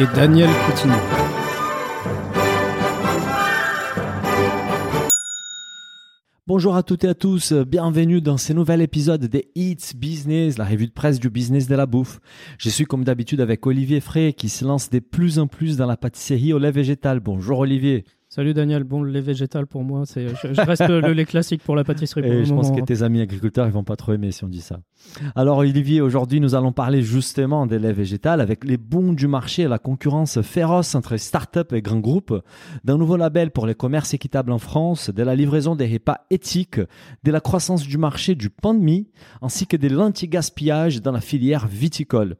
Et 0.00 0.06
Daniel 0.06 0.50
Coutinho. 0.66 0.96
Bonjour 6.48 6.74
à 6.74 6.82
toutes 6.82 7.04
et 7.04 7.08
à 7.08 7.14
tous, 7.14 7.52
bienvenue 7.52 8.20
dans 8.20 8.36
ce 8.36 8.52
nouvel 8.52 8.80
épisode 8.80 9.26
des 9.26 9.52
It's 9.54 9.94
Business, 9.94 10.58
la 10.58 10.64
revue 10.64 10.88
de 10.88 10.92
presse 10.92 11.20
du 11.20 11.30
business 11.30 11.68
de 11.68 11.76
la 11.76 11.86
bouffe. 11.86 12.18
Je 12.58 12.70
suis 12.70 12.86
comme 12.86 13.04
d'habitude 13.04 13.40
avec 13.40 13.64
Olivier 13.68 14.00
Frey 14.00 14.32
qui 14.32 14.48
se 14.48 14.64
lance 14.64 14.90
de 14.90 14.98
plus 14.98 15.38
en 15.38 15.46
plus 15.46 15.76
dans 15.76 15.86
la 15.86 15.96
pâtisserie 15.96 16.52
au 16.52 16.58
lait 16.58 16.72
végétal. 16.72 17.20
Bonjour 17.20 17.60
Olivier. 17.60 18.04
Salut 18.34 18.52
Daniel, 18.52 18.82
bon 18.82 19.00
le 19.00 19.12
lait 19.12 19.20
végétal 19.20 19.68
pour 19.68 19.84
moi, 19.84 20.06
c'est 20.06 20.26
je, 20.26 20.52
je 20.54 20.60
reste 20.60 20.88
le 20.88 21.12
lait 21.12 21.24
classique 21.24 21.62
pour 21.62 21.76
la 21.76 21.84
pâtisserie 21.84 22.20
pour 22.20 22.32
Et 22.32 22.38
le 22.38 22.44
je 22.44 22.52
pense 22.52 22.72
que 22.72 22.80
tes 22.80 23.04
amis 23.04 23.20
agriculteurs 23.20 23.64
ils 23.64 23.72
vont 23.72 23.84
pas 23.84 23.94
trop 23.94 24.12
aimer 24.12 24.32
si 24.32 24.42
on 24.42 24.48
dit 24.48 24.60
ça. 24.60 24.80
Alors 25.36 25.58
Olivier, 25.58 26.00
aujourd'hui 26.00 26.40
nous 26.40 26.56
allons 26.56 26.72
parler 26.72 27.00
justement 27.00 27.64
des 27.64 27.78
laits 27.78 27.94
végétales 27.94 28.40
avec 28.40 28.64
les 28.64 28.76
bons 28.76 29.12
du 29.12 29.28
marché 29.28 29.62
et 29.62 29.68
la 29.68 29.78
concurrence 29.78 30.42
féroce 30.42 30.96
entre 30.96 31.16
start-up 31.16 31.72
et 31.72 31.80
grands 31.80 32.00
groupes, 32.00 32.34
d'un 32.82 32.98
nouveau 32.98 33.16
label 33.16 33.52
pour 33.52 33.68
les 33.68 33.76
commerces 33.76 34.14
équitables 34.14 34.50
en 34.50 34.58
France, 34.58 35.10
de 35.10 35.22
la 35.22 35.36
livraison 35.36 35.76
des 35.76 35.86
repas 35.86 36.26
éthiques, 36.30 36.80
de 37.22 37.30
la 37.30 37.40
croissance 37.40 37.86
du 37.86 37.98
marché 37.98 38.34
du 38.34 38.50
pain 38.50 38.74
de 38.74 38.80
mie, 38.80 39.06
ainsi 39.42 39.68
que 39.68 39.76
de 39.76 39.86
l'anti-gaspillage 39.86 41.00
dans 41.02 41.12
la 41.12 41.20
filière 41.20 41.68
viticole. 41.68 42.34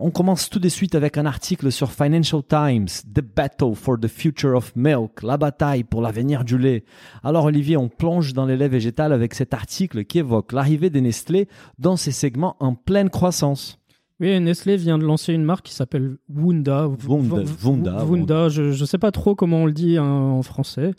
On 0.00 0.12
commence 0.12 0.48
tout 0.48 0.60
de 0.60 0.68
suite 0.68 0.94
avec 0.94 1.18
un 1.18 1.26
article 1.26 1.72
sur 1.72 1.90
Financial 1.90 2.40
Times, 2.40 2.86
The 3.12 3.20
Battle 3.20 3.74
for 3.74 3.98
the 3.98 4.06
Future 4.06 4.54
of 4.54 4.70
Milk, 4.76 5.24
la 5.24 5.36
bataille 5.36 5.82
pour 5.82 6.02
l'avenir 6.02 6.44
du 6.44 6.56
lait. 6.56 6.84
Alors 7.24 7.46
Olivier, 7.46 7.76
on 7.76 7.88
plonge 7.88 8.32
dans 8.32 8.46
les 8.46 8.56
laits 8.56 8.70
végétales 8.70 9.12
avec 9.12 9.34
cet 9.34 9.54
article 9.54 10.04
qui 10.04 10.20
évoque 10.20 10.52
l'arrivée 10.52 10.88
des 10.88 11.00
Nestlé 11.00 11.48
dans 11.80 11.96
ces 11.96 12.12
segments 12.12 12.54
en 12.60 12.76
pleine 12.76 13.10
croissance. 13.10 13.77
Oui, 14.20 14.38
Nestlé 14.40 14.76
vient 14.76 14.98
de 14.98 15.04
lancer 15.04 15.32
une 15.32 15.44
marque 15.44 15.66
qui 15.66 15.74
s'appelle 15.74 16.16
Wunda. 16.28 16.88
Wunda, 17.06 17.42
Wunda, 17.64 18.04
Wunda, 18.04 18.48
je 18.48 18.62
ne 18.62 18.84
sais 18.86 18.98
pas 18.98 19.12
trop 19.12 19.34
comment 19.34 19.58
on 19.58 19.66
le 19.66 19.72
dit 19.72 19.96
hein, 19.96 20.04
en 20.04 20.42
français. 20.42 20.90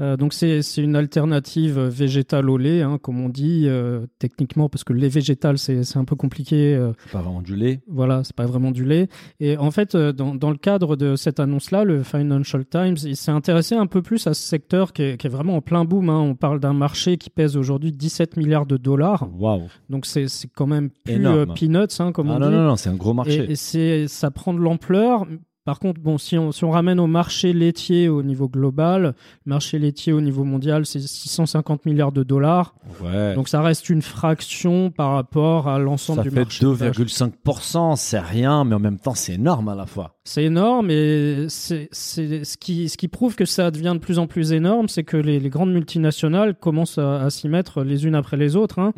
Euh, 0.00 0.16
donc 0.18 0.34
c'est 0.34 0.60
une 0.76 0.94
alternative 0.96 1.78
végétale 1.80 2.50
au 2.50 2.58
lait, 2.58 2.82
hein, 2.82 2.98
comme 3.00 3.20
on 3.20 3.28
dit 3.28 3.64
euh, 3.66 4.06
techniquement, 4.18 4.68
parce 4.68 4.84
que 4.84 4.92
le 4.92 5.00
lait 5.00 5.08
végétal 5.08 5.58
c'est 5.58 5.96
un 5.96 6.04
peu 6.04 6.16
compliqué. 6.16 6.74
euh, 6.74 6.92
C'est 7.04 7.12
pas 7.12 7.22
vraiment 7.22 7.42
du 7.42 7.56
lait. 7.56 7.80
Voilà, 7.88 8.22
c'est 8.24 8.36
pas 8.36 8.46
vraiment 8.46 8.70
du 8.70 8.84
lait. 8.84 9.08
Et 9.40 9.56
en 9.56 9.70
fait, 9.70 9.94
euh, 9.94 10.12
dans, 10.12 10.34
dans 10.34 10.50
le 10.50 10.56
cadre 10.56 10.96
de 10.96 11.16
cette 11.16 11.40
annonce-là, 11.40 11.84
le 11.84 12.02
Financial 12.02 12.64
Times, 12.66 12.96
il 13.04 13.16
s'est 13.16 13.30
intéressé 13.30 13.74
un 13.76 13.86
peu 13.86 14.02
plus 14.02 14.26
à 14.26 14.34
ce 14.34 14.42
secteur 14.42 14.92
qui 14.92 15.02
est, 15.02 15.16
qui 15.16 15.26
est 15.26 15.30
vraiment 15.30 15.56
en 15.56 15.60
plein 15.62 15.84
boom. 15.84 16.10
hein. 16.10 16.18
On 16.20 16.34
parle 16.34 16.60
d'un 16.60 16.72
marché 16.74 17.16
qui 17.16 17.30
pèse 17.30 17.56
aujourd'hui 17.56 17.92
17 17.92 18.36
milliards 18.36 18.66
de 18.66 18.76
dollars. 18.76 19.26
Waouh. 19.38 19.62
Donc 19.88 20.06
c'est 20.06 20.26
quand 20.54 20.66
même 20.66 20.90
plus 21.04 21.14
peanuts, 21.54 22.12
comme 22.12 22.30
Ah 22.30 22.34
on 22.36 22.38
non, 22.38 22.48
dit. 22.50 22.54
non, 22.54 22.57
non, 22.66 22.76
c'est 22.76 22.88
un 22.88 22.94
gros 22.94 23.14
marché. 23.14 23.44
Et, 23.48 23.52
et 23.52 23.56
c'est, 23.56 24.08
ça 24.08 24.30
prend 24.30 24.52
de 24.54 24.58
l'ampleur. 24.58 25.26
Par 25.68 25.80
contre, 25.80 26.00
bon, 26.00 26.16
si 26.16 26.38
on, 26.38 26.50
si 26.50 26.64
on 26.64 26.70
ramène 26.70 26.98
au 26.98 27.06
marché 27.06 27.52
laitier 27.52 28.08
au 28.08 28.22
niveau 28.22 28.48
global, 28.48 29.02
le 29.02 29.50
marché 29.50 29.78
laitier 29.78 30.14
au 30.14 30.22
niveau 30.22 30.42
mondial, 30.42 30.86
c'est 30.86 30.98
650 30.98 31.84
milliards 31.84 32.10
de 32.10 32.22
dollars. 32.22 32.74
ouais. 33.04 33.34
Donc 33.34 33.48
ça 33.50 33.60
reste 33.60 33.90
une 33.90 34.00
fraction 34.00 34.90
par 34.90 35.12
rapport 35.12 35.68
à 35.68 35.78
l'ensemble 35.78 36.20
ça 36.20 36.22
du 36.22 36.30
fait 36.30 36.36
marché. 36.40 36.64
2,5%, 36.64 37.96
c'est 37.96 38.18
rien, 38.18 38.64
mais 38.64 38.74
en 38.76 38.78
même 38.78 38.98
temps 38.98 39.14
c'est 39.14 39.34
énorme 39.34 39.68
à 39.68 39.74
la 39.74 39.84
fois. 39.84 40.14
C'est 40.24 40.44
énorme 40.44 40.90
et 40.90 41.46
c'est, 41.48 41.88
ce 41.92 42.56
qui, 42.58 42.88
ce 42.88 42.96
qui 42.96 43.08
prouve 43.08 43.34
que 43.34 43.44
ça 43.46 43.70
devient 43.70 43.92
de 43.94 43.98
plus 43.98 44.18
en 44.18 44.26
plus 44.26 44.52
énorme, 44.52 44.88
c'est 44.88 45.04
que 45.04 45.16
les, 45.16 45.40
les 45.40 45.48
grandes 45.48 45.72
multinationales 45.72 46.54
commencent 46.54 46.98
à, 46.98 47.22
à 47.24 47.30
s'y 47.30 47.48
mettre 47.48 47.82
les 47.82 48.06
unes 48.06 48.14
après 48.14 48.36
les 48.36 48.56
autres. 48.56 48.78
hein. 48.78 48.92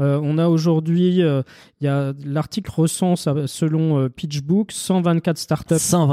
Euh, 0.00 0.20
on 0.22 0.38
a 0.38 0.48
aujourd'hui, 0.48 1.22
euh, 1.22 1.42
il 1.80 1.84
y 1.84 1.88
a 1.88 2.12
l'article 2.24 2.70
recense 2.74 3.26
euh, 3.28 3.46
selon 3.46 3.98
euh, 4.00 4.08
PitchBook 4.08 4.72
124 4.72 5.38
startups 5.38 5.78
124. 5.78 6.11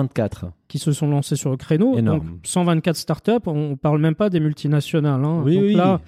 Qui 0.68 0.80
se 0.80 0.92
sont 0.92 1.08
lancées 1.10 1.36
sur 1.36 1.50
le 1.52 1.58
créneau. 1.58 1.98
Énorme. 1.98 2.20
Donc 2.20 2.40
124 2.44 2.96
startups, 2.96 3.32
on 3.48 3.76
parle 3.76 4.00
même 4.00 4.16
pas 4.16 4.30
des 4.30 4.40
multinationales. 4.40 5.24
hein. 5.26 5.42
Oui, 5.44 5.56
Donc 5.56 5.64
oui. 5.66 5.74
là, 5.74 6.00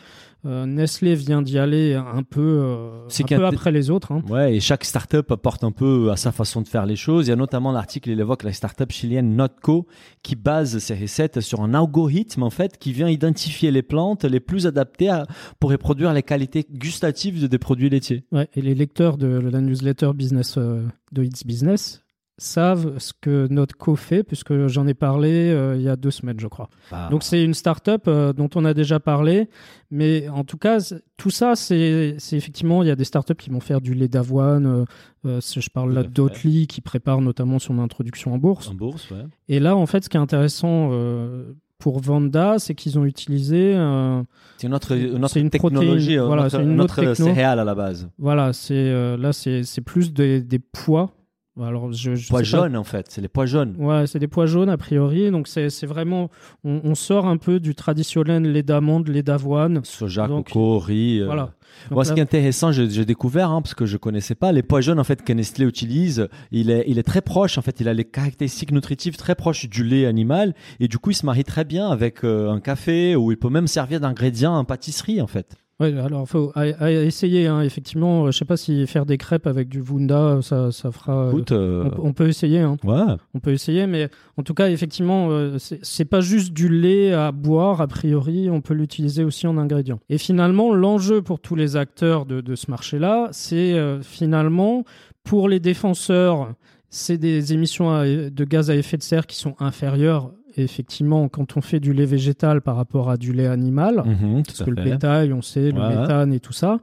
euh, 0.45 0.65
Nestlé 0.65 1.13
vient 1.13 1.41
d'y 1.43 1.59
aller 1.59 1.93
un 1.93 2.23
peu, 2.23 2.41
euh, 2.63 3.07
un 3.07 3.25
peu 3.37 3.45
après 3.45 3.71
les 3.71 3.91
autres. 3.91 4.11
hein. 4.11 4.23
Ouais, 4.27 4.55
et 4.55 4.59
chaque 4.59 4.83
startup 4.85 5.29
apporte 5.31 5.63
un 5.63 5.71
peu 5.71 6.09
à 6.11 6.15
sa 6.15 6.31
façon 6.31 6.61
de 6.61 6.67
faire 6.67 6.85
les 6.87 6.95
choses. 6.95 7.27
Il 7.27 7.29
y 7.29 7.33
a 7.33 7.35
notamment 7.35 7.71
l'article, 7.71 8.09
il 8.09 8.19
évoque 8.19 8.41
la 8.43 8.51
startup 8.53 8.91
chilienne 8.91 9.35
Notco 9.35 9.85
qui 10.23 10.35
base 10.35 10.79
ses 10.79 10.95
recettes 10.95 11.41
sur 11.41 11.61
un 11.61 11.73
algorithme 11.75 12.41
en 12.43 12.49
fait 12.49 12.77
qui 12.79 12.91
vient 12.91 13.07
identifier 13.09 13.69
les 13.71 13.83
plantes 13.83 14.23
les 14.25 14.39
plus 14.39 14.65
adaptées 14.65 15.09
à- 15.09 15.25
pour 15.59 15.69
reproduire 15.71 16.11
les 16.13 16.23
qualités 16.23 16.65
gustatives 16.71 17.39
de 17.41 17.47
des 17.47 17.59
produits 17.59 17.89
laitiers. 17.89 18.23
Ouais, 18.31 18.47
et 18.55 18.61
les 18.61 18.73
lecteurs 18.75 19.17
de 19.17 19.27
la 19.27 19.61
newsletter 19.61 20.11
business 20.15 20.55
euh, 20.57 20.83
de 21.11 21.23
It's 21.23 21.45
Business 21.45 22.00
savent 22.41 22.97
ce 22.97 23.13
que 23.19 23.47
Notco 23.49 23.95
fait, 23.95 24.23
puisque 24.23 24.67
j'en 24.67 24.87
ai 24.87 24.93
parlé 24.93 25.49
euh, 25.51 25.75
il 25.75 25.81
y 25.83 25.89
a 25.89 25.95
deux 25.95 26.11
semaines, 26.11 26.39
je 26.39 26.47
crois. 26.47 26.69
Bah, 26.91 27.07
Donc 27.11 27.23
c'est 27.23 27.43
une 27.43 27.53
start-up 27.53 28.03
euh, 28.07 28.33
dont 28.33 28.49
on 28.55 28.65
a 28.65 28.73
déjà 28.73 28.99
parlé, 28.99 29.49
mais 29.91 30.27
en 30.29 30.43
tout 30.43 30.57
cas, 30.57 30.77
tout 31.17 31.29
ça, 31.29 31.55
c'est 31.55 32.15
effectivement, 32.31 32.81
il 32.83 32.87
y 32.87 32.91
a 32.91 32.95
des 32.95 33.03
startups 33.03 33.35
qui 33.35 33.49
vont 33.49 33.59
faire 33.59 33.81
du 33.81 33.93
lait 33.93 34.07
d'avoine. 34.07 34.65
euh, 34.65 34.85
euh, 35.25 35.39
je 35.41 35.69
parle 35.69 35.93
là 35.93 36.03
d'Oatly, 36.03 36.67
qui 36.67 36.81
prépare 36.81 37.21
notamment 37.21 37.59
son 37.59 37.77
introduction 37.79 38.33
en 38.33 38.37
bourse. 38.37 38.69
en 38.69 38.73
bourse, 38.73 39.09
ouais. 39.11 39.25
Et 39.47 39.59
là, 39.59 39.75
en 39.75 39.85
fait, 39.85 40.03
ce 40.03 40.09
qui 40.09 40.17
est 40.17 40.19
intéressant 40.19 40.89
euh, 40.91 41.53
pour 41.77 41.99
Vanda, 41.99 42.57
c'est 42.57 42.73
qu'ils 42.75 42.97
ont 42.97 43.05
utilisé, 43.05 43.73
euh, 43.75 44.21
C'est 44.57 44.67
une 44.67 44.73
autre, 44.73 44.95
une 44.95 45.17
autre 45.23 45.33
C'est 45.33 45.41
une 45.41 45.49
technologie, 45.51 46.15
protéine, 46.17 46.21
voilà, 46.21 46.43
notre, 46.43 46.57
c'est 46.57 46.63
une 46.63 46.81
autre 46.81 47.01
notre 47.01 47.13
techno. 47.13 47.25
céréale 47.27 47.59
à 47.59 47.63
la 47.63 47.75
base. 47.75 48.09
voilà, 48.17 48.53
c'est 48.53 48.73
euh, 48.75 49.15
là, 49.17 49.31
c'est 49.33 49.63
c'est 49.63 49.81
plus 49.81 50.11
des, 50.13 50.41
des 50.41 50.59
pois. 50.59 51.11
Alors, 51.59 51.91
je, 51.91 52.15
je 52.15 52.29
Pois 52.29 52.43
jaunes 52.43 52.77
en 52.77 52.83
fait, 52.85 53.07
c'est 53.09 53.19
les 53.21 53.27
pois 53.27 53.45
jaunes. 53.45 53.75
Ouais, 53.77 54.07
c'est 54.07 54.19
des 54.19 54.27
pois 54.29 54.45
jaunes 54.45 54.69
a 54.69 54.77
priori. 54.77 55.31
Donc 55.31 55.47
c'est 55.49 55.85
vraiment, 55.85 56.29
on, 56.63 56.79
on 56.83 56.95
sort 56.95 57.25
un 57.27 57.37
peu 57.37 57.59
du 57.59 57.75
traditionnel 57.75 58.43
lait 58.43 58.63
d'amande, 58.63 59.09
lait 59.09 59.21
d'avoine. 59.23 59.81
Soja, 59.83 60.27
Donc, 60.27 60.47
coco, 60.47 60.79
riz. 60.79 61.19
euh. 61.19 61.25
Voilà. 61.25 61.53
Donc 61.89 61.95
Moi, 61.95 62.05
ce 62.05 62.13
qui 62.13 62.19
est 62.19 62.23
intéressant, 62.23 62.71
j'ai 62.71 62.89
j'ai 62.89 63.05
découvert, 63.05 63.49
hein, 63.49 63.61
parce 63.61 63.73
que 63.75 63.85
je 63.85 63.97
connaissais 63.97 64.35
pas, 64.35 64.51
les 64.51 64.63
pois 64.63 64.81
jaunes 64.81 64.99
en 64.99 65.03
fait 65.03 65.23
que 65.23 65.33
Nestlé 65.33 65.65
utilise, 65.65 66.27
il 66.51 66.69
est, 66.69 66.83
il 66.87 66.99
est 66.99 67.03
très 67.03 67.21
proche. 67.21 67.57
En 67.57 67.61
fait, 67.61 67.79
il 67.79 67.87
a 67.89 67.93
les 67.93 68.05
caractéristiques 68.05 68.71
nutritives 68.71 69.17
très 69.17 69.35
proches 69.35 69.67
du 69.69 69.83
lait 69.83 70.05
animal, 70.05 70.53
et 70.79 70.87
du 70.87 70.97
coup, 70.99 71.11
il 71.11 71.15
se 71.15 71.25
marie 71.25 71.43
très 71.43 71.65
bien 71.65 71.89
avec 71.89 72.23
euh, 72.23 72.49
un 72.49 72.59
café, 72.61 73.15
ou 73.15 73.31
il 73.31 73.37
peut 73.37 73.49
même 73.49 73.67
servir 73.67 73.99
d'ingrédient 73.99 74.53
en 74.53 74.63
pâtisserie, 74.65 75.21
en 75.21 75.27
fait. 75.27 75.55
Ouais, 75.81 75.97
alors 75.97 76.27
faut 76.27 76.51
à, 76.55 76.61
à 76.79 76.91
essayer. 76.91 77.47
Hein, 77.47 77.61
effectivement, 77.61 78.27
je 78.31 78.37
sais 78.37 78.45
pas 78.45 78.57
si 78.57 78.85
faire 78.87 79.05
des 79.05 79.17
crêpes 79.17 79.47
avec 79.47 79.67
du 79.67 79.81
Wunda, 79.81 80.39
ça, 80.41 80.71
ça 80.71 80.91
fera. 80.91 81.25
euh, 81.25 81.29
Écoute, 81.31 81.51
euh, 81.51 81.89
on, 81.97 82.09
on 82.09 82.13
peut 82.13 82.27
essayer. 82.27 82.59
Hein. 82.59 82.77
ouais, 82.83 83.15
On 83.33 83.39
peut 83.39 83.51
essayer, 83.51 83.87
mais 83.87 84.09
en 84.37 84.43
tout 84.43 84.53
cas, 84.53 84.69
effectivement, 84.69 85.29
euh, 85.31 85.57
c'est 85.59 86.05
pas 86.05 86.21
juste 86.21 86.53
du 86.53 86.69
lait 86.69 87.13
à 87.13 87.31
boire, 87.31 87.81
a 87.81 87.87
priori, 87.87 88.49
on 88.49 88.61
peut 88.61 88.73
l'utiliser 88.73 89.23
aussi 89.23 89.47
en 89.47 89.57
ingrédient. 89.57 89.99
Et 90.09 90.17
finalement, 90.17 90.73
l'enjeu 90.73 91.21
pour 91.21 91.39
tous 91.39 91.55
les 91.55 91.75
acteurs 91.75 92.25
de, 92.25 92.41
de 92.41 92.55
ce 92.55 92.69
marché-là, 92.69 93.29
c'est 93.31 93.75
finalement, 94.01 94.83
pour 95.23 95.49
les 95.49 95.59
défenseurs, 95.59 96.53
c'est 96.89 97.17
des 97.17 97.53
émissions 97.53 97.89
de 98.03 98.43
gaz 98.43 98.69
à 98.69 98.75
effet 98.75 98.97
de 98.97 99.03
serre 99.03 99.25
qui 99.25 99.37
sont 99.37 99.55
inférieures, 99.59 100.31
effectivement, 100.57 101.27
quand 101.29 101.57
on 101.57 101.61
fait 101.61 101.79
du 101.79 101.93
lait 101.93 102.05
végétal 102.05 102.61
par 102.61 102.75
rapport 102.75 103.09
à 103.09 103.17
du 103.17 103.33
lait 103.33 103.47
animal. 103.47 104.03
Mhm, 104.05 104.43
Parce 104.43 104.63
que 104.63 104.69
le 104.69 104.75
bétail, 104.91 105.33
on 105.33 105.41
sait, 105.41 105.71
le 105.71 105.79
méthane 106.01 106.33
et 106.33 106.39
tout 106.39 106.53
ça. 106.53 106.79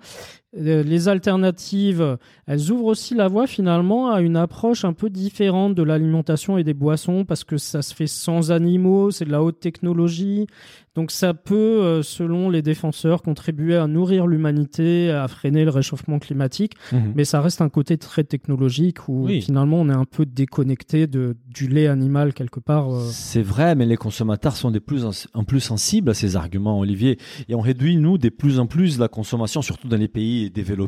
Euh, 0.56 0.82
Les 0.82 1.08
alternatives, 1.08 2.16
elles 2.46 2.70
ouvrent 2.70 2.86
aussi 2.86 3.14
la 3.14 3.28
voie 3.28 3.46
finalement 3.46 4.10
à 4.10 4.20
une 4.22 4.36
approche 4.36 4.84
un 4.84 4.92
peu 4.94 5.10
différente 5.10 5.74
de 5.74 5.82
l'alimentation 5.82 6.56
et 6.58 6.64
des 6.64 6.74
boissons 6.74 7.24
parce 7.24 7.44
que 7.44 7.56
ça 7.58 7.82
se 7.82 7.94
fait 7.94 8.06
sans 8.06 8.50
animaux, 8.50 9.10
c'est 9.10 9.24
de 9.26 9.30
la 9.30 9.42
haute 9.42 9.60
technologie. 9.60 10.46
Donc 10.94 11.12
ça 11.12 11.32
peut, 11.32 11.54
euh, 11.54 12.02
selon 12.02 12.50
les 12.50 12.60
défenseurs, 12.60 13.22
contribuer 13.22 13.76
à 13.76 13.86
nourrir 13.86 14.26
l'humanité, 14.26 15.10
à 15.12 15.28
freiner 15.28 15.64
le 15.64 15.70
réchauffement 15.70 16.18
climatique, 16.18 16.72
Mhm. 16.92 17.12
mais 17.14 17.24
ça 17.24 17.40
reste 17.40 17.60
un 17.60 17.68
côté 17.68 17.98
très 17.98 18.24
technologique 18.24 19.08
où 19.08 19.26
Oui. 19.26 19.40
finalement 19.42 19.76
on 19.80 19.88
est 19.90 19.94
un 19.94 20.06
peu 20.06 20.26
déconnecté 20.26 21.06
de, 21.06 21.36
du 21.46 21.68
lait 21.68 21.86
animal 21.86 22.32
quelque 22.34 22.58
part. 22.58 22.92
euh. 22.92 23.06
C'est 23.12 23.42
vrai, 23.42 23.76
mais 23.76 23.86
les 23.86 23.96
consommateurs 23.96 24.56
sont 24.56 24.72
de 24.72 24.80
plus 24.80 25.04
en, 25.04 25.10
en 25.34 25.44
plus 25.44 25.60
sensibles 25.60 26.10
à 26.10 26.14
ces 26.14 26.34
arguments, 26.34 26.80
Olivier. 26.80 27.18
Et 27.48 27.54
on 27.54 27.60
réduit, 27.60 27.96
nous, 27.96 28.18
de 28.18 28.28
plus 28.28 28.58
en 28.58 28.66
plus 28.66 28.98
la 28.98 29.06
consommation, 29.08 29.62
surtout 29.62 29.86
dans 29.86 29.96
les 29.98 30.08
pays 30.08 30.37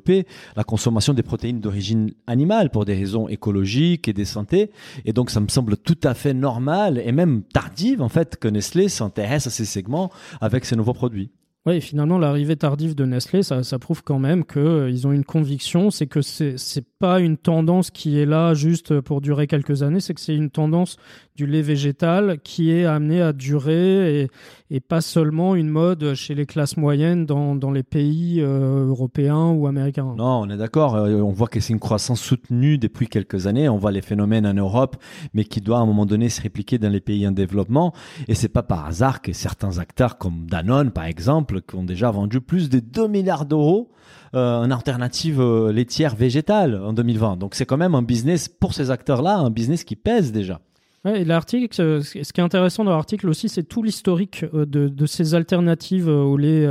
pays 0.00 0.24
la 0.56 0.64
consommation 0.64 1.14
des 1.14 1.22
protéines 1.22 1.60
d'origine 1.60 2.12
animale 2.26 2.70
pour 2.70 2.84
des 2.84 2.94
raisons 2.94 3.28
écologiques 3.28 4.08
et 4.08 4.12
des 4.12 4.24
santé. 4.24 4.70
Et 5.04 5.12
donc, 5.12 5.30
ça 5.30 5.40
me 5.40 5.48
semble 5.48 5.76
tout 5.76 5.98
à 6.02 6.14
fait 6.14 6.34
normal 6.34 7.00
et 7.04 7.12
même 7.12 7.42
tardive, 7.42 8.02
en 8.02 8.08
fait, 8.08 8.36
que 8.36 8.48
Nestlé 8.48 8.88
s'intéresse 8.88 9.46
à 9.46 9.50
ces 9.50 9.64
segments 9.64 10.10
avec 10.40 10.64
ces 10.64 10.76
nouveaux 10.76 10.94
produits. 10.94 11.30
Oui, 11.66 11.82
finalement, 11.82 12.16
l'arrivée 12.16 12.56
tardive 12.56 12.94
de 12.94 13.04
Nestlé, 13.04 13.42
ça, 13.42 13.62
ça 13.62 13.78
prouve 13.78 14.02
quand 14.02 14.18
même 14.18 14.46
qu'ils 14.46 14.62
euh, 14.62 15.04
ont 15.06 15.12
une 15.12 15.26
conviction, 15.26 15.90
c'est 15.90 16.06
que 16.06 16.22
c'est 16.22 16.54
n'est 16.54 16.86
pas 16.98 17.20
une 17.20 17.36
tendance 17.36 17.90
qui 17.90 18.18
est 18.18 18.24
là 18.24 18.54
juste 18.54 18.98
pour 19.00 19.20
durer 19.20 19.46
quelques 19.46 19.82
années, 19.82 20.00
c'est 20.00 20.14
que 20.14 20.22
c'est 20.22 20.34
une 20.34 20.48
tendance 20.48 20.96
du 21.40 21.46
lait 21.46 21.62
végétal 21.62 22.38
qui 22.44 22.70
est 22.70 22.84
amené 22.84 23.22
à 23.22 23.32
durer 23.32 24.28
et, 24.70 24.80
pas 24.80 25.00
seulement 25.00 25.54
une 25.54 25.68
mode 25.70 26.12
chez 26.14 26.34
les 26.34 26.44
classes 26.44 26.76
moyennes 26.76 27.24
dans, 27.24 27.54
dans 27.54 27.70
les 27.70 27.82
pays 27.82 28.40
euh, 28.40 28.86
européens 28.86 29.48
ou 29.48 29.66
américains. 29.66 30.14
Non, 30.18 30.42
on 30.42 30.50
est 30.50 30.56
d'accord. 30.58 30.96
Euh, 30.96 31.14
on 31.22 31.32
voit 31.32 31.48
que 31.48 31.58
c'est 31.58 31.72
une 31.72 31.80
croissance 31.80 32.20
soutenue 32.20 32.76
depuis 32.76 33.08
quelques 33.08 33.46
années. 33.46 33.70
On 33.70 33.78
voit 33.78 33.90
les 33.90 34.02
phénomènes 34.02 34.46
en 34.46 34.52
Europe, 34.52 34.96
mais 35.32 35.44
qui 35.44 35.62
doit 35.62 35.78
à 35.78 35.80
un 35.80 35.86
moment 35.86 36.04
donné 36.04 36.28
se 36.28 36.42
répliquer 36.42 36.76
dans 36.76 36.90
les 36.90 37.00
pays 37.00 37.26
en 37.26 37.32
développement. 37.32 37.94
Et 38.28 38.34
c'est 38.34 38.50
pas 38.50 38.62
par 38.62 38.84
hasard 38.84 39.22
que 39.22 39.32
certains 39.32 39.78
acteurs 39.78 40.18
comme 40.18 40.44
Danone, 40.46 40.90
par 40.90 41.04
exemple, 41.04 41.62
qui 41.62 41.76
ont 41.76 41.84
déjà 41.84 42.10
vendu 42.10 42.42
plus 42.42 42.68
de 42.68 42.80
2 42.80 43.08
milliards 43.08 43.46
d'euros 43.46 43.90
euh, 44.34 44.58
en 44.58 44.70
alternative 44.70 45.42
laitière 45.70 46.14
végétale 46.14 46.74
en 46.76 46.92
2020. 46.92 47.38
Donc 47.38 47.54
c'est 47.54 47.66
quand 47.66 47.78
même 47.78 47.94
un 47.94 48.02
business 48.02 48.48
pour 48.48 48.74
ces 48.74 48.90
acteurs-là, 48.90 49.38
un 49.38 49.50
business 49.50 49.84
qui 49.84 49.96
pèse 49.96 50.32
déjà. 50.32 50.60
L'article, 51.02 51.80
euh, 51.80 52.02
ce 52.02 52.12
qui 52.12 52.40
est 52.40 52.44
intéressant 52.44 52.84
dans 52.84 52.90
l'article 52.90 53.30
aussi, 53.30 53.48
c'est 53.48 53.62
tout 53.62 53.82
l'historique 53.82 54.44
euh, 54.52 54.66
de, 54.66 54.86
de, 54.86 55.06
ces 55.06 55.34
alternatives 55.34 56.10
euh, 56.10 56.22
au 56.22 56.36
lait, 56.36 56.68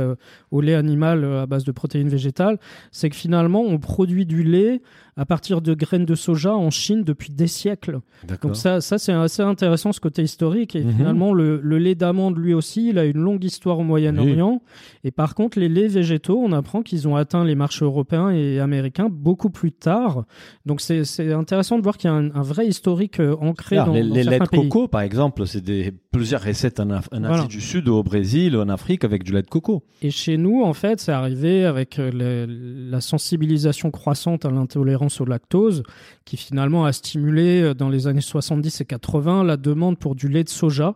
au 0.52 0.60
lait 0.60 0.74
animal 0.74 1.24
à 1.24 1.46
base 1.46 1.64
de 1.64 1.72
protéines 1.72 2.08
végétales. 2.08 2.58
C'est 2.92 3.10
que 3.10 3.16
finalement, 3.16 3.62
on 3.62 3.78
produit 3.78 4.26
du 4.26 4.44
lait 4.44 4.82
à 5.16 5.26
partir 5.26 5.60
de 5.60 5.74
graines 5.74 6.04
de 6.04 6.14
soja 6.14 6.54
en 6.54 6.70
Chine 6.70 7.04
depuis 7.04 7.30
des 7.30 7.46
siècles. 7.46 8.00
Donc 8.42 8.56
ça, 8.56 8.80
ça 8.80 8.98
c'est 8.98 9.12
assez 9.12 9.42
intéressant 9.42 9.92
ce 9.92 10.00
côté 10.00 10.22
historique. 10.22 10.76
Et 10.76 10.84
mhm. 10.84 10.96
finalement, 10.96 11.32
le, 11.32 11.60
lait 11.78 11.94
d'amande, 11.94 12.38
lui 12.38 12.54
aussi, 12.54 12.88
il 12.90 12.98
a 12.98 13.04
une 13.04 13.18
longue 13.18 13.44
histoire 13.44 13.78
au 13.78 13.82
Moyen-Orient. 13.82 14.62
Et 15.04 15.10
par 15.10 15.34
contre, 15.34 15.58
les 15.58 15.68
laits 15.68 15.92
végétaux, 15.92 16.38
on 16.38 16.52
apprend 16.52 16.82
qu'ils 16.82 17.08
ont 17.08 17.16
atteint 17.16 17.44
les 17.44 17.54
marchés 17.54 17.84
européens 17.84 18.30
et 18.30 18.60
américains 18.60 19.08
beaucoup 19.10 19.50
plus 19.50 19.72
tard. 19.72 20.24
Donc 20.66 20.80
c'est 20.80 21.32
intéressant 21.32 21.78
de 21.78 21.82
voir 21.82 21.96
qu'il 21.96 22.10
y 22.10 22.12
a 22.12 22.16
un, 22.16 22.42
vrai 22.42 22.66
historique 22.66 23.20
euh, 23.20 23.36
ancré 23.40 23.76
dans, 23.76 23.92
les, 23.92 24.02
dans 24.02 24.14
les 24.14 24.24
laits 24.24 24.42
de 24.42 24.46
coco, 24.48 24.88
par 24.88 25.02
exemple, 25.02 25.46
c'est 25.46 25.60
des 25.60 25.92
plusieurs 26.10 26.42
recettes 26.42 26.80
en, 26.80 26.90
Asie 26.90 27.48
du 27.48 27.60
Sud, 27.60 27.88
au 27.88 28.02
Brésil, 28.02 28.56
en 28.56 28.68
Afrique, 28.68 29.04
avec 29.04 29.22
du 29.22 29.32
lait 29.32 29.42
de 29.42 29.48
coco. 29.48 29.84
Et 30.02 30.10
chez 30.10 30.36
nous, 30.36 30.62
en 30.62 30.72
fait, 30.72 31.00
c'est 31.00 31.12
arrivé 31.12 31.64
avec 31.64 31.98
euh, 31.98 32.46
la 32.90 33.00
sensibilisation 33.00 33.90
croissante 33.90 34.44
à 34.44 34.50
l'intolérance 34.50 35.09
au 35.18 35.24
lactose, 35.24 35.82
qui 36.24 36.36
finalement 36.36 36.84
a 36.84 36.92
stimulé 36.92 37.62
euh, 37.62 37.74
dans 37.74 37.88
les 37.88 38.06
années 38.06 38.20
70 38.20 38.80
et 38.80 38.84
80 38.84 39.44
la 39.44 39.56
demande 39.56 39.98
pour 39.98 40.14
du 40.14 40.28
lait 40.28 40.44
de 40.44 40.48
soja. 40.48 40.94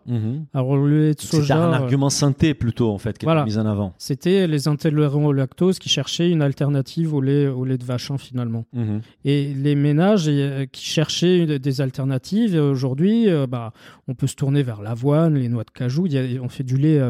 Alors 0.52 0.76
le 0.76 1.08
lait 1.08 1.14
de 1.14 1.20
soja, 1.20 1.42
c'était 1.42 1.52
un 1.54 1.72
euh, 1.72 1.74
argument 1.74 2.10
synthé 2.10 2.54
plutôt 2.54 2.90
en 2.90 2.98
fait 2.98 3.18
qui 3.18 3.26
était 3.26 3.44
mis 3.44 3.58
en 3.58 3.66
avant. 3.66 3.94
C'était 3.98 4.46
les 4.46 4.68
intolérants 4.68 5.24
au 5.24 5.32
lactose 5.32 5.78
qui 5.78 5.88
cherchaient 5.88 6.30
une 6.30 6.42
alternative 6.42 7.14
au 7.14 7.20
lait 7.20 7.48
au 7.48 7.64
lait 7.64 7.78
de 7.78 7.84
vache 7.84 8.10
hein, 8.10 8.18
finalement. 8.18 8.66
Mhm. 8.72 9.00
Et 9.24 9.52
les 9.54 9.74
ménages 9.74 10.26
euh, 10.28 10.66
qui 10.70 10.84
cherchaient 10.84 11.58
des 11.58 11.80
alternatives 11.80 12.54
aujourd'hui, 12.54 13.26
bah 13.48 13.72
on 14.06 14.14
peut 14.14 14.26
se 14.26 14.36
tourner 14.36 14.62
vers 14.62 14.82
l'avoine, 14.82 15.34
les 15.34 15.48
noix 15.48 15.64
de 15.64 15.70
cajou. 15.70 16.06
on 16.42 16.48
fait 16.48 16.64
du 16.64 16.76
lait 16.76 17.02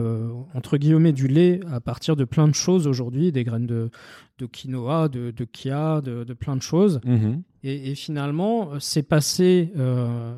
entre 0.54 0.76
guillemets 0.76 1.12
du 1.12 1.28
lait 1.28 1.60
à 1.70 1.80
partir 1.80 2.16
de 2.16 2.24
plein 2.24 2.48
de 2.48 2.54
choses 2.54 2.86
aujourd'hui, 2.86 3.32
des 3.32 3.44
graines 3.44 3.66
de 3.66 3.90
de 4.38 4.46
quinoa, 4.46 5.08
de, 5.08 5.30
de 5.30 5.44
kia, 5.44 6.00
de, 6.00 6.24
plein 6.34 6.56
de 6.56 6.62
choses. 6.62 7.00
Mhm. 7.04 7.42
Et, 7.62 7.94
finalement, 7.94 8.70
c'est 8.78 9.02
passé 9.02 9.72
euh, 9.76 10.34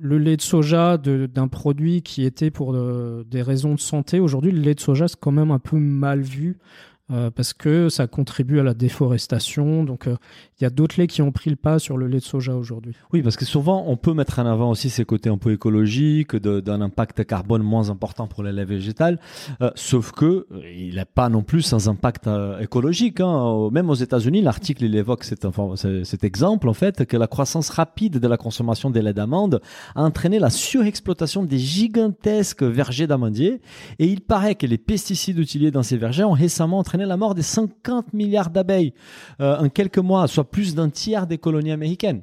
le 0.00 0.18
lait 0.18 0.36
de 0.36 0.42
soja 0.42 0.98
d'un 0.98 1.48
produit 1.48 2.02
qui 2.02 2.24
était 2.24 2.50
pour 2.50 2.74
euh, 2.74 3.24
des 3.28 3.42
raisons 3.42 3.74
de 3.74 3.80
santé. 3.80 4.18
Aujourd'hui, 4.18 4.50
le 4.50 4.60
lait 4.60 4.74
de 4.74 4.80
soja, 4.80 5.08
c'est 5.08 5.20
quand 5.20 5.32
même 5.32 5.50
un 5.50 5.58
peu 5.58 5.76
mal 5.76 6.20
vu 6.20 6.58
euh, 7.10 7.30
parce 7.30 7.54
que 7.54 7.88
ça 7.88 8.06
contribue 8.06 8.60
à 8.60 8.62
la 8.62 8.74
déforestation. 8.74 9.82
Donc, 9.84 10.06
euh, 10.06 10.16
il 10.60 10.64
y 10.64 10.66
a 10.66 10.70
d'autres 10.70 10.96
laits 10.98 11.08
qui 11.08 11.22
ont 11.22 11.30
pris 11.30 11.50
le 11.50 11.56
pas 11.56 11.78
sur 11.78 11.96
le 11.96 12.08
lait 12.08 12.18
de 12.18 12.24
soja 12.24 12.54
aujourd'hui. 12.56 12.94
Oui, 13.12 13.22
parce 13.22 13.36
que 13.36 13.44
souvent, 13.44 13.84
on 13.86 13.96
peut 13.96 14.12
mettre 14.12 14.40
en 14.40 14.46
avant 14.46 14.70
aussi 14.70 14.90
ces 14.90 15.04
côtés 15.04 15.30
un 15.30 15.38
peu 15.38 15.52
écologiques, 15.52 16.34
d'un 16.34 16.80
impact 16.80 17.24
carbone 17.24 17.62
moins 17.62 17.90
important 17.90 18.26
pour 18.26 18.42
les 18.42 18.52
lait 18.52 18.64
végétal, 18.64 19.20
euh, 19.62 19.70
sauf 19.76 20.10
que 20.10 20.46
il 20.74 20.96
n'est 20.96 21.04
pas 21.04 21.28
non 21.28 21.42
plus 21.42 21.62
sans 21.62 21.88
impact 21.88 22.28
écologique. 22.60 23.20
Hein. 23.20 23.68
Même 23.70 23.88
aux 23.88 23.94
États-Unis, 23.94 24.42
l'article 24.42 24.84
il 24.84 24.96
évoque 24.96 25.24
cet, 25.24 25.44
exemple 26.24 26.68
en 26.68 26.74
fait 26.74 27.06
que 27.06 27.16
la 27.16 27.26
croissance 27.26 27.70
rapide 27.70 28.18
de 28.18 28.28
la 28.28 28.36
consommation 28.36 28.90
des 28.90 29.02
laits 29.02 29.16
d'amande 29.16 29.60
a 29.94 30.02
entraîné 30.02 30.38
la 30.38 30.50
surexploitation 30.50 31.44
des 31.44 31.58
gigantesques 31.58 32.62
vergers 32.62 33.06
d'amandiers, 33.06 33.60
et 33.98 34.06
il 34.06 34.20
paraît 34.20 34.56
que 34.56 34.66
les 34.66 34.78
pesticides 34.78 35.38
utilisés 35.38 35.70
dans 35.70 35.82
ces 35.82 35.96
vergers 35.96 36.24
ont 36.24 36.32
récemment 36.32 36.78
entraîné 36.78 37.06
la 37.06 37.16
mort 37.16 37.34
des 37.34 37.42
50 37.42 38.12
milliards 38.12 38.50
d'abeilles 38.50 38.92
euh, 39.40 39.58
en 39.58 39.68
quelques 39.68 39.98
mois, 39.98 40.26
soit 40.26 40.47
plus 40.50 40.74
d'un 40.74 40.90
tiers 40.90 41.26
des 41.26 41.38
colonies 41.38 41.72
américaines. 41.72 42.22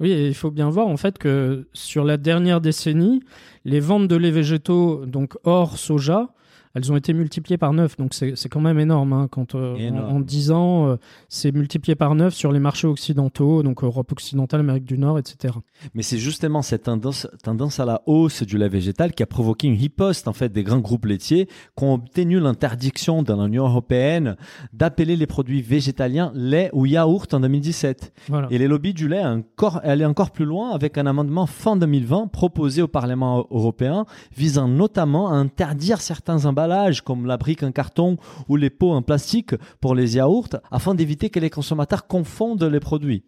Oui, 0.00 0.10
il 0.10 0.34
faut 0.34 0.50
bien 0.50 0.70
voir 0.70 0.88
en 0.88 0.96
fait 0.96 1.18
que 1.18 1.68
sur 1.72 2.04
la 2.04 2.16
dernière 2.16 2.60
décennie, 2.60 3.22
les 3.64 3.80
ventes 3.80 4.08
de 4.08 4.16
lait 4.16 4.32
végétaux, 4.32 5.06
donc 5.06 5.34
hors 5.44 5.78
soja, 5.78 6.34
elles 6.74 6.90
ont 6.90 6.96
été 6.96 7.12
multipliées 7.12 7.56
par 7.56 7.72
9. 7.72 7.96
Donc 7.96 8.14
c'est 8.14 8.48
quand 8.48 8.60
même 8.60 8.78
énorme. 8.78 9.12
Hein, 9.12 9.28
quand, 9.30 9.54
euh, 9.54 9.90
En, 9.90 10.20
10 10.20 10.50
ans, 10.50 10.88
euh, 10.88 10.96
c'est 11.28 11.52
multiplié 11.52 11.94
par 11.94 12.14
9 12.14 12.34
sur 12.34 12.50
les 12.50 12.58
marchés 12.58 12.88
occidentaux, 12.88 13.62
donc 13.62 13.84
Europe 13.84 14.10
occidentale, 14.10 14.60
Amérique 14.60 14.84
du 14.84 14.98
Nord, 14.98 15.18
etc. 15.18 15.54
Mais 15.94 16.02
c'est 16.02 16.18
justement 16.18 16.62
cette 16.62 16.84
tendance, 16.84 17.28
tendance 17.42 17.78
à 17.78 17.84
la 17.84 18.02
hausse 18.06 18.42
du 18.42 18.58
lait 18.58 18.68
végétal 18.68 19.12
qui 19.12 19.22
a 19.22 19.26
provoqué 19.26 19.68
une 19.68 19.78
riposte 19.78 20.26
en 20.26 20.32
fait, 20.32 20.52
des 20.52 20.64
grands 20.64 20.80
groupes 20.80 21.06
laitiers 21.06 21.46
qui 21.76 21.84
ont 21.84 21.94
obtenu 21.94 22.40
l'interdiction 22.40 23.22
dans 23.22 23.44
l'Union 23.44 23.66
européenne 23.66 24.36
d'appeler 24.72 25.16
les 25.16 25.26
produits 25.26 25.62
végétaliens 25.62 26.32
lait 26.34 26.70
ou 26.72 26.86
yaourt 26.86 27.32
en 27.34 27.40
2017. 27.40 28.12
Et 28.50 28.58
les 28.58 28.66
lobbies 28.66 28.94
du 28.94 29.08
lait 29.08 29.24
encore, 29.24 29.80
allaient 29.84 30.04
encore 30.04 30.32
plus 30.32 30.44
loin 30.44 30.70
avec 30.70 30.98
un 30.98 31.06
amendement 31.06 31.46
fin 31.46 31.76
2020 31.76 32.28
proposé 32.28 32.82
au 32.82 32.88
Parlement 32.88 33.46
européen 33.50 34.06
visant 34.36 34.66
notamment 34.66 35.28
à 35.28 35.34
interdire 35.34 36.00
certains 36.00 36.46
emballages 36.46 36.63
comme 37.04 37.26
la 37.26 37.36
brique 37.36 37.62
en 37.62 37.72
carton 37.72 38.16
ou 38.48 38.56
les 38.56 38.70
pots 38.70 38.92
en 38.92 39.02
plastique 39.02 39.54
pour 39.80 39.94
les 39.94 40.16
yaourts 40.16 40.56
afin 40.70 40.94
d'éviter 40.94 41.30
que 41.30 41.40
les 41.40 41.50
consommateurs 41.50 42.06
confondent 42.06 42.64
les 42.64 42.80
produits. 42.80 43.24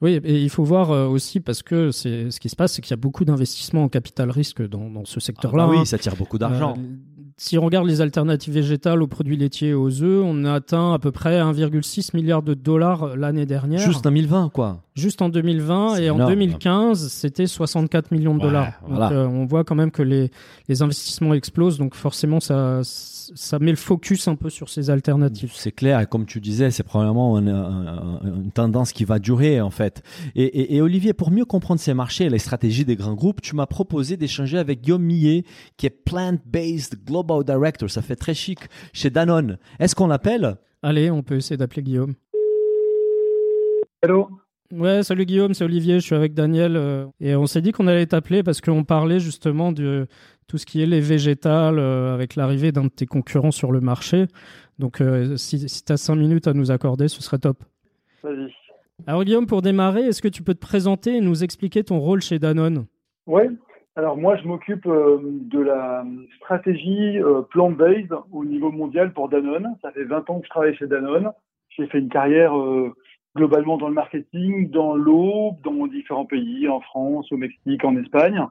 Oui, 0.00 0.20
et 0.22 0.42
il 0.42 0.50
faut 0.50 0.62
voir 0.62 0.92
euh, 0.92 1.08
aussi 1.08 1.40
parce 1.40 1.62
que 1.62 1.90
c'est 1.90 2.30
ce 2.30 2.38
qui 2.38 2.48
se 2.48 2.54
passe, 2.54 2.74
c'est 2.74 2.82
qu'il 2.82 2.92
y 2.92 2.94
a 2.94 2.98
beaucoup 2.98 3.24
d'investissements 3.24 3.82
en 3.82 3.88
capital 3.88 4.30
risque 4.30 4.62
dans, 4.66 5.04
ce 5.04 5.18
secteur-là. 5.18 5.64
Ah 5.64 5.66
bah 5.66 5.74
oui, 5.80 5.86
ça 5.86 5.98
tire 5.98 6.14
beaucoup 6.14 6.38
d'argent. 6.38 6.74
Euh, 6.78 6.82
si 7.40 7.56
on 7.56 7.64
regarde 7.64 7.86
les 7.86 8.00
alternatives 8.00 8.52
végétales 8.52 9.00
aux 9.00 9.06
produits 9.06 9.36
laitiers 9.36 9.68
et 9.68 9.74
aux 9.74 10.02
œufs, 10.02 10.22
on 10.24 10.44
a 10.44 10.54
atteint 10.54 10.92
à 10.92 10.98
peu 10.98 11.12
près 11.12 11.38
1,6 11.38 12.10
milliard 12.14 12.42
de 12.42 12.52
dollars 12.52 13.16
l'année 13.16 13.46
dernière. 13.46 13.78
Juste 13.78 14.00
en 14.06 14.10
2020, 14.10 14.50
quoi. 14.52 14.82
Juste 14.96 15.22
en 15.22 15.28
2020 15.28 15.98
et 15.98 16.10
en 16.10 16.26
2015, 16.26 17.08
c'était 17.08 17.46
64 17.46 18.10
millions 18.10 18.34
de 18.34 18.40
dollars. 18.40 18.72
Donc, 18.88 19.12
euh, 19.12 19.24
on 19.26 19.44
voit 19.44 19.62
quand 19.62 19.76
même 19.76 19.92
que 19.92 20.02
les, 20.02 20.32
les 20.68 20.82
investissements 20.82 21.32
explosent, 21.32 21.78
donc 21.78 21.94
forcément 21.94 22.40
ça 22.40 22.82
ça 22.82 23.17
met 23.60 23.70
le 23.70 23.76
focus 23.76 24.28
un 24.28 24.36
peu 24.36 24.50
sur 24.50 24.68
ces 24.68 24.90
alternatives. 24.90 25.52
C'est 25.54 25.72
clair, 25.72 26.00
et 26.00 26.06
comme 26.06 26.26
tu 26.26 26.40
disais, 26.40 26.70
c'est 26.70 26.82
probablement 26.82 27.38
une, 27.38 28.50
tendance 28.54 28.92
qui 28.92 29.04
va 29.04 29.18
durer 29.18 29.60
en 29.60 29.70
fait. 29.70 30.02
Et, 30.34 30.80
Olivier, 30.80 31.12
pour 31.12 31.30
mieux 31.30 31.44
comprendre 31.44 31.80
ces 31.80 31.94
marchés 31.94 32.24
et 32.24 32.30
les 32.30 32.38
stratégies 32.38 32.84
des 32.84 32.96
grands 32.96 33.14
groupes, 33.14 33.40
tu 33.40 33.54
m'as 33.54 33.66
proposé 33.66 34.16
d'échanger 34.16 34.58
avec 34.58 34.80
Guillaume 34.80 35.02
Millet, 35.02 35.44
qui 35.76 35.86
est 35.86 35.90
Plant-Based 35.90 37.04
Global 37.04 37.44
Director, 37.44 37.90
ça 37.90 38.02
fait 38.02 38.16
très 38.16 38.34
chic, 38.34 38.60
chez 38.92 39.10
Danone. 39.10 39.58
Est-ce 39.78 39.94
qu'on 39.94 40.06
l'appelle? 40.06 40.56
Allez, 40.82 41.10
on 41.10 41.22
peut 41.22 41.36
essayer 41.36 41.56
d'appeler 41.56 41.82
Guillaume. 41.82 42.14
Hello 44.02 44.28
Ouais, 44.70 45.02
salut 45.02 45.24
Guillaume, 45.24 45.54
c'est 45.54 45.64
Olivier, 45.64 45.94
je 45.94 46.04
suis 46.04 46.14
avec 46.14 46.34
Daniel. 46.34 46.76
Euh, 46.76 47.06
et 47.20 47.34
on 47.34 47.46
s'est 47.46 47.62
dit 47.62 47.72
qu'on 47.72 47.86
allait 47.86 48.04
t'appeler 48.04 48.42
parce 48.42 48.60
qu'on 48.60 48.84
parlait 48.84 49.18
justement 49.18 49.72
de 49.72 50.06
tout 50.46 50.58
ce 50.58 50.66
qui 50.66 50.82
est 50.82 50.86
les 50.86 51.00
végétales 51.00 51.78
euh, 51.78 52.12
avec 52.12 52.36
l'arrivée 52.36 52.70
d'un 52.70 52.84
de 52.84 52.88
tes 52.88 53.06
concurrents 53.06 53.50
sur 53.50 53.72
le 53.72 53.80
marché. 53.80 54.26
Donc 54.78 55.00
euh, 55.00 55.36
si, 55.36 55.64
tu 55.64 55.92
as 55.92 55.96
cinq 55.96 56.16
minutes 56.16 56.48
à 56.48 56.52
nous 56.52 56.70
accorder, 56.70 57.08
ce 57.08 57.22
serait 57.22 57.38
top. 57.38 57.56
Vas-y. 58.22 58.52
Alors 59.06 59.24
Guillaume, 59.24 59.46
pour 59.46 59.62
démarrer, 59.62 60.02
est-ce 60.02 60.20
que 60.20 60.28
tu 60.28 60.42
peux 60.42 60.54
te 60.54 60.60
présenter 60.60 61.16
et 61.16 61.20
nous 61.22 61.44
expliquer 61.44 61.82
ton 61.82 61.98
rôle 61.98 62.20
chez 62.20 62.38
Danone? 62.38 62.84
Oui, 63.26 63.44
alors 63.96 64.18
moi 64.18 64.36
je 64.36 64.46
m'occupe 64.46 64.86
de 64.86 65.60
la 65.60 66.04
stratégie 66.36 67.18
plant-based 67.50 68.12
au 68.32 68.44
niveau 68.44 68.70
mondial 68.70 69.14
pour 69.14 69.30
Danone. 69.30 69.76
Ça 69.80 69.92
fait 69.92 70.04
20 70.04 70.28
ans 70.28 70.40
que 70.40 70.44
je 70.44 70.50
travaille 70.50 70.76
chez 70.76 70.86
Danone. 70.86 71.30
J'ai 71.70 71.86
fait 71.86 72.00
une 72.00 72.10
carrière 72.10 72.52
globalement 73.38 73.78
dans 73.78 73.88
le 73.88 73.94
marketing, 73.94 74.70
dans 74.70 74.94
l'eau, 74.94 75.52
dans 75.64 75.86
différents 75.86 76.26
pays, 76.26 76.68
en 76.68 76.80
France, 76.80 77.30
au 77.32 77.36
Mexique, 77.36 77.84
en 77.84 77.96
Espagne. 77.96 78.44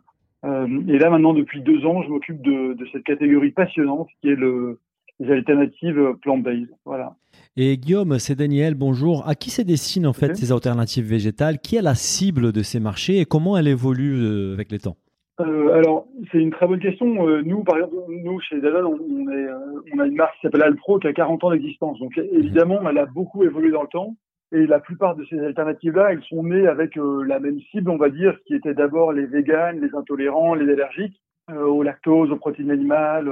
Euh, 0.46 0.68
et 0.88 0.98
là 0.98 1.10
maintenant, 1.10 1.34
depuis 1.34 1.62
deux 1.62 1.86
ans, 1.86 2.02
je 2.04 2.10
m'occupe 2.10 2.42
de, 2.42 2.74
de, 2.74 2.88
cette 2.92 3.04
catégorie 3.04 3.52
passionnante 3.52 4.08
qui 4.22 4.30
est 4.30 4.36
le, 4.36 4.80
des 5.20 5.32
alternatives 5.32 6.16
plant-based. 6.22 6.70
Voilà. 6.86 7.16
Et 7.56 7.78
Guillaume, 7.78 8.18
c'est 8.20 8.36
Daniel, 8.36 8.76
bonjour. 8.76 9.28
À 9.28 9.36
qui 9.36 9.50
se 9.50 9.62
destinent 9.62 10.10
en 10.10 10.14
fait 10.14 10.36
ces 10.36 10.52
alternatives 10.52 11.06
végétales? 11.06 11.60
Qui 11.60 11.76
est 11.76 11.82
la 11.82 11.96
cible 11.96 12.52
de 12.52 12.62
ces 12.64 12.80
marchés 12.80 13.20
et 13.20 13.26
comment 13.26 13.58
elle 13.58 13.68
évolue 13.68 14.54
avec 14.54 14.72
les 14.72 14.80
temps? 14.80 14.98
Euh, 15.40 15.74
alors, 15.74 16.08
c'est 16.32 16.40
une 16.40 16.52
très 16.52 16.68
bonne 16.68 16.80
question. 16.80 17.28
Euh, 17.28 17.42
nous, 17.44 17.64
par 17.64 17.78
exemple, 17.78 17.96
nous, 18.10 18.40
chez 18.42 18.60
Danone, 18.60 18.86
on, 18.86 19.30
est, 19.30 19.36
euh, 19.36 19.82
on 19.94 20.00
a 20.00 20.08
une 20.08 20.16
marque 20.16 20.34
qui 20.36 20.42
s'appelle 20.42 20.64
Alpro 20.64 21.00
qui 21.00 21.08
a 21.08 21.14
40 21.14 21.44
ans 21.44 21.52
d'existence. 21.52 22.00
Donc, 22.00 22.18
évidemment, 22.18 22.80
elle 22.90 22.98
a 22.98 23.06
beaucoup 23.06 23.44
évolué 23.44 23.72
dans 23.72 23.84
le 23.84 23.88
temps. 23.88 24.16
Et 24.52 24.66
la 24.66 24.80
plupart 24.80 25.16
de 25.16 25.26
ces 25.26 25.40
alternatives-là, 25.40 26.12
elles 26.12 26.24
sont 26.24 26.44
nées 26.44 26.68
avec 26.68 26.98
euh, 26.98 27.24
la 27.24 27.40
même 27.40 27.60
cible, 27.72 27.90
on 27.90 27.98
va 27.98 28.10
dire, 28.10 28.38
qui 28.46 28.56
était 28.56 28.74
d'abord 28.74 29.12
les 29.12 29.26
véganes, 29.26 29.82
les 29.82 29.94
intolérants, 29.94 30.54
les 30.54 30.72
allergiques, 30.72 31.22
au 31.50 31.82
lactose, 31.82 32.30
aux 32.30 32.36
protéines 32.36 32.72
animales. 32.72 33.32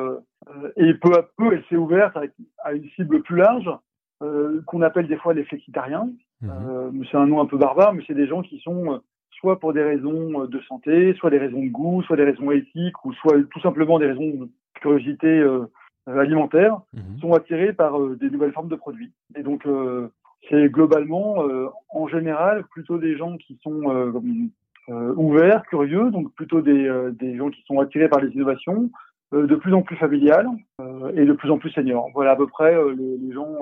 et 0.77 0.93
peu 0.93 1.12
à 1.17 1.27
peu, 1.38 1.51
elle 1.51 1.63
s'est 1.69 1.75
ouverte 1.75 2.17
à 2.63 2.74
une 2.74 2.88
cible 2.91 3.22
plus 3.24 3.36
large, 3.36 3.69
qu'on 4.67 4.81
appelle 4.81 5.10
des 5.10 5.17
fois 5.17 5.34
les 5.34 5.43
flexitariens. 5.43 6.10
Mmh. 6.41 7.03
c'est 7.12 7.17
un 7.17 7.27
nom 7.27 7.41
un 7.41 7.45
peu 7.45 7.57
barbare, 7.57 7.91
mais 7.91 8.03
c'est 8.07 8.13
des 8.13 8.27
gens 8.27 8.41
qui 8.41 8.60
sont 8.60 9.01
soit 9.39 9.60
pour 9.60 9.74
des 9.74 9.84
raisons 9.84 10.41
euh, 10.41 10.48
de 10.48 10.60
santé, 10.62 11.13
soit 11.19 11.29
des 11.29 11.38
raisons 11.38 11.62
de 11.62 11.69
goût, 11.69 12.01
soit 12.03 12.17
des 12.17 12.24
raisons 12.24 12.51
éthiques, 12.51 13.05
ou 13.05 13.13
soit 13.13 13.38
tout 13.51 13.60
simplement 13.62 14.00
des 14.00 14.07
raisons 14.07 14.45
de 14.45 14.50
curiosité 14.75 15.27
euh, 15.27 15.65
alimentaire, 16.07 16.81
mhm. 16.93 17.19
sont 17.19 17.34
attirés 17.34 17.74
par 17.74 18.00
euh, 18.00 18.15
des 18.15 18.29
nouvelles 18.29 18.53
formes 18.53 18.69
de 18.69 18.75
produits. 18.75 19.13
Et 19.36 19.43
donc, 19.43 19.67
c'est 20.49 20.69
globalement, 20.69 21.43
en 21.89 22.07
général, 22.07 22.65
plutôt 22.71 22.97
des 22.97 23.17
gens 23.17 23.37
qui 23.37 23.59
sont 23.63 24.13
ouverts, 24.87 25.63
curieux, 25.63 26.11
donc 26.11 26.33
plutôt 26.33 26.61
des, 26.61 27.11
des 27.13 27.35
gens 27.37 27.49
qui 27.49 27.63
sont 27.63 27.79
attirés 27.79 28.09
par 28.09 28.21
les 28.21 28.29
innovations, 28.29 28.89
de 29.31 29.55
plus 29.55 29.73
en 29.73 29.81
plus 29.81 29.95
familiales 29.95 30.47
et 31.15 31.25
de 31.25 31.33
plus 31.33 31.49
en 31.49 31.57
plus 31.57 31.71
seniors. 31.71 32.09
Voilà 32.13 32.31
à 32.31 32.35
peu 32.35 32.47
près 32.47 32.75
les, 32.93 33.17
les, 33.17 33.33
gens 33.33 33.55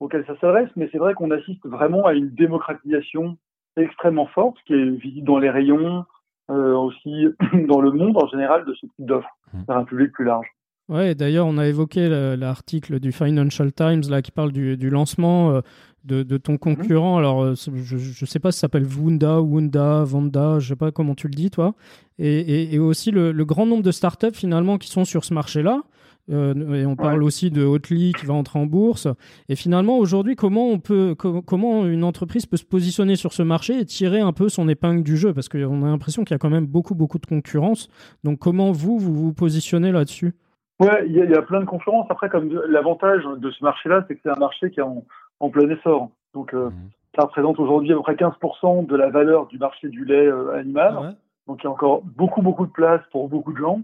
auxquels 0.00 0.26
ça 0.26 0.36
s'adresse, 0.40 0.70
mais 0.76 0.88
c'est 0.90 0.98
vrai 0.98 1.14
qu'on 1.14 1.30
assiste 1.30 1.64
vraiment 1.66 2.06
à 2.06 2.14
une 2.14 2.30
démocratisation 2.30 3.36
extrêmement 3.76 4.26
forte, 4.26 4.56
qui 4.66 4.74
est 4.74 4.90
visible 4.90 5.26
dans 5.26 5.38
les 5.38 5.50
rayons, 5.50 6.04
euh, 6.50 6.74
aussi 6.74 7.26
dans 7.68 7.80
le 7.80 7.90
monde 7.90 8.16
en 8.22 8.26
général, 8.28 8.64
de 8.64 8.74
ce 8.74 8.86
type 8.86 9.06
d'offre, 9.06 9.28
mmh. 9.52 9.58
vers 9.68 9.76
un 9.76 9.84
public 9.84 10.12
plus 10.12 10.24
large. 10.24 10.46
Ouais, 10.88 11.16
d'ailleurs, 11.16 11.46
on 11.46 11.58
a 11.58 11.66
évoqué 11.66 12.08
l'article 12.36 13.00
du 13.00 13.10
Financial 13.10 13.72
Times 13.72 14.02
là 14.08 14.22
qui 14.22 14.30
parle 14.30 14.52
du, 14.52 14.88
lancement 14.88 15.50
euh, 15.50 15.60
de, 16.04 16.22
de, 16.22 16.36
ton 16.36 16.54
mmh. 16.54 16.58
concurrent. 16.58 17.18
Alors, 17.18 17.42
euh, 17.42 17.54
je 17.56 17.96
ne 17.96 18.26
sais 18.26 18.38
pas 18.38 18.52
si 18.52 18.58
ça 18.58 18.62
s'appelle 18.62 18.86
Wunda, 18.86 19.40
Wunda, 19.40 20.04
Vanda, 20.04 20.60
je 20.60 20.68
sais 20.68 20.76
pas 20.76 20.92
comment 20.92 21.16
tu 21.16 21.26
le 21.26 21.34
dis, 21.34 21.50
toi. 21.50 21.74
Et, 22.18 22.72
et, 22.72 22.78
aussi 22.78 23.10
le, 23.10 23.32
le, 23.32 23.44
grand 23.44 23.66
nombre 23.66 23.82
de 23.82 23.90
startups 23.90 24.32
finalement 24.32 24.78
qui 24.78 24.88
sont 24.88 25.04
sur 25.04 25.24
ce 25.24 25.34
marché-là. 25.34 25.82
Euh, 26.30 26.74
et 26.74 26.86
on 26.86 26.96
parle 26.96 27.22
aussi 27.22 27.50
de 27.50 27.64
Hotly 27.64 28.12
qui 28.12 28.26
va 28.26 28.34
entrer 28.34 28.58
en 28.58 28.66
bourse. 28.66 29.08
Et 29.48 29.56
finalement, 29.56 29.98
aujourd'hui, 29.98 30.36
comment 30.36 30.68
on 30.68 30.78
peut, 30.78 31.16
comment 31.16 31.86
une 31.86 32.04
entreprise 32.04 32.46
peut 32.46 32.56
se 32.56 32.64
positionner 32.64 33.16
sur 33.16 33.32
ce 33.32 33.42
marché 33.42 33.80
et 33.80 33.84
tirer 33.84 34.20
un 34.20 34.32
peu 34.32 34.48
son 34.48 34.68
épingle 34.68 35.02
du 35.02 35.16
jeu? 35.16 35.32
Parce 35.34 35.48
qu'on 35.48 35.82
a 35.82 35.86
l'impression 35.86 36.24
qu'il 36.24 36.34
y 36.34 36.36
a 36.36 36.38
quand 36.38 36.50
même 36.50 36.66
beaucoup, 36.66 36.94
beaucoup 36.94 37.18
de 37.18 37.26
concurrence. 37.26 37.88
Donc, 38.24 38.38
comment 38.38 38.70
vous, 38.70 38.98
vous 38.98 39.14
vous 39.14 39.32
positionnez 39.32 39.92
là-dessus? 39.92 40.34
Ouais, 40.78 41.06
il 41.06 41.14
y, 41.14 41.34
a 41.34 41.42
plein 41.42 41.60
de 41.60 41.64
concurrence. 41.64 42.06
Après, 42.10 42.28
comme 42.28 42.50
l'avantage 42.68 43.24
de 43.24 43.50
ce 43.50 43.64
marché-là, 43.64 44.04
c'est 44.06 44.14
que 44.14 44.20
c'est 44.22 44.30
un 44.30 44.38
marché 44.38 44.70
qui 44.70 44.80
est 44.80 44.82
en, 44.82 45.50
plein 45.50 45.68
essor. 45.70 46.10
Donc, 46.34 46.52
euh, 46.52 46.68
mmh. 46.68 46.90
ça 47.16 47.22
représente 47.22 47.58
aujourd'hui 47.58 47.92
à 47.92 47.96
peu 47.96 48.02
près 48.02 48.14
15% 48.14 48.86
de 48.86 48.96
la 48.96 49.08
valeur 49.08 49.46
du 49.46 49.58
marché 49.58 49.88
du 49.88 50.04
lait 50.04 50.26
euh, 50.26 50.54
animal. 50.54 50.94
Ah 50.98 51.12
Donc, 51.46 51.62
il 51.62 51.64
y 51.64 51.66
a 51.66 51.70
encore 51.70 52.02
beaucoup, 52.02 52.42
beaucoup 52.42 52.66
de 52.66 52.72
place 52.72 53.00
pour 53.10 53.28
beaucoup 53.28 53.52
de 53.52 53.58
gens 53.58 53.80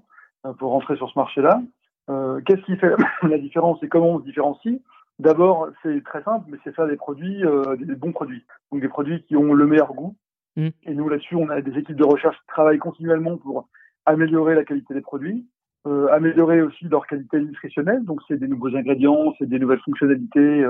pour 0.58 0.72
rentrer 0.72 0.96
sur 0.96 1.08
ce 1.08 1.18
marché-là. 1.18 1.62
Euh, 2.10 2.40
qu'est-ce 2.44 2.62
qui 2.62 2.76
fait 2.76 2.94
la 3.22 3.38
différence 3.38 3.82
et 3.82 3.88
comment 3.88 4.10
on 4.10 4.20
se 4.20 4.24
différencie? 4.24 4.80
D'abord, 5.18 5.68
c'est 5.82 6.02
très 6.04 6.22
simple, 6.22 6.46
mais 6.48 6.58
c'est 6.64 6.74
faire 6.74 6.88
des 6.88 6.96
produits, 6.96 7.44
euh, 7.44 7.76
des 7.76 7.94
bons 7.94 8.12
produits. 8.12 8.44
Donc 8.70 8.80
des 8.80 8.88
produits 8.88 9.22
qui 9.24 9.36
ont 9.36 9.52
le 9.52 9.66
meilleur 9.66 9.92
goût. 9.94 10.16
Mm. 10.56 10.68
Et 10.84 10.94
nous, 10.94 11.08
là-dessus, 11.08 11.36
on 11.36 11.48
a 11.48 11.60
des 11.60 11.78
équipes 11.78 11.96
de 11.96 12.04
recherche 12.04 12.36
qui 12.36 12.46
travaillent 12.48 12.78
continuellement 12.78 13.36
pour 13.36 13.68
améliorer 14.04 14.54
la 14.54 14.64
qualité 14.64 14.94
des 14.94 15.00
produits, 15.00 15.46
euh, 15.86 16.08
améliorer 16.12 16.62
aussi 16.62 16.84
leur 16.86 17.06
qualité 17.06 17.40
nutritionnelle. 17.40 18.04
Donc 18.04 18.20
c'est 18.28 18.38
des 18.38 18.48
nouveaux 18.48 18.74
ingrédients, 18.76 19.34
c'est 19.38 19.48
des 19.48 19.58
nouvelles 19.58 19.80
fonctionnalités 19.84 20.64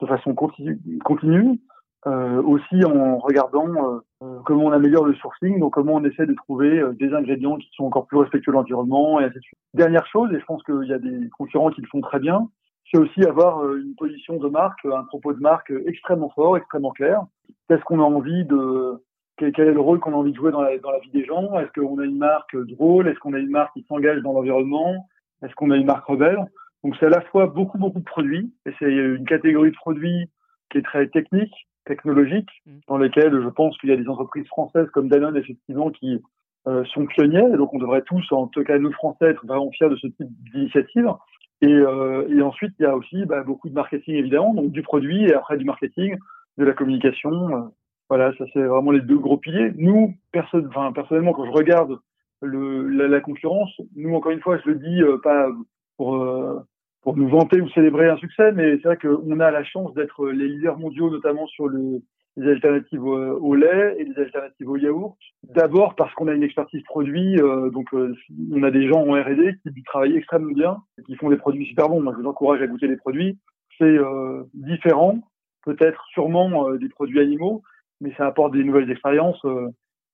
de 0.00 0.06
façon 0.06 0.34
continue. 0.34 0.78
continue. 1.04 1.58
Euh, 2.06 2.40
aussi 2.42 2.84
en 2.84 3.18
regardant 3.18 3.66
euh, 3.66 3.98
euh, 4.22 4.38
comment 4.46 4.66
on 4.66 4.72
améliore 4.72 5.04
le 5.04 5.14
sourcing, 5.14 5.58
donc 5.58 5.74
comment 5.74 5.94
on 5.94 6.04
essaie 6.04 6.26
de 6.26 6.34
trouver 6.34 6.80
des 6.94 7.12
ingrédients 7.12 7.56
qui 7.56 7.68
sont 7.74 7.84
encore 7.84 8.06
plus 8.06 8.18
respectueux 8.18 8.52
de 8.52 8.56
l'environnement 8.56 9.18
et 9.18 9.24
ainsi 9.24 9.34
de 9.34 9.40
suite. 9.40 9.58
Dernière 9.74 10.06
chose, 10.06 10.32
et 10.32 10.38
je 10.38 10.44
pense 10.44 10.62
qu'il 10.62 10.84
y 10.84 10.92
a 10.92 10.98
des 10.98 11.28
concurrents 11.36 11.70
qui 11.70 11.80
le 11.80 11.88
font 11.88 12.00
très 12.00 12.20
bien, 12.20 12.48
c'est 12.90 12.98
aussi 12.98 13.24
avoir 13.24 13.74
une 13.74 13.96
position 13.96 14.36
de 14.36 14.48
marque, 14.48 14.84
un 14.84 15.04
propos 15.04 15.32
de 15.32 15.40
marque 15.40 15.72
extrêmement 15.86 16.30
fort, 16.30 16.56
extrêmement 16.56 16.92
clair. 16.92 17.22
Qu'est-ce 17.68 17.82
qu'on 17.82 17.98
a 17.98 18.04
envie 18.04 18.44
de, 18.44 19.02
quel, 19.38 19.68
est 19.68 19.72
le 19.72 19.80
rôle 19.80 20.00
qu'on 20.00 20.12
a 20.12 20.16
envie 20.16 20.32
de 20.32 20.36
jouer 20.36 20.52
dans 20.52 20.62
la, 20.62 20.76
dans 20.78 20.90
la 20.90 20.98
vie 20.98 21.10
des 21.10 21.24
gens? 21.24 21.58
Est-ce 21.58 21.70
qu'on 21.80 21.98
a 21.98 22.04
une 22.04 22.18
marque 22.18 22.56
drôle? 22.56 23.08
Est-ce 23.08 23.18
qu'on 23.18 23.34
a 23.34 23.38
une 23.38 23.50
marque 23.50 23.72
qui 23.74 23.84
s'engage 23.88 24.20
dans 24.22 24.32
l'environnement? 24.32 25.08
Est-ce 25.42 25.54
qu'on 25.54 25.70
a 25.70 25.76
une 25.76 25.86
marque 25.86 26.06
rebelle? 26.06 26.38
Donc 26.84 26.96
c'est 26.98 27.06
à 27.06 27.10
la 27.10 27.20
fois 27.22 27.46
beaucoup 27.46 27.78
beaucoup 27.78 27.98
de 27.98 28.04
produits, 28.04 28.52
et 28.66 28.70
c'est 28.78 28.90
une 28.90 29.24
catégorie 29.24 29.70
de 29.70 29.76
produits 29.76 30.30
qui 30.70 30.78
est 30.78 30.82
très 30.82 31.08
technique, 31.08 31.52
technologiques 31.86 32.50
mm. 32.66 32.78
dans 32.88 32.98
lesquelles 32.98 33.40
je 33.42 33.48
pense 33.48 33.76
qu'il 33.78 33.90
y 33.90 33.92
a 33.92 33.96
des 33.96 34.08
entreprises 34.08 34.46
françaises 34.46 34.88
comme 34.90 35.08
Danone 35.08 35.36
effectivement 35.36 35.90
qui 35.90 36.20
euh, 36.66 36.84
sont 36.86 37.06
pionnières 37.06 37.52
et 37.52 37.56
donc 37.56 37.72
on 37.74 37.78
devrait 37.78 38.02
tous, 38.02 38.24
en 38.32 38.46
tout 38.46 38.62
cas 38.62 38.78
nous 38.78 38.92
Français, 38.92 39.26
être 39.26 39.44
vraiment 39.46 39.70
fiers 39.70 39.88
de 39.88 39.96
ce 39.96 40.06
type 40.06 40.28
d'initiative. 40.52 41.08
Et, 41.60 41.72
euh, 41.72 42.28
et, 42.28 42.40
ensuite 42.42 42.72
il 42.78 42.84
y 42.84 42.86
a 42.86 42.94
aussi 42.94 43.24
bah, 43.24 43.42
beaucoup 43.42 43.68
de 43.68 43.74
marketing 43.74 44.14
évidemment, 44.14 44.54
donc 44.54 44.70
du 44.70 44.82
produit 44.82 45.24
et 45.24 45.34
après 45.34 45.56
du 45.56 45.64
marketing, 45.64 46.16
de 46.58 46.64
la 46.64 46.72
communication. 46.72 47.72
Euh, 48.10 48.16
voilà, 48.16 48.32
ça 48.36 48.44
c'est 48.52 48.62
vraiment 48.62 48.90
les 48.90 49.00
deux 49.00 49.18
gros 49.18 49.36
piliers. 49.36 49.72
Nous, 49.76 50.14
perso 50.32 50.58
enfin, 50.68 50.92
personnellement, 50.92 51.32
quand 51.32 51.46
je 51.46 51.50
regarde 51.50 51.98
le, 52.40 52.88
la, 52.88 53.08
la, 53.08 53.20
concurrence, 53.20 53.80
nous 53.96 54.14
encore 54.14 54.32
une 54.32 54.40
fois, 54.40 54.58
je 54.58 54.70
le 54.70 54.76
dis 54.76 55.02
euh, 55.02 55.18
pas 55.18 55.48
pour 55.96 56.16
pour 57.02 57.16
nous 57.16 57.28
vanter 57.28 57.60
ou 57.60 57.68
célébrer 57.70 58.08
un 58.08 58.16
succès, 58.16 58.52
mais 58.52 58.76
c'est 58.76 58.88
vrai 58.88 58.96
qu'on 58.96 59.40
a 59.40 59.50
la 59.50 59.64
chance 59.64 59.94
d'être 59.94 60.28
les 60.28 60.48
leaders 60.48 60.78
mondiaux, 60.78 61.10
notamment 61.10 61.46
sur 61.46 61.68
le, 61.68 62.02
les 62.38 62.50
alternatives 62.52 63.04
au, 63.04 63.54
lait 63.54 63.96
et 63.98 64.04
les 64.04 64.16
alternatives 64.18 64.68
au 64.68 64.76
yaourt. 64.76 65.16
D'abord 65.42 65.94
parce 65.94 66.12
qu'on 66.14 66.28
a 66.28 66.34
une 66.34 66.42
expertise 66.42 66.82
produit, 66.84 67.36
euh, 67.40 67.70
donc 67.70 67.92
euh, 67.94 68.14
on 68.52 68.62
a 68.62 68.70
des 68.70 68.88
gens 68.88 69.00
en 69.00 69.12
R&D 69.12 69.56
qui 69.74 69.82
travaillent 69.82 70.16
extrêmement 70.16 70.52
bien, 70.52 70.78
et 70.98 71.02
qui 71.02 71.16
font 71.16 71.30
des 71.30 71.36
produits 71.36 71.66
super 71.66 71.88
bons. 71.88 72.00
Moi, 72.00 72.12
je 72.16 72.22
vous 72.22 72.28
encourage 72.28 72.62
à 72.62 72.66
goûter 72.66 72.86
les 72.86 72.96
produits. 72.96 73.38
C'est 73.78 73.84
euh, 73.84 74.44
différent, 74.54 75.18
peut-être 75.64 76.04
sûrement 76.12 76.72
des 76.74 76.88
produits 76.88 77.20
animaux, 77.20 77.62
mais 78.00 78.12
ça 78.16 78.26
apporte 78.26 78.52
des 78.52 78.64
nouvelles 78.64 78.90
expériences 78.90 79.44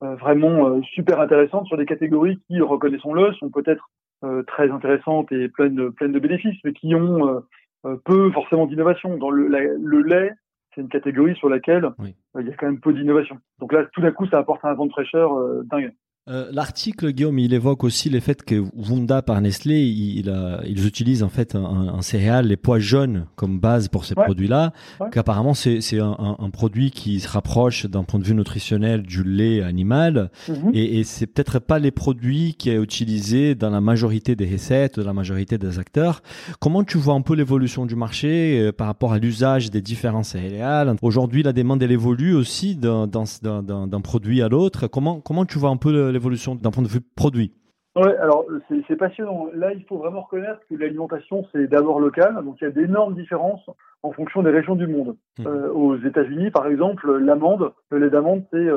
vraiment 0.00 0.82
super 0.82 1.20
intéressantes 1.20 1.66
sur 1.66 1.78
des 1.78 1.86
catégories 1.86 2.38
qui, 2.46 2.60
reconnaissons-le, 2.60 3.32
sont 3.34 3.50
peut-être 3.50 3.88
euh, 4.24 4.42
très 4.44 4.70
intéressantes 4.70 5.30
et 5.32 5.48
pleines 5.48 5.74
de, 5.74 5.90
pleines 5.90 6.12
de 6.12 6.18
bénéfices, 6.18 6.58
mais 6.64 6.72
qui 6.72 6.94
ont 6.94 7.28
euh, 7.28 7.40
euh, 7.84 7.96
peu 8.06 8.30
forcément 8.30 8.66
d'innovation. 8.66 9.18
Dans 9.18 9.28
le, 9.28 9.48
le 9.48 10.00
lait, 10.00 10.32
c'est 10.74 10.80
une 10.80 10.88
catégorie 10.88 11.34
sur 11.36 11.50
laquelle 11.50 11.90
il 12.00 12.46
y 12.46 12.50
a 12.50 12.54
quand 12.54 12.66
même 12.66 12.80
peu 12.80 12.94
d'innovation. 12.94 13.38
Donc 13.58 13.72
là, 13.72 13.84
tout 13.92 14.00
d'un 14.00 14.12
coup, 14.12 14.26
ça 14.28 14.38
apporte 14.38 14.64
un 14.64 14.72
vent 14.72 14.86
de 14.86 14.92
fraîcheur 14.92 15.36
dingue. 15.64 15.92
Euh, 16.26 16.48
l'article, 16.52 17.12
Guillaume, 17.12 17.38
il 17.38 17.52
évoque 17.52 17.84
aussi 17.84 18.08
le 18.08 18.18
fait 18.18 18.42
que 18.42 18.64
Wunda 18.74 19.20
par 19.20 19.40
Nestlé, 19.42 19.82
il, 19.82 20.32
ils 20.66 20.86
utilisent 20.86 21.22
en 21.22 21.28
fait 21.28 21.54
un, 21.54 22.00
céréal, 22.00 22.46
les 22.46 22.56
pois 22.56 22.78
jaunes, 22.78 23.26
comme 23.36 23.60
base 23.60 23.88
pour 23.88 24.04
ces 24.04 24.14
produits-là. 24.14 24.72
Qu'apparemment, 25.12 25.54
c'est 25.54 25.98
un, 25.98 26.50
produit 26.50 26.90
qui 26.90 27.20
se 27.20 27.28
rapproche 27.28 27.86
d'un 27.86 28.04
point 28.04 28.20
de 28.20 28.24
vue 28.24 28.34
nutritionnel 28.34 29.02
du 29.02 29.22
lait 29.22 29.62
animal. 29.62 30.30
Mhm. 30.48 30.70
Et, 30.72 31.00
et 31.00 31.04
c'est 31.04 31.26
peut-être 31.26 31.58
pas 31.58 31.78
les 31.78 31.90
produits 31.90 32.54
qui 32.54 32.70
est 32.70 32.76
utilisé 32.76 33.54
dans 33.54 33.70
la 33.70 33.80
majorité 33.80 34.36
des 34.36 34.50
recettes, 34.50 34.98
de 34.98 35.04
la 35.04 35.12
majorité 35.12 35.58
des 35.58 35.78
acteurs. 35.78 36.22
Comment 36.58 36.84
tu 36.84 36.96
vois 36.98 37.14
un 37.14 37.20
peu 37.20 37.34
l'évolution 37.34 37.86
du 37.86 37.96
marché 37.96 38.60
euh, 38.60 38.72
par 38.72 38.86
rapport 38.86 39.12
à 39.12 39.18
l'usage 39.18 39.70
des 39.70 39.82
différents 39.82 40.22
céréales? 40.22 40.94
Aujourd'hui, 41.02 41.42
la 41.42 41.52
demande, 41.52 41.82
elle 41.82 41.92
évolue 41.92 42.34
aussi 42.34 42.76
d'un 42.76 44.00
produit 44.02 44.42
à 44.42 44.48
l'autre. 44.48 44.86
Comment, 44.86 45.20
comment 45.20 45.44
tu 45.44 45.58
vois 45.58 45.70
un 45.70 45.76
peu 45.76 45.92
le, 45.92 46.13
l'évolution 46.14 46.54
d'un 46.54 46.70
point 46.70 46.82
de 46.82 46.88
vue 46.88 47.00
produit 47.00 47.52
Oui, 47.96 48.10
alors 48.20 48.46
c'est 48.88 48.96
passionnant. 48.96 49.48
Là, 49.52 49.72
il 49.74 49.84
faut 49.84 49.98
vraiment 49.98 50.22
reconnaître 50.22 50.60
que 50.70 50.74
l'alimentation, 50.74 51.46
c'est 51.52 51.66
d'abord 51.66 52.00
local. 52.00 52.42
Donc, 52.44 52.56
il 52.60 52.64
y 52.64 52.66
a 52.66 52.70
d'énormes 52.70 53.14
différences 53.14 53.68
en 54.04 54.12
fonction 54.12 54.42
des 54.42 54.50
régions 54.50 54.76
du 54.76 54.86
monde. 54.86 55.16
Mmh. 55.38 55.46
Euh, 55.46 55.72
aux 55.72 55.96
États-Unis, 55.96 56.50
par 56.50 56.66
exemple, 56.66 57.10
l'amande, 57.16 57.72
le 57.90 57.98
lait 57.98 58.10
d'amande, 58.10 58.44
c'est 58.50 58.68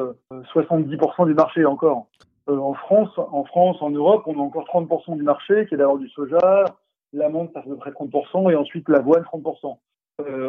70% 0.53 1.21
euh, 1.21 1.25
du 1.25 1.33
marché 1.33 1.65
encore. 1.65 2.07
Euh, 2.49 2.57
en 2.57 2.73
France, 2.73 3.11
en 3.17 3.43
France, 3.43 3.77
en 3.81 3.89
Europe, 3.89 4.23
on 4.25 4.39
a 4.39 4.41
encore 4.41 4.65
30% 4.73 5.17
du 5.17 5.23
marché 5.23 5.65
qui 5.67 5.75
est 5.75 5.77
d'abord 5.77 5.99
du 5.99 6.07
soja. 6.09 6.63
L'amande, 7.11 7.49
ça 7.53 7.61
fait 7.61 7.69
à 7.69 7.73
peu 7.73 7.77
près 7.77 7.91
30%, 7.91 8.51
et 8.51 8.55
ensuite 8.55 8.87
l'avoine, 8.87 9.23
30%. 9.23 9.77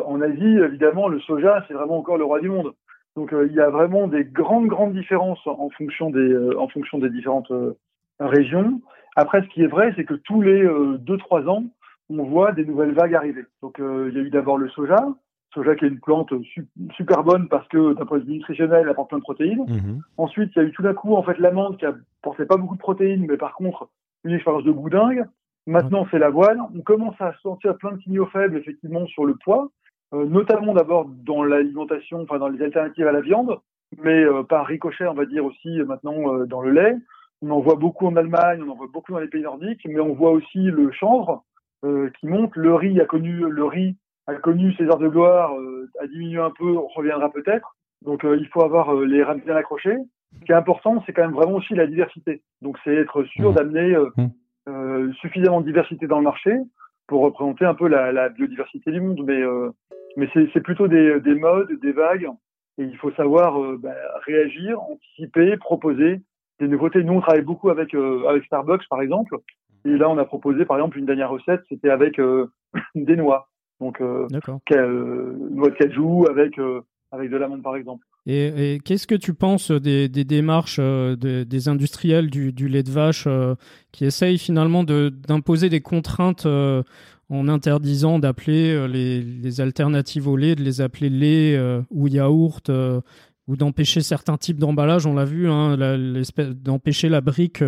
en 0.07 0.21
Asie, 0.23 0.59
évidemment, 0.65 1.09
le 1.09 1.21
soja, 1.21 1.65
c'est 1.67 1.75
vraiment 1.75 1.99
encore 1.99 2.17
le 2.17 2.25
roi 2.25 2.41
du 2.41 2.49
monde. 2.49 2.73
Donc 3.19 3.33
euh, 3.33 3.49
il 3.51 3.57
y 3.57 3.61
a 3.61 3.69
vraiment 3.69 4.07
des 4.07 4.23
grandes, 4.25 4.69
grandes 4.69 4.93
différences 4.93 5.45
en 5.45 5.71
fonction 5.71 6.09
des, 6.09 6.21
euh, 6.21 6.57
en 6.57 6.69
fonction 6.69 6.99
des 6.99 7.11
différentes 7.11 7.51
euh, 7.51 7.77
régions. 8.21 8.81
Après, 9.17 9.43
ce 9.43 9.49
qui 9.49 9.61
est 9.65 9.67
vrai, 9.67 9.93
c'est 9.97 10.05
que 10.05 10.15
tous 10.15 10.41
les 10.41 10.65
2-3 10.65 11.49
ans, 11.49 11.65
on 12.11 12.23
voit 12.23 12.53
des 12.53 12.65
nouvelles 12.65 12.95
vagues 12.95 13.17
arriver. 13.17 13.45
Donc 13.61 13.79
il 13.81 14.15
y 14.15 14.19
a 14.19 14.23
eu 14.23 14.31
d'abord 14.31 14.57
le 14.57 14.69
soja, 14.69 15.05
soja 15.53 15.75
qui 15.75 15.85
est 15.85 15.89
une 15.89 15.99
plante 15.99 16.33
super 16.95 17.25
bonne 17.25 17.49
parce 17.49 17.67
que 17.67 17.95
d'un 17.95 18.07
point 18.07 18.19
de 18.19 18.25
vue 18.25 18.35
nutritionnel, 18.35 18.83
elle 18.85 18.89
apporte 18.89 19.09
plein 19.09 19.19
de 19.19 19.25
protéines. 19.25 19.65
Mhm. 19.67 20.01
Ensuite, 20.17 20.53
il 20.55 20.63
y 20.63 20.65
a 20.65 20.69
eu 20.69 20.73
tout 20.73 20.83
d'un 20.83 20.95
coup 20.95 21.17
en 21.17 21.25
fait 21.25 21.37
l'amande 21.39 21.77
qui 21.79 21.87
apportait 21.87 22.47
pas 22.47 22.57
beaucoup 22.57 22.77
de 22.77 22.81
protéines, 22.81 23.27
mais 23.29 23.37
par 23.37 23.55
contre 23.55 23.89
une 24.23 24.35
expérience 24.35 24.63
de 24.63 24.71
boudingue. 24.71 25.25
Maintenant, 25.67 26.07
c'est 26.13 26.21
l'avoine. 26.21 26.61
On 26.73 26.83
commence 26.83 27.21
à 27.21 27.35
sentir 27.43 27.77
plein 27.79 27.93
de 27.93 28.01
signaux 28.03 28.27
faibles 28.27 28.57
effectivement 28.57 29.07
sur 29.09 29.25
le 29.25 29.35
poids, 29.35 29.69
notamment 30.13 30.75
d'abord 30.75 31.07
dans 31.07 31.43
l'alimentation, 31.43 32.23
enfin 32.23 32.39
dans 32.39 32.49
les 32.49 32.63
alternatives 32.63 33.07
à 33.07 33.13
la 33.13 33.21
viande, 33.21 33.59
mais 33.97 34.23
euh, 34.25 34.43
par 34.43 34.67
ricochet, 34.67 35.07
on 35.07 35.15
va 35.15 35.27
dire 35.27 35.45
aussi 35.45 35.81
euh, 35.81 35.85
maintenant 35.85 36.35
euh, 36.35 36.47
dans 36.47 36.61
le 36.61 36.73
lait. 36.73 36.97
On 37.41 37.51
en 37.51 37.61
voit 37.61 37.77
beaucoup 37.77 38.07
en 38.07 38.17
Allemagne, 38.17 38.63
on 38.67 38.71
en 38.73 38.75
voit 38.75 38.89
beaucoup 38.93 39.13
dans 39.13 39.21
les 39.21 39.29
pays 39.29 39.43
nordiques, 39.43 39.87
mais 39.87 40.01
on 40.01 40.15
voit 40.15 40.33
aussi 40.33 40.59
le 40.59 40.91
chanvre 40.91 41.45
euh, 41.85 42.11
qui 42.19 42.27
monte. 42.27 42.57
Le 42.57 42.75
riz 42.75 43.01
a 43.01 43.05
connu 43.05 43.33
le 43.33 43.65
riz 43.65 43.97
a 44.27 44.35
connu 44.35 44.75
ses 44.75 44.85
heures 44.85 44.99
de 44.99 45.09
gloire, 45.09 45.55
euh, 45.59 45.89
a 46.01 46.07
diminué 46.07 46.39
un 46.39 46.51
peu, 46.51 46.77
on 46.77 46.87
reviendra 46.89 47.31
peut-être. 47.31 47.77
Donc 48.05 48.25
il 48.25 48.47
faut 48.49 48.63
avoir 48.63 48.95
les 48.95 49.23
rames 49.23 49.41
bien 49.45 49.57
accrochées. 49.57 49.97
Ce 50.39 50.45
qui 50.45 50.53
est 50.53 50.55
important, 50.55 51.03
c'est 51.07 51.13
quand 51.15 51.23
même 51.23 51.33
vraiment 51.33 51.55
aussi 51.55 51.75
la 51.75 51.87
diversité. 51.87 52.43
Donc 52.61 52.77
c'est 52.85 52.95
être 52.95 53.25
sûr 53.25 53.53
Mmh. 53.53 53.55
d'amener 53.55 53.97
Mmh. 53.97 54.27
euh, 54.69 55.13
suffisamment 55.15 55.61
de 55.63 55.67
diversité 55.67 56.07
dans 56.07 56.19
le 56.19 56.25
marché 56.25 56.55
pour 57.09 57.23
représenter 57.23 57.65
un 57.65 57.75
peu 57.75 57.89
la, 57.89 58.13
la 58.13 58.29
biodiversité 58.29 58.93
du 58.93 59.01
monde. 59.01 59.23
Mais, 59.27 59.43
euh, 59.43 59.71
mais 60.17 60.29
c'est 60.33 60.61
plutôt 60.61 60.87
des, 60.87 61.21
des 61.21 61.35
modes, 61.35 61.73
des 61.81 61.93
vagues, 61.93 62.29
et 62.79 62.85
il 62.85 62.97
faut 62.97 63.11
savoir 63.13 63.61
euh, 63.61 63.77
bah, 63.77 63.95
réagir, 64.25 64.81
anticiper, 64.81 65.57
proposer 65.57 66.23
des 66.61 66.69
nouveautés. 66.69 67.03
Nous, 67.03 67.15
on 67.15 67.21
travaille 67.21 67.43
beaucoup 67.43 67.71
avec, 67.71 67.95
euh, 67.95 68.25
avec 68.29 68.45
Starbucks, 68.45 68.89
par 68.89 69.01
exemple, 69.03 69.37
et 69.85 69.97
là, 69.97 70.09
on 70.09 70.19
a 70.19 70.25
proposé, 70.25 70.65
par 70.65 70.77
exemple, 70.77 70.99
une 70.99 71.07
dernière 71.07 71.31
recette, 71.31 71.63
c'était 71.69 71.91
avec 71.91 72.19
euh, 72.19 72.47
des 72.95 73.17
noix. 73.17 73.49
Donc, 73.81 74.01
euh, 74.01 74.27
euh, 74.73 75.37
noix 75.51 75.71
de 75.71 75.75
cajou 75.77 76.27
avec, 76.29 76.59
euh, 76.59 76.83
avec 77.13 77.31
de 77.31 77.37
l'amande, 77.37 77.63
par 77.63 77.77
exemple. 77.77 78.05
Et, 78.27 78.75
et 78.75 78.79
qu'est-ce 78.81 79.07
que 79.07 79.15
tu 79.15 79.33
penses 79.33 79.71
des, 79.71 80.09
des 80.09 80.25
démarches 80.25 80.79
euh, 80.81 81.17
de- 81.17 81.45
des 81.45 81.69
industriels 81.69 82.29
du, 82.29 82.53
du 82.53 82.69
lait 82.69 82.83
de 82.83 82.91
vache 82.91 83.25
euh, 83.27 83.55
qui 83.93 84.05
essayent 84.05 84.39
finalement 84.39 84.85
de- 84.85 85.09
d'imposer 85.09 85.71
des 85.71 85.81
contraintes 85.81 86.45
euh, 86.45 86.83
en 87.31 87.49
interdisant 87.49 88.19
d'appeler 88.19 88.87
les, 88.89 89.23
les 89.23 89.61
alternatives 89.61 90.29
au 90.29 90.37
lait, 90.37 90.55
de 90.55 90.63
les 90.63 90.81
appeler 90.81 91.11
lait 91.11 91.59
ou 91.91 92.07
yaourt, 92.09 92.71
ou 93.47 93.57
d'empêcher 93.57 94.01
certains 94.01 94.39
types 94.39 94.59
d'emballage, 94.59 95.05
on 95.07 95.13
l'a 95.15 95.27
vu, 95.27 95.47
hein, 95.49 95.77
la- 95.77 95.97
d'empêcher 96.55 97.11
la 97.11 97.21
brique 97.21 97.63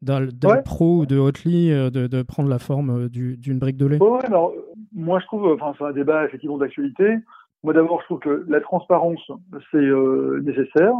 d'Al- 0.00 0.32
d'Alpro 0.32 1.00
ou 1.00 1.06
de 1.06 1.18
Hotly 1.18 1.68
de, 1.68 2.06
de 2.06 2.22
prendre 2.22 2.48
la 2.48 2.58
forme 2.58 3.10
du- 3.10 3.36
d'une 3.36 3.58
brique 3.58 3.76
de 3.76 3.84
lait. 3.86 4.02
Ouais, 4.02 4.24
alors, 4.24 4.54
moi, 4.94 5.20
je 5.20 5.26
trouve, 5.26 5.46
enfin, 5.52 5.74
c'est 5.76 5.84
un 5.84 5.92
débat 5.92 6.24
effectivement 6.24 6.56
d'actualité. 6.56 7.16
Moi, 7.62 7.74
d'abord, 7.74 8.00
je 8.00 8.06
trouve 8.06 8.20
que 8.20 8.44
la 8.48 8.60
transparence, 8.60 9.30
c'est 9.70 9.76
euh, 9.78 10.40
nécessaire. 10.44 10.94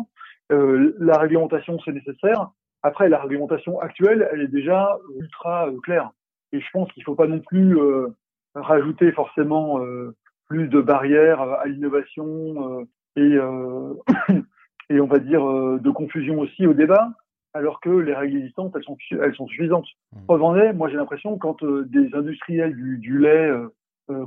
Euh, 0.50 0.94
la 0.98 1.18
réglementation, 1.18 1.78
c'est 1.84 1.92
nécessaire. 1.92 2.50
Après, 2.82 3.08
la 3.08 3.20
réglementation 3.20 3.80
actuelle, 3.80 4.28
elle 4.32 4.42
est 4.42 4.48
déjà 4.48 4.96
ultra 5.16 5.68
euh, 5.68 5.78
claire. 5.82 6.10
Et 6.52 6.60
je 6.60 6.66
pense 6.72 6.90
qu'il 6.92 7.02
ne 7.02 7.04
faut 7.04 7.14
pas 7.14 7.26
non 7.26 7.40
plus 7.40 7.78
euh, 7.78 8.08
rajouter 8.54 9.12
forcément 9.12 9.80
euh, 9.80 10.16
plus 10.48 10.68
de 10.68 10.80
barrières 10.80 11.40
à 11.40 11.66
l'innovation 11.66 12.80
euh, 12.80 12.84
et, 13.16 13.36
euh, 13.36 13.94
et 14.90 15.00
on 15.00 15.06
va 15.06 15.18
dire 15.18 15.46
euh, 15.48 15.78
de 15.78 15.90
confusion 15.90 16.38
aussi 16.40 16.66
au 16.66 16.72
débat, 16.72 17.10
alors 17.54 17.80
que 17.80 17.90
les 17.90 18.14
règles 18.14 18.38
existantes, 18.38 18.74
elles 18.76 18.84
sont, 18.84 18.96
elles 19.10 19.34
sont 19.34 19.46
suffisantes. 19.48 19.86
Preuve 20.26 20.42
en 20.42 20.56
est, 20.56 20.72
moi 20.72 20.88
j'ai 20.88 20.96
l'impression 20.96 21.36
quand 21.38 21.62
euh, 21.62 21.84
des 21.86 22.14
industriels 22.14 22.74
du, 22.74 22.98
du 22.98 23.18
lait 23.18 23.48
euh, 23.48 23.66
euh, 23.66 23.68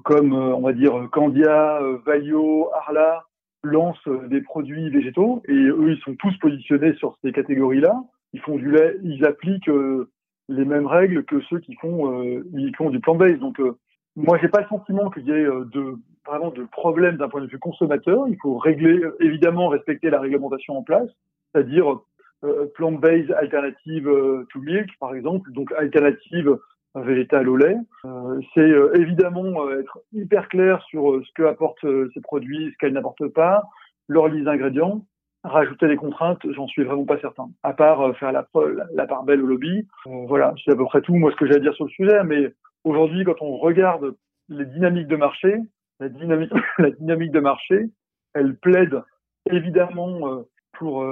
comme 0.04 0.34
euh, 0.34 0.56
on 0.56 0.62
va 0.62 0.74
dire 0.74 1.10
Candia, 1.12 1.82
euh, 1.82 1.98
Valio, 2.06 2.70
Arla 2.74 3.26
lancent 3.64 4.08
euh, 4.08 4.28
des 4.28 4.42
produits 4.42 4.90
végétaux 4.90 5.42
et 5.48 5.54
eux 5.54 5.92
ils 5.92 6.02
sont 6.04 6.16
tous 6.16 6.36
positionnés 6.40 6.94
sur 6.96 7.18
ces 7.24 7.32
catégories-là. 7.32 8.04
Ils 8.34 8.42
font 8.42 8.56
du 8.56 8.72
lait, 8.72 8.98
ils 9.04 9.26
appliquent 9.26 9.70
euh, 9.70 10.10
les 10.50 10.66
mêmes 10.66 10.88
règles 10.88 11.26
que 11.26 11.42
ceux 11.50 11.60
qui 11.60 11.76
font 11.76 12.22
euh, 12.22 12.44
ils 12.54 12.76
font 12.76 12.90
du 12.90 13.00
plant-based. 13.00 13.40
Donc 13.40 13.60
euh, 13.60 13.78
moi 14.16 14.38
j'ai 14.42 14.50
pas 14.50 14.62
le 14.62 14.68
sentiment 14.68 15.10
qu'il 15.10 15.26
y 15.26 15.32
ait 15.32 15.46
euh, 15.46 15.66
de 15.74 15.96
vraiment 16.26 16.52
de 16.52 16.64
problème 16.66 17.18
d'un 17.18 17.30
point 17.30 17.42
de 17.42 17.48
vue 17.48 17.60
consommateur. 17.60 18.28
Il 18.28 18.38
faut 18.42 18.58
régler 18.58 19.00
euh, 19.00 19.16
évidemment 19.20 19.68
respecter 19.68 20.10
la 20.10 20.20
réglementation 20.20 20.78
en 20.78 20.84
place, 20.84 21.10
c'est-à-dire 21.54 22.00
euh, 22.44 22.72
plant-based 22.76 23.32
alternative 23.32 24.08
euh, 24.08 24.48
to 24.52 24.60
milk 24.60 24.90
par 25.00 25.16
exemple, 25.16 25.52
donc 25.52 25.72
alternative 25.74 26.58
végétale 26.96 27.50
au 27.50 27.58
lait. 27.58 27.78
Euh, 28.06 28.40
c'est 28.54 28.60
euh, 28.60 28.94
évidemment 28.96 29.66
euh, 29.66 29.82
être 29.82 30.00
hyper 30.14 30.48
clair 30.50 30.82
sur 30.90 31.12
euh, 31.12 31.24
ce 31.26 31.32
que 31.34 31.44
apportent 31.44 31.84
euh, 31.86 32.10
ces 32.14 32.22
produits, 32.22 32.72
ce 32.72 32.78
qu'elles 32.78 32.94
n'apportent 32.94 33.28
pas, 33.28 33.64
leur 34.08 34.28
liste 34.28 34.46
d'ingrédients. 34.46 35.06
Rajouter 35.44 35.88
des 35.88 35.96
contraintes, 35.96 36.40
j'en 36.52 36.68
suis 36.68 36.84
vraiment 36.84 37.06
pas 37.06 37.20
certain. 37.20 37.50
À 37.64 37.74
part 37.74 38.02
euh, 38.02 38.14
faire 38.14 38.32
la, 38.32 38.48
la, 38.94 39.08
part 39.08 39.24
belle 39.24 39.42
au 39.42 39.48
lobby. 39.48 39.88
Voilà, 40.06 40.54
c'est 40.64 40.72
à 40.72 40.76
peu 40.76 40.86
près 40.86 41.02
tout 41.02 41.16
moi 41.16 41.32
ce 41.32 41.36
que 41.36 41.48
j'ai 41.48 41.56
à 41.56 41.60
dire 41.60 41.74
sur 41.74 41.86
le 41.86 41.92
sujet. 41.92 42.24
Mais 42.24 42.54
aujourd'hui, 42.84 43.24
quand 43.24 43.42
on 43.42 43.58
regarde 43.58 44.16
les 44.50 44.66
dynamiques 44.66 45.08
de 45.08 45.16
marché, 45.16 45.56
la 46.00 46.10
dynamique, 46.10 46.52
la 46.78 46.92
dynamique 46.92 47.32
de 47.32 47.40
marché, 47.40 47.90
elle 48.34 48.56
plaide 48.56 49.02
évidemment 49.50 50.44
pour 50.74 51.04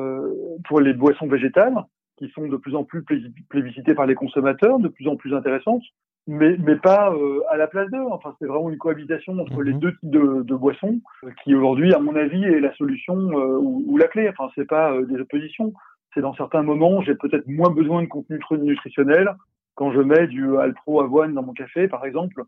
pour 0.66 0.80
les 0.80 0.94
boissons 0.94 1.28
végétales 1.28 1.84
qui 2.20 2.30
sont 2.30 2.48
de 2.48 2.58
plus 2.58 2.76
en 2.76 2.84
plus 2.84 3.04
plébiscitées 3.50 3.96
par 3.96 4.06
les 4.06 4.14
consommateurs, 4.14 4.78
de 4.78 4.90
plus 4.90 5.08
en 5.08 5.16
plus 5.16 5.34
intéressantes, 5.34 5.82
mais, 6.28 6.58
mais 6.60 6.76
pas 6.76 7.12
euh, 7.14 7.40
à 7.50 7.58
la 7.58 7.66
place 7.66 7.90
d'eux. 7.90 8.06
Enfin, 8.12 8.36
c'est 8.38 8.46
vraiment 8.46 8.70
une 8.70 8.78
cohabitation 8.78 9.34
entre 9.40 9.60
Mhm. 9.60 9.64
les 9.64 9.74
deux 9.74 9.92
types 9.94 10.12
de, 10.12 10.44
de 10.44 10.56
boissons 10.56 11.00
euh, 11.24 11.32
qui 11.44 11.56
aujourd'hui, 11.56 11.94
à 11.94 12.00
mon 12.00 12.16
avis, 12.16 12.44
est 12.44 12.60
la 12.60 12.74
solution 12.76 13.16
euh, 13.16 13.58
ou, 13.58 13.84
ou 13.88 13.98
la 13.98 14.08
clé. 14.08 14.30
Enfin, 14.30 14.52
c'est 14.54 14.68
pas 14.68 14.92
euh, 14.92 15.06
des 15.06 15.20
oppositions. 15.20 15.74
C'est 16.14 16.22
dans 16.22 16.36
certains 16.36 16.62
moments, 16.62 17.02
j'ai 17.02 17.16
peut-être 17.16 17.48
moins 17.48 17.72
besoin 17.72 18.04
de 18.04 18.08
contenu 18.08 18.38
nutri- 18.38 18.62
nutritionnel 18.62 19.34
quand 19.76 19.92
je 19.94 20.02
mets 20.02 20.28
du 20.28 20.58
Alpro 20.58 21.02
avoine 21.02 21.34
dans 21.34 21.44
mon 21.44 21.54
café, 21.54 21.88
par 21.88 22.06
exemple. 22.06 22.44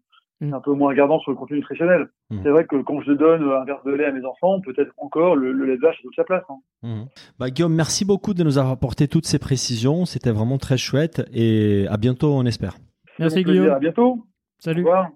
C'est 0.49 0.53
un 0.53 0.59
peu 0.59 0.73
moins 0.73 0.89
regardant 0.89 1.19
sur 1.19 1.29
le 1.31 1.37
contenu 1.37 1.57
nutritionnel. 1.57 2.09
Mhm. 2.31 2.39
C'est 2.43 2.49
vrai 2.49 2.65
que 2.65 2.81
quand 2.81 2.99
je 3.01 3.11
donne 3.11 3.43
un 3.43 3.63
verre 3.63 3.81
de 3.85 3.91
lait 3.91 4.05
à 4.05 4.11
mes 4.11 4.25
enfants, 4.25 4.59
peut-être 4.61 4.91
encore 4.97 5.35
le, 5.35 5.51
le 5.51 5.65
lait 5.65 5.75
de 5.77 5.81
vache 5.81 5.97
a 5.99 6.01
toute 6.01 6.15
sa 6.15 6.23
place. 6.23 6.43
hein. 6.49 6.55
Mhm. 6.83 7.05
Bah, 7.39 7.49
Guillaume, 7.51 7.75
merci 7.75 8.05
beaucoup 8.05 8.33
de 8.33 8.43
nous 8.43 8.57
avoir 8.57 8.73
apporté 8.73 9.07
toutes 9.07 9.25
ces 9.27 9.37
précisions. 9.39 10.05
C'était 10.05 10.31
vraiment 10.31 10.57
très 10.57 10.77
chouette 10.77 11.21
et 11.31 11.85
à 11.89 11.97
bientôt, 11.97 12.33
on 12.33 12.45
espère. 12.45 12.75
Merci. 13.19 13.43
Guillaume. 13.43 13.69
À 13.69 13.79
bientôt. 13.79 14.13
Au 14.13 14.23
Salut. 14.59 14.81
revoir. 14.83 15.09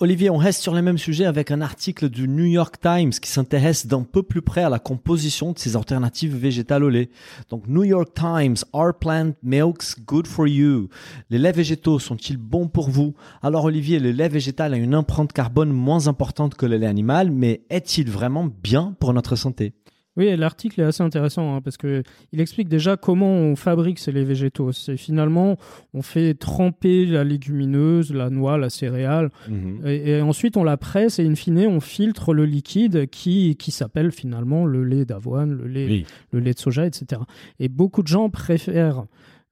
Olivier, 0.00 0.30
on 0.30 0.36
reste 0.36 0.62
sur 0.62 0.76
les 0.76 0.82
mêmes 0.82 0.96
sujets 0.96 1.24
avec 1.24 1.50
un 1.50 1.60
article 1.60 2.08
du 2.08 2.28
New 2.28 2.44
York 2.44 2.76
Times 2.80 3.10
qui 3.10 3.28
s'intéresse 3.28 3.88
d'un 3.88 4.04
peu 4.04 4.22
plus 4.22 4.42
près 4.42 4.62
à 4.62 4.68
la 4.68 4.78
composition 4.78 5.50
de 5.50 5.58
ces 5.58 5.74
alternatives 5.74 6.36
végétales 6.36 6.84
au 6.84 6.88
lait. 6.88 7.10
Donc, 7.50 7.66
New 7.66 7.82
York 7.82 8.10
Times, 8.14 8.58
Are 8.72 8.96
plant 8.96 9.32
milks 9.42 9.98
good 10.06 10.28
for 10.28 10.46
you? 10.46 10.88
Les 11.30 11.38
laits 11.38 11.56
végétaux 11.56 11.98
sont-ils 11.98 12.36
bons 12.36 12.68
pour 12.68 12.90
vous? 12.90 13.14
Alors, 13.42 13.64
Olivier, 13.64 13.98
le 13.98 14.12
lait 14.12 14.28
végétal 14.28 14.72
a 14.72 14.76
une 14.76 14.94
empreinte 14.94 15.32
carbone 15.32 15.72
moins 15.72 16.06
importante 16.06 16.54
que 16.54 16.66
le 16.66 16.76
lait 16.76 16.86
animal, 16.86 17.32
mais 17.32 17.62
est-il 17.68 18.08
vraiment 18.08 18.48
bien 18.62 18.94
pour 19.00 19.12
notre 19.12 19.34
santé? 19.34 19.72
Oui, 20.18 20.36
l'article 20.36 20.80
est 20.80 20.84
assez 20.84 21.02
intéressant 21.02 21.54
hein, 21.54 21.60
parce 21.62 21.76
que 21.78 22.02
il 22.32 22.40
explique 22.40 22.68
déjà 22.68 22.96
comment 22.96 23.32
on 23.32 23.56
fabrique 23.56 23.98
ces 24.00 24.12
laits 24.12 24.26
végétaux. 24.26 24.72
C'est 24.72 24.96
finalement 24.98 25.56
on 25.94 26.02
fait 26.02 26.34
tremper 26.34 27.06
la 27.06 27.24
légumineuse, 27.24 28.12
la 28.12 28.28
noix, 28.28 28.58
la 28.58 28.68
céréale, 28.68 29.30
Mhm. 29.48 29.86
et, 29.86 30.10
et 30.10 30.20
ensuite 30.20 30.56
on 30.56 30.64
la 30.64 30.76
presse 30.76 31.18
et 31.18 31.26
in 31.26 31.34
fine 31.34 31.66
on 31.68 31.80
filtre 31.80 32.34
le 32.34 32.44
liquide 32.44 33.08
qui 33.08 33.56
qui 33.56 33.70
s'appelle 33.70 34.12
finalement 34.12 34.66
le 34.66 34.84
lait 34.84 35.04
d'avoine, 35.04 35.52
le 35.52 35.66
lait, 35.68 35.86
Oui. 35.86 36.06
le 36.32 36.40
lait 36.40 36.52
de 36.52 36.58
soja, 36.58 36.84
etc. 36.84 37.22
Et 37.60 37.68
beaucoup 37.68 38.02
de 38.02 38.08
gens 38.08 38.28
préfèrent 38.28 39.04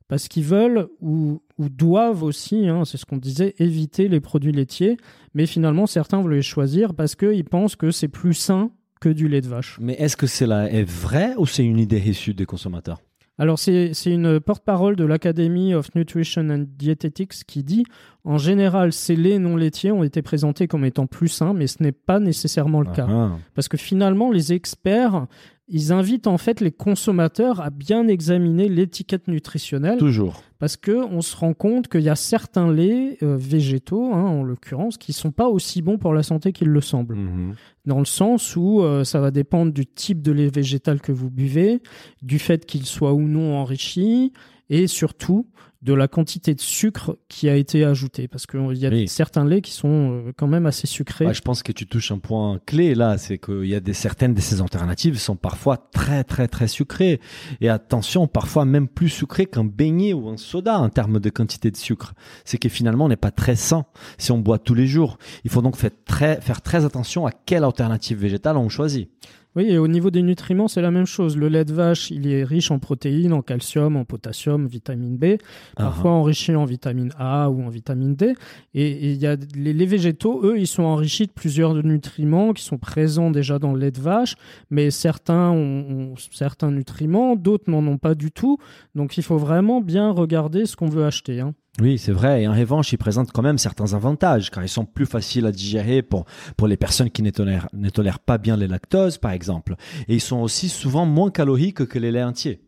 parce 0.09 0.29
qu'ils 0.29 0.45
veulent 0.45 0.87
ou, 1.01 1.43
ou 1.59 1.69
doivent 1.69 2.23
aussi, 2.23 2.69
hein, 2.69 2.85
c'est 2.85 2.97
ce 2.97 3.05
qu'on 3.05 3.17
disait, 3.17 3.55
éviter 3.59 4.07
les 4.07 4.21
produits 4.21 4.53
laitiers. 4.53 4.97
Mais 5.35 5.47
finalement, 5.47 5.87
certains 5.87 6.23
veulent 6.23 6.35
les 6.35 6.43
choisir 6.43 6.95
parce 6.95 7.17
qu'ils 7.17 7.45
pensent 7.45 7.75
que 7.75 7.91
c'est 7.91 8.07
plus 8.07 8.35
sain 8.35 8.71
que 9.07 9.13
du 9.13 9.29
lait 9.29 9.41
de 9.41 9.47
vache. 9.47 9.79
Mais 9.81 9.95
est-ce 9.95 10.17
que 10.17 10.27
cela 10.27 10.69
est 10.69 10.83
vrai 10.83 11.35
ou 11.39 11.47
c'est 11.47 11.65
une 11.65 11.79
idée 11.79 12.03
reçue 12.05 12.35
des 12.35 12.45
consommateurs? 12.45 12.99
Alors, 13.39 13.57
c'est 13.59 13.93
une 14.07 14.41
porte-parole 14.41 14.97
de 14.97 15.05
l'Academy 15.05 15.75
of 15.75 15.95
Nutrition 15.95 16.49
and 16.51 16.65
Dietetics 16.77 17.45
qui 17.47 17.63
dit 17.63 17.85
En 18.27 18.39
général, 18.39 18.93
ces 18.93 19.15
laits 19.15 19.41
non 19.41 19.57
laitiers 19.57 19.93
ont 19.93 20.03
été 20.03 20.21
présentés 20.21 20.67
comme 20.67 20.85
étant 20.85 21.07
plus 21.07 21.29
sains, 21.29 21.55
mais 21.55 21.69
ce 21.69 21.81
n'est 21.81 21.93
pas 21.93 22.19
nécessairement 22.19 22.81
le 22.81 22.91
cas. 22.91 23.07
Ah, 23.09 23.31
Parce 23.55 23.69
que 23.69 23.77
finalement, 23.77 24.33
les 24.33 24.53
experts, 24.53 25.27
ils 25.69 25.93
invitent 25.93 26.27
en 26.27 26.37
fait 26.37 26.61
les 26.61 26.73
consommateurs 26.73 27.61
à 27.61 27.71
bien 27.71 28.09
examiner 28.09 28.69
l'étiquette 28.69 29.29
nutritionnelle 29.29 29.99
toujours. 29.99 30.43
parce 30.59 30.77
que 30.77 30.93
on 30.93 31.21
se 31.23 31.37
rend 31.37 31.55
compte 31.55 31.87
qu'il 31.87 32.03
y 32.03 32.09
a 32.09 32.17
certains 32.17 32.71
laits 32.73 33.23
euh, 33.23 33.37
végétaux, 33.37 34.13
hein, 34.13 34.25
en 34.25 34.43
l'occurrence, 34.43 34.97
qui 34.99 35.13
sont 35.13 35.31
pas 35.31 35.47
aussi 35.49 35.81
bons 35.81 35.99
pour 35.99 36.13
la 36.13 36.25
santé 36.25 36.53
qu'ils 36.53 36.69
le 36.69 36.81
semblent. 36.81 37.17
Mhm. 37.17 37.55
Dans 37.85 38.01
le 38.01 38.05
sens 38.05 38.57
où 38.57 38.81
euh, 38.83 39.05
ça 39.05 39.21
va 39.21 39.31
dépendre 39.31 39.73
du 39.73 39.87
type 39.87 40.21
de 40.21 40.33
lait 40.33 40.49
végétal 40.49 41.01
que 41.01 41.13
vous 41.13 41.31
buvez, 41.31 41.81
du 42.23 42.41
fait 42.41 42.67
qu'il 42.67 42.87
soit 42.87 43.13
ou 43.13 43.23
non 43.23 43.55
enrichi, 43.57 44.33
et 44.69 44.89
surtout 44.89 45.47
de 45.87 45.95
la 45.95 46.09
quantité 46.09 46.53
de 46.55 46.61
sucre 46.61 47.17
qui 47.29 47.49
a 47.49 47.55
été 47.55 47.85
ajoutée. 47.85 48.27
Parce 48.27 48.47
qu'il 48.47 48.75
y 48.77 48.87
a 48.87 48.91
Oui. 48.91 49.07
certains 49.09 49.45
laits 49.45 49.63
qui 49.63 49.71
sont 49.73 50.11
euh, 50.27 50.33
quand 50.37 50.49
même 50.49 50.67
assez 50.67 50.89
sucrés. 50.89 51.27
Ouais, 51.27 51.33
je 51.35 51.41
pense 51.43 51.63
que 51.63 51.71
tu 51.73 51.87
touches 51.87 52.11
un 52.11 52.19
point 52.19 52.61
clé 52.67 52.95
là, 52.97 53.17
c'est 53.19 53.39
qu'il 53.39 53.67
y 53.67 53.75
a 53.75 53.81
des 53.81 53.93
certaines 53.93 54.35
de 54.35 54.41
ces 54.41 54.61
alternatives 54.61 55.19
sont 55.19 55.37
parfois 55.37 55.77
très 55.77 56.25
très 56.25 56.49
très 56.49 56.67
sucrées 56.67 57.21
et 57.61 57.69
attention 57.69 58.27
parfois 58.27 58.65
même 58.65 58.89
plus 58.89 59.09
sucrées 59.09 59.47
qu'un 59.47 59.65
beignet 59.65 60.13
ou 60.13 60.29
un 60.29 60.37
soda 60.37 60.79
en 60.79 60.89
termes 60.89 61.21
de 61.21 61.31
quantité 61.31 61.71
de 61.71 61.77
sucre. 61.77 62.15
C'est 62.45 62.59
que 62.59 62.69
finalement 62.69 63.05
on 63.05 63.09
n'est 63.09 63.17
pas 63.17 63.31
très 63.31 63.55
sain 63.55 63.87
si 64.19 64.33
on 64.33 64.39
boit 64.39 64.59
tous 64.59 64.75
les 64.75 64.89
jours. 64.89 65.19
Il 65.45 65.51
faut 65.53 65.63
donc 65.63 65.77
faire 65.77 65.91
très 66.05 66.41
faire 66.41 66.63
très 66.63 66.85
attention 66.85 67.27
à 67.27 67.31
quelle 67.31 67.63
alternative 67.63 68.19
végétale 68.19 68.57
on 68.57 68.69
choisit. 68.69 69.09
Oui, 69.57 69.71
et 69.71 69.79
au 69.79 69.89
niveau 69.89 70.11
des 70.11 70.21
nutriments, 70.21 70.69
c'est 70.69 70.83
la 70.83 70.91
même 70.91 71.07
chose. 71.07 71.37
Le 71.39 71.49
lait 71.49 71.65
de 71.65 71.73
vache, 71.73 72.11
il 72.11 72.27
est 72.27 72.45
riche 72.45 72.71
en 72.71 72.79
protéines, 72.79 73.33
en 73.33 73.41
calcium, 73.41 73.97
en 73.97 74.05
potassium, 74.05 74.67
vitamine 74.67 75.17
B, 75.17 75.39
parfois 75.79 76.11
enrichi 76.11 76.55
en 76.55 76.67
vitamine 76.67 77.11
A 77.19 77.49
ou 77.49 77.63
en 77.63 77.71
vitamine 77.71 78.15
D. 78.15 78.35
Et 78.75 78.87
et 78.87 79.13
il 79.13 79.17
y 79.17 79.27
a 79.27 79.37
les, 79.55 79.73
les 79.73 79.87
végétaux, 79.87 80.43
eux, 80.45 80.59
ils 80.59 80.67
sont 80.67 80.83
enrichis 80.83 81.27
de 81.27 81.33
plusieurs 81.33 81.75
nutriments 81.83 82.53
qui 82.53 82.63
sont 82.65 82.77
présents 82.77 83.31
déjà 83.31 83.59
dans 83.59 83.73
le 83.73 83.81
lait 83.81 83.91
de 83.91 84.01
vache, 84.01 84.35
mais 84.69 84.91
certains 84.91 85.51
ont, 85.51 86.13
ont 86.13 86.15
certains 86.31 86.71
nutriments, 86.71 87.35
d'autres 87.35 87.71
n'en 87.71 87.87
ont 87.87 87.99
pas 87.99 88.15
du 88.15 88.31
tout. 88.31 88.59
Donc 88.95 89.17
il 89.17 89.23
faut 89.23 89.39
vraiment 89.39 89.81
bien 89.81 90.11
regarder 90.11 90.67
ce 90.67 90.77
qu'on 90.77 90.87
veut 90.91 91.07
acheter. 91.07 91.41
hein. 91.41 91.55
Oui, 91.81 91.99
c'est 91.99 92.13
vrai. 92.13 92.43
Et 92.43 92.49
en 92.49 92.55
revanche, 92.55 92.93
ils 92.93 92.97
présentent 92.97 93.33
quand 93.33 93.43
même 93.43 93.59
certains 93.59 93.93
avantages, 93.93 94.51
car 94.51 94.65
ils 94.65 94.69
sont 94.69 94.87
plus 94.87 95.07
faciles 95.07 95.45
à 95.47 95.53
digérer 95.53 96.03
pour, 96.03 96.25
pour 96.57 96.69
les 96.69 96.77
personnes 96.77 97.11
qui 97.11 97.23
ne 97.23 97.31
tolèrent, 97.31 97.69
ne 97.75 97.91
tolèrent 97.91 98.19
pas 98.19 98.39
bien 98.39 98.57
les 98.57 98.67
lactoses, 98.67 99.19
par 99.19 99.33
exemple. 99.33 99.77
Et 100.09 100.15
ils 100.15 100.21
sont 100.21 100.39
aussi 100.39 100.69
souvent 100.69 101.05
moins 101.05 101.31
caloriques 101.31 101.87
que 101.87 101.99
les 101.99 102.11
laits 102.11 102.25
entiers. 102.25 102.61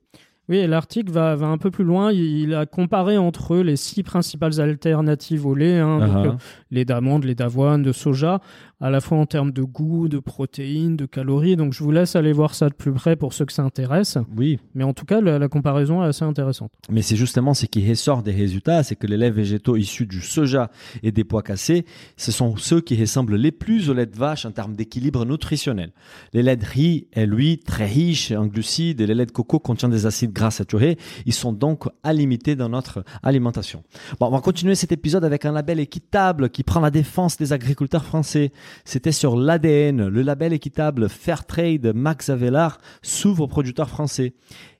Oui, 0.50 0.66
l'article 0.66 1.12
va, 1.12 1.36
va 1.36 1.46
un 1.46 1.58
peu 1.58 1.70
plus 1.70 1.84
loin. 1.84 2.10
Il, 2.10 2.54
a 2.54 2.64
comparé 2.64 3.18
entre 3.18 3.54
eux 3.54 3.60
les 3.60 3.76
six 3.76 4.02
principales 4.02 4.60
alternatives 4.60 5.44
au 5.46 5.54
lait, 5.54 5.78
hein, 5.78 5.98
donc, 5.98 6.10
Ah, 6.10 6.26
euh, 6.26 6.32
lait 6.70 6.86
d'amande, 6.86 7.24
lait 7.24 7.34
d'avoine, 7.34 7.82
de 7.82 7.92
soja, 7.92 8.40
à 8.80 8.90
la 8.90 9.00
fois 9.00 9.18
en 9.18 9.26
termes 9.26 9.50
de 9.50 9.62
goût, 9.62 10.08
de 10.08 10.18
protéines, 10.18 10.96
de 10.96 11.06
calories. 11.06 11.56
Donc 11.56 11.72
je 11.72 11.82
vous 11.82 11.90
laisse 11.90 12.14
aller 12.14 12.32
voir 12.32 12.54
ça 12.54 12.68
de 12.68 12.74
plus 12.74 12.92
près 12.92 13.16
pour 13.16 13.32
ceux 13.32 13.44
que 13.44 13.52
ça 13.52 13.62
intéresse. 13.64 14.18
Oui, 14.36 14.58
Mais 14.74 14.84
en 14.84 14.92
tout 14.92 15.04
cas, 15.04 15.20
la, 15.20 15.38
la 15.38 15.48
comparaison 15.48 16.02
est 16.04 16.06
assez 16.06 16.24
intéressante. 16.24 16.70
mais 16.90 17.02
c'est 17.02 17.16
justement 17.16 17.54
ce 17.54 17.66
qui 17.66 17.88
ressort 17.88 18.22
des 18.22 18.32
résultats, 18.32 18.82
c'est 18.82 18.94
que 18.96 19.06
les 19.06 19.16
laits 19.16 19.34
végétaux 19.34 19.76
issus 19.76 20.06
du 20.06 20.20
soja 20.20 20.70
et 21.02 21.10
des 21.10 21.24
pois 21.24 21.42
cassés, 21.42 21.84
ce 22.16 22.30
sont 22.30 22.56
ceux 22.56 22.80
qui 22.80 22.98
ressemblent 23.00 23.36
les 23.36 23.50
plus 23.52 23.90
au 23.90 23.94
lait 23.94 24.06
de 24.06 24.16
vache 24.16 24.46
en 24.46 24.52
termes 24.52 24.76
d'équilibre 24.76 25.24
nutritionnel. 25.24 25.90
Les 26.32 26.42
laits 26.42 26.60
de 26.60 26.66
riz 26.66 27.08
est 27.12 27.26
lui 27.26 27.58
très 27.58 27.86
riche 27.86 28.30
en 28.32 28.46
glucides 28.46 29.00
et 29.00 29.06
les 29.06 29.14
laits 29.14 29.28
de 29.28 29.32
coco 29.32 29.58
contiennent 29.58 29.90
des 29.90 30.06
acides 30.06 30.32
gras 30.32 30.50
saturés. 30.50 30.98
Ils 31.26 31.32
sont 31.32 31.52
donc 31.52 31.84
à 32.04 32.12
limiter 32.12 32.54
dans 32.54 32.68
notre 32.68 33.04
alimentation. 33.22 33.82
Bon, 34.20 34.26
on 34.26 34.30
va 34.30 34.40
continuer 34.40 34.74
cet 34.74 34.92
épisode 34.92 35.24
avec 35.24 35.44
un 35.44 35.52
label 35.52 35.80
équitable 35.80 36.50
qui 36.50 36.62
prend 36.62 36.80
la 36.80 36.90
défense 36.90 37.36
des 37.36 37.52
agriculteurs 37.52 38.04
français. 38.04 38.52
C'était 38.84 39.12
sur 39.12 39.36
l'ADN. 39.36 40.08
Le 40.08 40.22
label 40.22 40.52
équitable 40.52 41.08
Fairtrade 41.08 41.92
Max 41.94 42.28
Avelar 42.28 42.78
s'ouvre 43.02 43.44
aux 43.44 43.48
producteurs 43.48 43.88
français. 43.88 44.34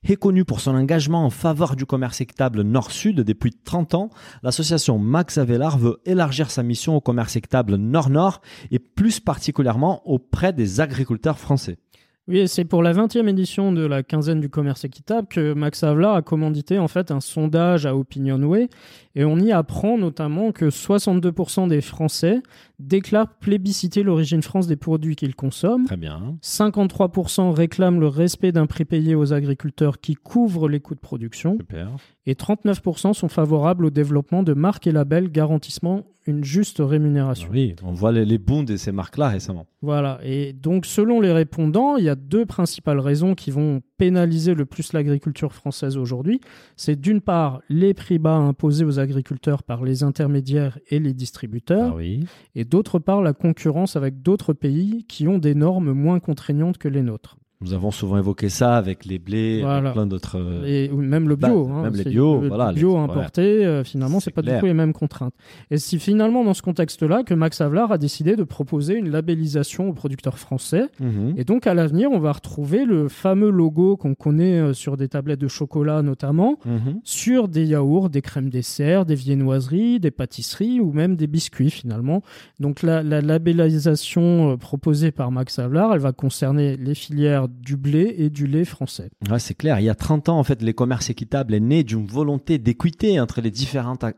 Reconnu 0.08 0.44
pour 0.44 0.60
son 0.60 0.74
engagement 0.74 1.24
en 1.24 1.30
faveur 1.30 1.74
du 1.74 1.84
commerce 1.84 2.20
équitable 2.20 2.62
Nord-Sud 2.62 3.20
depuis 3.20 3.52
30 3.52 3.94
ans, 3.94 4.10
l'association 4.42 4.98
Max 4.98 5.38
Avelar 5.38 5.76
veut 5.78 6.00
élargir 6.04 6.50
sa 6.50 6.62
mission 6.62 6.94
au 6.96 7.00
commerce 7.00 7.36
équitable 7.36 7.76
Nord-Nord 7.76 8.40
et 8.70 8.78
plus 8.78 9.20
particulièrement 9.20 10.02
auprès 10.08 10.52
des 10.52 10.80
agriculteurs 10.80 11.38
français. 11.38 11.78
Oui, 12.28 12.46
c'est 12.46 12.66
pour 12.66 12.82
la 12.82 12.92
20e 12.92 13.26
édition 13.26 13.72
de 13.72 13.86
la 13.86 14.02
quinzaine 14.02 14.38
du 14.38 14.50
commerce 14.50 14.84
équitable 14.84 15.28
que 15.28 15.54
Max 15.54 15.82
Havelaar 15.82 16.14
a 16.14 16.20
commandité 16.20 16.78
en 16.78 16.86
fait 16.86 17.10
un 17.10 17.20
sondage 17.20 17.86
à 17.86 17.96
Opinionway 17.96 18.68
et 19.14 19.24
on 19.24 19.38
y 19.38 19.50
apprend 19.50 19.96
notamment 19.96 20.52
que 20.52 20.66
62% 20.66 21.68
des 21.68 21.80
Français 21.80 22.42
déclarent 22.78 23.32
plébisciter 23.40 24.02
l'origine 24.02 24.42
France 24.42 24.66
des 24.66 24.76
produits 24.76 25.16
qu'ils 25.16 25.34
consomment. 25.34 25.86
Très 25.86 25.96
bien. 25.96 26.36
53% 26.42 27.50
réclament 27.50 27.98
le 27.98 28.08
respect 28.08 28.52
d'un 28.52 28.66
prix 28.66 28.84
payé 28.84 29.14
aux 29.14 29.32
agriculteurs 29.32 29.98
qui 29.98 30.14
couvre 30.14 30.68
les 30.68 30.80
coûts 30.80 30.94
de 30.94 31.00
production 31.00 31.56
Super. 31.58 31.88
et 32.26 32.34
39% 32.34 33.14
sont 33.14 33.28
favorables 33.28 33.86
au 33.86 33.90
développement 33.90 34.42
de 34.42 34.52
marques 34.52 34.86
et 34.86 34.92
labels 34.92 35.32
garantissant 35.32 36.04
une 36.28 36.44
juste 36.44 36.78
rémunération. 36.80 37.48
Oui, 37.50 37.74
on 37.82 37.92
voit 37.92 38.12
les, 38.12 38.24
les 38.24 38.38
bons 38.38 38.62
de 38.62 38.76
ces 38.76 38.92
marques-là 38.92 39.28
récemment. 39.30 39.66
Voilà, 39.82 40.20
et 40.22 40.52
donc 40.52 40.86
selon 40.86 41.20
les 41.20 41.32
répondants, 41.32 41.96
il 41.96 42.04
y 42.04 42.08
a 42.08 42.14
deux 42.14 42.44
principales 42.46 43.00
raisons 43.00 43.34
qui 43.34 43.50
vont 43.50 43.80
pénaliser 43.96 44.54
le 44.54 44.66
plus 44.66 44.92
l'agriculture 44.92 45.52
française 45.52 45.96
aujourd'hui. 45.96 46.40
C'est 46.76 47.00
d'une 47.00 47.20
part 47.20 47.60
les 47.68 47.94
prix 47.94 48.18
bas 48.18 48.36
imposés 48.36 48.84
aux 48.84 49.00
agriculteurs 49.00 49.62
par 49.62 49.82
les 49.82 50.02
intermédiaires 50.02 50.78
et 50.90 50.98
les 51.00 51.14
distributeurs, 51.14 51.92
Ah 51.94 51.96
oui. 51.96 52.24
et 52.54 52.64
d'autre 52.64 52.98
part 52.98 53.22
la 53.22 53.32
concurrence 53.32 53.96
avec 53.96 54.22
d'autres 54.22 54.52
pays 54.52 55.04
qui 55.08 55.26
ont 55.26 55.38
des 55.38 55.54
normes 55.54 55.92
moins 55.92 56.20
contraignantes 56.20 56.78
que 56.78 56.88
les 56.88 57.02
nôtres. 57.02 57.36
Nous 57.60 57.72
avons 57.72 57.90
souvent 57.90 58.18
évoqué 58.18 58.48
ça 58.50 58.76
avec 58.76 59.04
les 59.04 59.18
blés, 59.18 59.62
Voilà. 59.62 59.78
avec 59.78 59.92
plein 59.94 60.06
d'autres. 60.06 60.38
euh, 60.38 60.64
Et 60.64 60.88
même 60.90 61.28
le 61.28 61.34
bio. 61.34 61.64
Bah, 61.66 61.72
hein, 61.74 61.82
même 61.82 61.94
les 61.94 62.04
bio, 62.04 62.40
le 62.40 62.46
voilà, 62.46 62.72
bio 62.72 62.92
les- 62.96 63.02
importé, 63.02 63.42
euh, 63.66 63.82
finalement, 63.82 64.20
C'est 64.20 64.30
pas 64.30 64.42
clair. 64.42 64.54
du 64.56 64.60
tout 64.60 64.66
les 64.66 64.74
mêmes 64.74 64.92
contraintes. 64.92 65.34
Et 65.72 65.78
c'est 65.78 65.98
finalement 65.98 66.44
dans 66.44 66.54
ce 66.54 66.62
contexte-là 66.62 67.24
que 67.24 67.34
Max 67.34 67.60
Havelaar 67.60 67.90
a 67.90 67.98
décidé 67.98 68.36
de 68.36 68.44
proposer 68.44 68.94
une 68.94 69.10
labellisation 69.10 69.88
aux 69.88 69.92
producteurs 69.92 70.38
français. 70.38 70.84
mhm. 71.00 71.34
Et 71.36 71.42
donc 71.42 71.66
à 71.66 71.74
l'avenir, 71.74 72.10
on 72.12 72.20
va 72.20 72.30
retrouver 72.30 72.84
le 72.84 73.08
fameux 73.08 73.50
logo 73.50 73.96
qu'on 73.96 74.14
connaît 74.14 74.60
euh, 74.60 74.72
sur 74.72 74.96
des 74.96 75.08
tablettes 75.08 75.40
de 75.40 75.48
chocolat 75.48 76.02
notamment, 76.02 76.58
Mhm. 76.64 77.00
sur 77.02 77.48
des 77.48 77.64
yaourts, 77.66 78.08
des 78.08 78.22
crèmes 78.22 78.50
dessert, 78.50 79.04
des 79.04 79.16
viennoiseries, 79.16 79.98
des 79.98 80.12
pâtisseries 80.12 80.78
ou 80.78 80.92
même 80.92 81.16
des 81.16 81.26
biscuits 81.26 81.70
finalement. 81.70 82.22
Donc 82.60 82.82
la, 82.82 83.02
la 83.02 83.20
labellisation 83.20 84.52
euh, 84.52 84.56
proposée 84.56 85.10
par 85.10 85.32
Max 85.32 85.58
Havelaar, 85.58 85.94
elle 85.94 86.00
va 86.00 86.12
concerner 86.12 86.76
les 86.76 86.94
filières 86.94 87.47
du 87.48 87.76
blé 87.76 88.14
et 88.18 88.30
du 88.30 88.46
lait 88.46 88.64
français. 88.64 89.10
C'est 89.38 89.54
clair. 89.54 89.80
Il 89.80 89.84
y 89.84 89.90
a 89.90 89.94
30 89.94 90.28
ans, 90.28 90.38
en 90.38 90.44
fait, 90.44 90.62
les 90.62 90.74
commerces 90.74 91.10
équitables 91.10 91.54
est 91.54 91.60
né 91.60 91.84
d'une 91.84 92.06
volonté 92.06 92.58
d'équité 92.58 93.20
entre 93.20 93.40
les, 93.40 93.52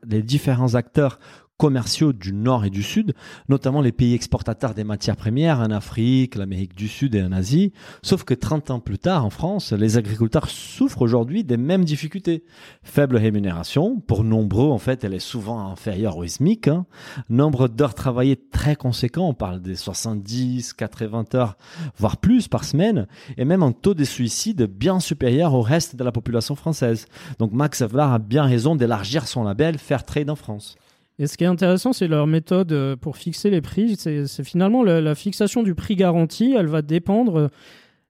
les 0.07 0.23
différents 0.23 0.75
acteurs 0.75 1.19
commerciaux 1.61 2.15
du 2.15 2.33
Nord 2.33 2.65
et 2.65 2.71
du 2.71 2.83
Sud, 2.83 3.13
notamment 3.51 3.83
les 3.83 3.93
pays 3.93 4.15
exportateurs 4.15 4.73
des 4.73 4.83
matières 4.83 5.17
premières 5.17 5.61
en 5.61 5.71
Afrique, 5.71 6.37
l'Amérique 6.37 6.75
du 6.75 6.89
Sud 6.89 7.15
et 7.15 7.23
en 7.23 7.33
Asie. 7.33 7.75
Sauf 8.03 8.25
que 8.25 8.33
30 8.33 8.71
ans 8.71 8.81
plus 8.81 8.99
tard, 8.99 9.27
en 9.27 9.31
France, 9.31 9.75
les 9.75 9.99
agriculteurs 9.99 10.49
souffrent 10.49 11.03
aujourd'hui 11.03 11.45
des 11.45 11.59
mêmes 11.59 11.85
difficultés. 11.85 12.45
Faible 12.83 13.19
rémunération, 13.19 14.01
pour 14.01 14.25
nombreux, 14.25 14.71
en 14.71 14.79
fait, 14.79 15.05
elle 15.05 15.13
est 15.13 15.19
souvent 15.19 15.71
inférieure 15.71 16.17
au 16.17 16.27
SMIC. 16.27 16.69
hein. 16.69 16.87
Nombre 17.29 17.69
d'heures 17.69 17.95
travaillées 17.95 18.41
très 18.51 18.75
conséquent, 18.75 19.29
on 19.29 19.35
parle 19.35 19.61
des 19.61 19.77
70, 19.77 20.73
80 20.73 21.25
heures, 21.35 21.59
voire 21.99 22.17
plus 22.17 22.49
par 22.49 22.65
semaine 22.65 23.07
et 23.37 23.45
même 23.45 23.63
un 23.63 23.73
taux 23.73 23.93
de 23.93 24.05
suicide 24.05 24.63
bien 24.63 24.99
supérieur 24.99 25.53
au 25.53 25.61
reste 25.61 25.95
de 25.95 26.05
la 26.05 26.11
population 26.11 26.55
française. 26.55 27.05
Donc 27.39 27.53
Max 27.53 27.83
Havelaar 27.83 28.15
a 28.15 28.19
bien 28.19 28.45
raison 28.45 28.77
d'élargir 28.77 29.29
son 29.29 29.45
label 29.45 29.77
Fairtrade 29.77 30.31
en 30.31 30.37
France. 30.37 30.79
Et 31.21 31.27
ce 31.29 31.37
qui 31.37 31.45
est 31.45 31.47
intéressant, 31.49 31.93
c'est 31.93 32.09
leur 32.09 32.27
méthode 32.27 32.73
euh, 32.73 32.97
pour 32.97 33.17
fixer 33.17 33.51
les 33.51 33.61
prix. 33.61 33.95
C'est 33.97 34.27
finalement 34.43 34.83
la, 34.83 35.01
la 35.01 35.15
fixation 35.15 35.63
du 35.63 35.75
prix 35.77 35.95
garanti, 35.95 36.55
elle 36.59 36.67
va 36.67 36.83
dépendre 36.83 37.37
euh, 37.39 37.49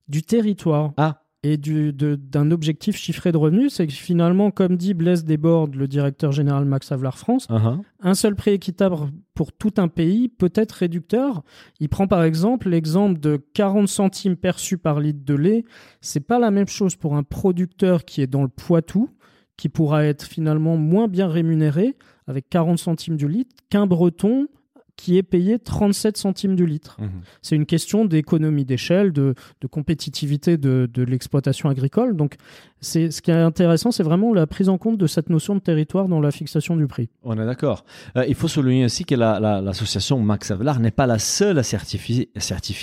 du 0.09 0.23
territoire. 0.23 0.93
Ah. 0.97 1.23
Et 1.43 1.57
du- 1.57 1.95
d'un 1.95 2.51
objectif 2.51 2.97
chiffré 2.97 3.33
de 3.33 3.39
revenus. 3.39 3.73
C'est 3.73 3.87
que 3.87 3.93
finalement, 3.95 4.51
comme 4.51 4.77
dit 4.77 4.93
Blaise 4.93 5.25
Desbordes, 5.25 5.75
le 5.75 5.89
directeur 5.89 6.33
général 6.33 6.67
Max 6.67 6.93
Havelaar 6.93 7.17
France, 7.17 7.47
Uh-huh. 7.49 7.81
un 8.01 8.15
seul 8.15 8.35
prix 8.35 8.51
équitable 8.51 8.97
pour 9.35 9.51
tout 9.55 9.73
un 9.79 9.89
pays 9.89 10.29
peut 10.29 10.53
être 10.55 10.73
réducteur. 10.73 11.43
Il 11.81 11.89
prend 11.89 12.07
par 12.07 12.25
exemple 12.25 12.69
l'exemple 12.69 13.19
de 13.19 13.41
40 13.55 13.89
centimes 13.89 14.37
perçus 14.37 14.77
par 14.77 15.01
litre 15.01 15.25
de 15.25 15.33
lait. 15.35 15.65
C'est 16.03 16.21
pas 16.21 16.39
la 16.39 16.51
même 16.51 16.69
chose 16.69 16.95
pour 16.95 17.17
un 17.17 17.23
producteur 17.23 18.05
qui 18.05 18.21
est 18.21 18.27
dans 18.27 18.43
le 18.43 18.49
Poitou, 18.49 19.09
qui 19.57 19.71
pourra 19.71 20.05
être 20.05 20.25
finalement 20.25 20.77
moins 20.77 21.09
bien 21.09 21.27
rémunéré 21.27 21.97
avec 22.27 22.49
40 22.49 22.79
centimes 22.79 23.17
du 23.17 23.29
litre, 23.29 23.55
qu'un 23.69 23.87
breton 23.87 24.49
qui 24.97 25.17
est 25.17 25.23
payé 25.23 25.59
37 25.59 26.19
centimes 26.19 26.57
du 26.57 26.67
litre. 26.67 26.99
Mhm. 27.01 27.11
C'est 27.41 27.57
une 27.57 27.65
question 27.65 28.05
d'économie 28.05 28.67
d'échelle, 28.67 29.13
de, 29.13 29.35
de 29.63 29.67
compétitivité 29.67 30.59
de, 30.59 30.89
de 30.93 31.03
l'exploitation 31.03 31.71
agricole. 31.71 32.15
Donc, 32.15 32.35
c'est 32.81 33.11
ce 33.11 33.21
qui 33.23 33.31
est 33.31 33.35
intéressant, 33.35 33.91
c'est 33.91 34.03
vraiment 34.03 34.33
la 34.35 34.47
prise 34.47 34.69
en 34.69 34.79
compte 34.79 34.97
de 34.99 35.07
cette 35.07 35.29
notion 35.31 35.55
de 35.55 35.61
territoire 35.61 36.09
dans 36.09 36.21
la 36.21 36.31
fixation 36.31 36.77
du 36.77 36.87
prix. 36.87 37.09
On 37.23 37.39
est 37.39 37.45
d'accord. 37.47 37.85
Euh, 38.17 38.25
il 38.29 38.35
faut 38.35 38.49
souligner 38.49 38.85
aussi 38.87 39.05
que 39.05 39.15
la- 39.15 39.39
la- 39.41 39.61
l'association 39.61 40.19
Max 40.21 40.51
Havelaar 40.51 40.81
n'est 40.81 40.91
pas 40.91 41.07
la 41.07 41.19
seule 41.19 41.59
à 41.59 41.63
certifier, 41.63 42.31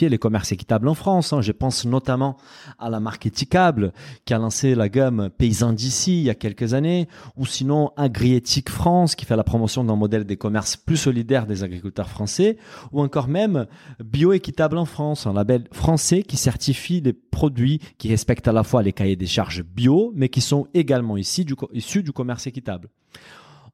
les 0.09 0.17
commerces 0.17 0.51
équitables 0.51 0.87
en 0.87 0.93
France. 0.93 1.33
hein. 1.33 1.41
Je 1.41 1.51
pense 1.51 1.85
notamment 1.85 2.37
à 2.79 2.89
la 2.89 2.99
marque 2.99 3.25
Éticable 3.25 3.91
qui 4.25 4.33
a 4.33 4.37
lancé 4.37 4.75
la 4.75 4.89
gamme 4.89 5.29
Paysan 5.37 5.73
d'ici 5.73 6.19
il 6.19 6.23
y 6.25 6.29
a 6.29 6.35
quelques 6.35 6.73
années, 6.73 7.07
ou 7.35 7.45
sinon 7.45 7.91
Agriéthique 7.97 8.69
France 8.69 9.15
qui 9.15 9.25
fait 9.25 9.35
la 9.35 9.43
promotion 9.43 9.83
d'un 9.83 9.95
modèle 9.95 10.23
des 10.25 10.37
commerces 10.37 10.77
plus 10.77 10.97
solidaires 10.97 11.45
des 11.47 11.63
agriculteurs 11.63 12.09
français, 12.09 12.57
ou 12.91 13.01
encore 13.01 13.27
même 13.27 13.65
Bioéquitable 14.03 14.77
en 14.77 14.85
France, 14.85 15.25
un 15.27 15.33
label 15.33 15.63
français 15.71 16.21
qui 16.23 16.37
certifie 16.37 17.01
les 17.01 17.13
produits 17.13 17.79
qui 17.97 18.09
respectent 18.09 18.47
à 18.47 18.51
la 18.51 18.63
fois 18.63 18.83
les 18.83 18.93
cahiers 18.93 19.15
des 19.15 19.25
charges 19.27 19.63
bio, 19.63 19.86
mais 20.15 20.29
qui 20.29 20.41
sont 20.41 20.67
également 20.73 21.17
du, 21.45 21.55
issus 21.73 22.03
du 22.03 22.11
commerce 22.11 22.47
équitable. 22.47 22.89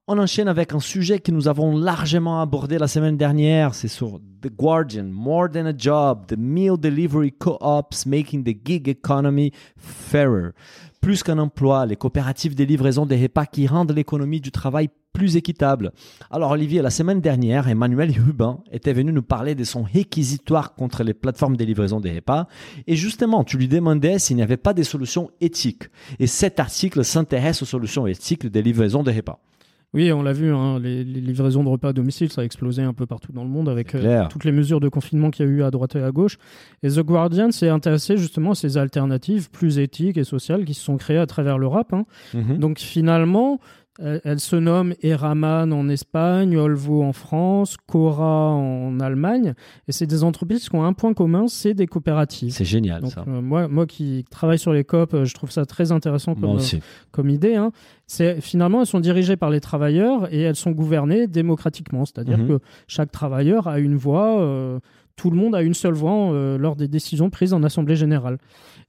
On 0.05 0.17
enchaîne 0.17 0.49
avec 0.49 0.73
un 0.73 0.81
sujet 0.81 1.19
que 1.19 1.31
nous 1.31 1.47
avons 1.47 1.77
largement 1.77 2.41
abordé 2.41 2.77
la 2.77 2.89
semaine 2.89 3.15
dernière, 3.15 3.73
c'est 3.73 3.87
sur 3.87 4.19
The 4.41 4.53
Guardian, 4.53 5.05
More 5.05 5.49
Than 5.49 5.67
a 5.67 5.77
Job, 5.77 6.25
The 6.27 6.35
Meal 6.37 6.75
Delivery 6.77 7.31
Co-ops 7.31 8.05
Making 8.05 8.43
the 8.43 8.53
Gig 8.67 8.89
Economy 8.89 9.53
Fairer. 9.77 10.49
Plus 10.99 11.23
qu'un 11.23 11.37
emploi, 11.37 11.85
les 11.85 11.95
coopératives 11.95 12.53
des 12.53 12.65
livraisons 12.65 13.05
des 13.05 13.15
repas 13.15 13.45
qui 13.45 13.65
rendent 13.65 13.93
l'économie 13.93 14.41
du 14.41 14.51
travail 14.51 14.89
plus 15.13 15.37
équitable. 15.37 15.93
Alors 16.29 16.51
Olivier, 16.51 16.81
la 16.81 16.89
semaine 16.89 17.21
dernière, 17.21 17.69
Emmanuel 17.69 18.11
Hubin 18.11 18.59
était 18.73 18.91
venu 18.91 19.13
nous 19.13 19.23
parler 19.23 19.55
de 19.55 19.63
son 19.63 19.83
réquisitoire 19.83 20.75
contre 20.75 21.03
les 21.03 21.13
plateformes 21.13 21.55
des 21.55 21.65
livraisons 21.65 22.01
des 22.01 22.13
repas. 22.13 22.49
Et 22.87 22.97
justement, 22.97 23.45
tu 23.45 23.57
lui 23.57 23.69
demandais 23.69 24.19
s'il 24.19 24.35
n'y 24.35 24.43
avait 24.43 24.57
pas 24.57 24.73
des 24.73 24.83
solutions 24.83 25.31
éthiques. 25.39 25.83
Et 26.19 26.27
cet 26.27 26.59
article 26.59 27.05
s'intéresse 27.05 27.61
aux 27.61 27.65
solutions 27.65 28.05
éthiques 28.05 28.47
des 28.47 28.61
livraisons 28.61 29.03
des 29.03 29.13
repas. 29.13 29.39
Oui, 29.93 30.11
on 30.11 30.23
l'a 30.23 30.33
vu, 30.33 30.51
hein, 30.51 30.79
les, 30.79 31.03
livraisons 31.03 31.63
de 31.63 31.69
repas 31.69 31.89
à 31.89 31.93
domicile, 31.93 32.31
ça 32.31 32.41
a 32.41 32.43
explosé 32.43 32.81
un 32.81 32.93
peu 32.93 33.05
partout 33.05 33.31
dans 33.31 33.43
le 33.43 33.49
monde 33.49 33.69
avec 33.69 33.93
euh, 33.93 34.25
toutes 34.29 34.43
les 34.43 34.51
mesures 34.51 34.79
de 34.79 34.89
confinement 34.89 35.29
qu'il 35.29 35.45
y 35.45 35.49
a 35.49 35.51
eu 35.51 35.63
à 35.63 35.69
droite 35.69 35.95
et 35.95 36.01
à 36.01 36.11
gauche. 36.11 36.37
Et 36.81 36.89
The 36.89 37.01
Guardian 37.01 37.51
s'est 37.51 37.69
intéressé 37.69 38.17
justement 38.17 38.51
à 38.51 38.55
ces 38.55 38.77
alternatives 38.77 39.51
plus 39.51 39.77
éthiques 39.77 40.17
et 40.17 40.23
sociales 40.23 40.65
qui 40.65 40.73
se 40.73 40.83
sont 40.83 40.97
créées 40.97 41.19
à 41.19 41.27
travers 41.27 41.59
l'Europe. 41.59 41.93
Hein. 41.93 42.05
Mhm. 42.33 42.57
Donc 42.57 42.79
finalement, 42.79 43.59
elle, 43.99 44.39
se 44.39 44.55
nomme 44.55 44.93
Eraman 45.03 45.71
en 45.71 45.87
Espagne, 45.89 46.57
Olvo 46.57 47.03
en 47.03 47.13
France, 47.13 47.77
Cora 47.87 48.49
en 48.49 48.99
Allemagne. 48.99 49.53
Et 49.87 49.91
c'est 49.91 50.07
des 50.07 50.23
entreprises 50.23 50.67
qui 50.69 50.75
ont 50.75 50.83
un 50.83 50.93
point 50.93 51.13
commun, 51.13 51.47
c'est 51.47 51.73
des 51.73 51.85
coopératives. 51.87 52.51
C'est 52.51 52.65
génial 52.65 53.01
Donc, 53.01 53.11
ça. 53.11 53.23
euh, 53.27 53.41
moi, 53.41 53.67
moi 53.67 53.85
qui 53.85 54.25
travaille 54.31 54.57
sur 54.59 54.73
les 54.73 54.83
COP, 54.83 55.13
euh, 55.13 55.25
je 55.25 55.33
trouve 55.33 55.51
ça 55.51 55.65
très 55.65 55.91
intéressant 55.91 56.33
comme, 56.35 56.51
aussi. 56.55 56.79
comme 57.11 57.29
idée. 57.29 57.55
Hein. 57.55 57.71
C'est 58.07 58.41
finalement 58.41 58.81
elles 58.81 58.87
sont 58.87 58.99
dirigées 58.99 59.37
par 59.37 59.49
les 59.49 59.59
travailleurs 59.61 60.31
et 60.33 60.41
elles 60.41 60.55
sont 60.55 60.71
gouvernées 60.71 61.27
démocratiquement, 61.27 62.05
c'est-à-dire 62.05 62.39
Mhm. 62.39 62.47
que 62.47 62.59
chaque 62.87 63.11
travailleur 63.11 63.67
a 63.67 63.79
une 63.79 63.95
voix. 63.95 64.79
Tout 65.15 65.29
le 65.29 65.37
monde 65.37 65.55
a 65.55 65.61
une 65.61 65.73
seule 65.73 65.93
voix 65.93 66.31
euh, 66.33 66.57
lors 66.57 66.75
des 66.75 66.87
décisions 66.87 67.29
prises 67.29 67.53
en 67.53 67.63
assemblée 67.63 67.95
générale. 67.95 68.37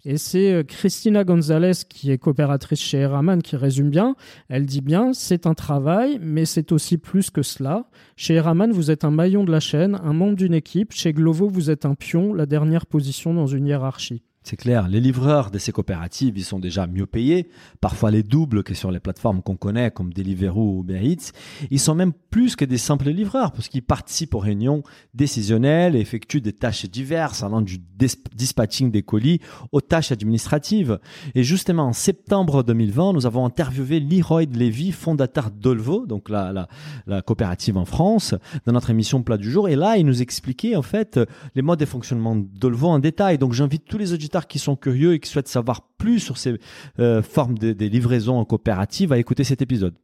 Et 0.04 0.16
c'est 0.16 0.52
euh, 0.52 0.62
Christina 0.62 1.24
Gonzalez 1.24 1.84
qui 1.88 2.10
est 2.10 2.18
coopératrice 2.18 2.80
chez 2.80 2.98
Eraman 2.98 3.42
qui 3.42 3.56
résume 3.56 3.90
bien. 3.90 4.16
Elle 4.48 4.66
dit 4.66 4.80
bien, 4.80 5.12
c'est 5.12 5.46
un 5.46 5.54
travail, 5.54 6.18
mais 6.20 6.44
c'est 6.44 6.72
aussi 6.72 6.98
plus 6.98 7.30
que 7.30 7.42
cela. 7.42 7.86
Chez 8.16 8.34
Eraman, 8.34 8.72
vous 8.72 8.90
êtes 8.90 9.04
un 9.04 9.10
maillon 9.10 9.44
de 9.44 9.52
la 9.52 9.60
chaîne, 9.60 9.98
un 10.02 10.12
membre 10.12 10.36
d'une 10.36 10.54
équipe. 10.54 10.92
Chez 10.92 11.12
Glovo, 11.12 11.48
vous 11.48 11.70
êtes 11.70 11.86
un 11.86 11.94
pion, 11.94 12.34
la 12.34 12.46
dernière 12.46 12.86
position 12.86 13.34
dans 13.34 13.46
une 13.46 13.66
hiérarchie. 13.66 14.22
C'est 14.46 14.56
clair, 14.56 14.88
les 14.88 15.00
livreurs 15.00 15.50
de 15.50 15.56
ces 15.56 15.72
coopératives, 15.72 16.36
ils 16.36 16.44
sont 16.44 16.58
déjà 16.58 16.86
mieux 16.86 17.06
payés, 17.06 17.48
parfois 17.80 18.10
les 18.10 18.22
doubles 18.22 18.62
que 18.62 18.74
sur 18.74 18.90
les 18.90 19.00
plateformes 19.00 19.40
qu'on 19.40 19.56
connaît 19.56 19.90
comme 19.90 20.12
Deliveroo 20.12 20.76
ou 20.76 20.80
Uber 20.82 21.00
Eats. 21.02 21.32
Ils 21.70 21.80
sont 21.80 21.94
même 21.94 22.12
plus 22.28 22.54
que 22.54 22.66
des 22.66 22.76
simples 22.76 23.08
livreurs 23.08 23.52
parce 23.52 23.68
qu'ils 23.68 23.82
participent 23.82 24.34
aux 24.34 24.40
réunions 24.40 24.82
décisionnelles 25.14 25.96
et 25.96 26.00
effectuent 26.00 26.42
des 26.42 26.52
tâches 26.52 26.84
diverses 26.84 27.42
allant 27.42 27.62
du 27.62 27.78
dis- 27.78 28.22
dispatching 28.34 28.90
des 28.90 29.02
colis 29.02 29.40
aux 29.72 29.80
tâches 29.80 30.12
administratives. 30.12 30.98
Et 31.34 31.42
justement, 31.42 31.86
en 31.86 31.94
septembre 31.94 32.62
2020, 32.62 33.14
nous 33.14 33.24
avons 33.24 33.46
interviewé 33.46 33.98
Leroy 33.98 34.44
Levy, 34.44 34.92
fondateur 34.92 35.50
d'Olvo, 35.52 36.04
donc 36.04 36.28
la, 36.28 36.52
la, 36.52 36.68
la 37.06 37.22
coopérative 37.22 37.78
en 37.78 37.86
France, 37.86 38.34
dans 38.66 38.72
notre 38.72 38.90
émission 38.90 39.22
Plat 39.22 39.38
du 39.38 39.50
jour. 39.50 39.70
Et 39.70 39.76
là, 39.76 39.96
il 39.96 40.04
nous 40.04 40.20
expliquait 40.20 40.76
en 40.76 40.82
fait 40.82 41.18
les 41.54 41.62
modes 41.62 41.80
de 41.80 41.86
fonctionnement 41.86 42.36
d'Olvo 42.36 42.88
en 42.88 42.98
détail. 42.98 43.38
Donc 43.38 43.54
j'invite 43.54 43.86
tous 43.86 43.96
les 43.96 44.12
auditeurs 44.12 44.33
qui 44.42 44.58
sont 44.58 44.76
curieux 44.76 45.14
et 45.14 45.20
qui 45.20 45.30
souhaitent 45.30 45.48
savoir 45.48 45.82
plus 45.98 46.18
sur 46.20 46.36
ces 46.38 46.54
euh, 46.98 47.22
formes 47.22 47.56
de, 47.58 47.72
des 47.72 47.88
livraisons 47.88 48.36
en 48.38 48.44
coopérative 48.44 49.12
à 49.12 49.18
écouter 49.18 49.44
cet 49.44 49.62
épisode. 49.62 49.94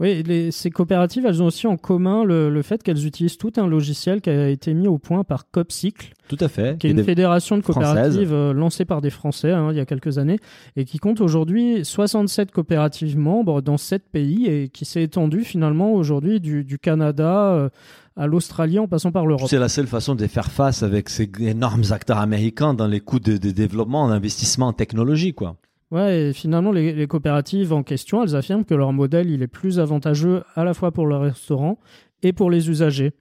Oui, 0.00 0.24
les- 0.24 0.50
ces 0.50 0.70
coopératives, 0.70 1.24
elles 1.24 1.40
ont 1.40 1.46
aussi 1.46 1.68
en 1.68 1.76
commun 1.76 2.24
le, 2.24 2.50
le 2.50 2.62
fait 2.62 2.82
qu'elles 2.82 3.06
utilisent 3.06 3.36
tout 3.38 3.52
un 3.58 3.68
logiciel 3.68 4.20
qui 4.20 4.28
a 4.28 4.48
été 4.48 4.74
mis 4.74 4.88
au 4.88 4.98
point 4.98 5.22
par 5.22 5.48
Copcycle, 5.52 6.14
Tout 6.26 6.36
à 6.40 6.48
fait. 6.48 6.76
qui 6.80 6.88
est 6.88 6.90
une 6.90 7.04
fédération 7.04 7.56
de 7.56 7.62
coopératives 7.62 8.32
euh, 8.32 8.52
lancée 8.52 8.84
par 8.86 9.00
des 9.00 9.10
Français 9.10 9.52
hein, 9.52 9.68
il 9.70 9.76
y 9.76 9.80
a 9.80 9.86
quelques 9.86 10.18
années 10.18 10.40
et 10.74 10.84
qui 10.84 10.98
compte 10.98 11.20
aujourd'hui 11.20 11.84
67 11.84 12.50
coopératives 12.50 13.16
membres 13.16 13.62
dans 13.62 13.76
7 13.76 14.02
pays 14.10 14.46
et 14.46 14.68
qui 14.68 14.84
s'est 14.84 15.04
étendue 15.04 15.44
finalement 15.44 15.92
aujourd'hui 15.92 16.40
du, 16.40 16.64
du 16.64 16.76
Canada 16.80 17.52
euh, 17.52 17.68
à 18.16 18.26
l'Australie 18.26 18.78
en 18.78 18.86
passant 18.86 19.12
par 19.12 19.26
l'Europe. 19.26 19.48
C'est 19.48 19.58
la 19.58 19.68
seule 19.68 19.86
façon 19.86 20.14
de 20.14 20.26
faire 20.26 20.50
face 20.50 20.82
avec 20.82 21.08
ces 21.08 21.30
énormes 21.40 21.84
acteurs 21.90 22.18
américains 22.18 22.74
dans 22.74 22.86
les 22.86 23.00
coûts 23.00 23.20
de, 23.20 23.36
de 23.36 23.50
développement, 23.50 24.08
d'investissement 24.08 24.68
en 24.68 24.72
technologie, 24.72 25.34
quoi. 25.34 25.56
Ouais, 25.90 26.20
et 26.20 26.32
finalement, 26.32 26.72
les, 26.72 26.92
les 26.92 27.06
coopératives 27.06 27.72
en 27.72 27.82
question, 27.82 28.22
elles 28.22 28.34
affirment 28.34 28.64
que 28.64 28.74
leur 28.74 28.92
modèle, 28.92 29.30
il 29.30 29.42
est 29.42 29.48
plus 29.48 29.78
avantageux 29.78 30.42
à 30.54 30.64
la 30.64 30.74
fois 30.74 30.92
pour 30.92 31.06
le 31.06 31.16
restaurant 31.16 31.78
et 32.22 32.32
pour 32.32 32.50
les 32.50 32.70
usagers. 32.70 33.12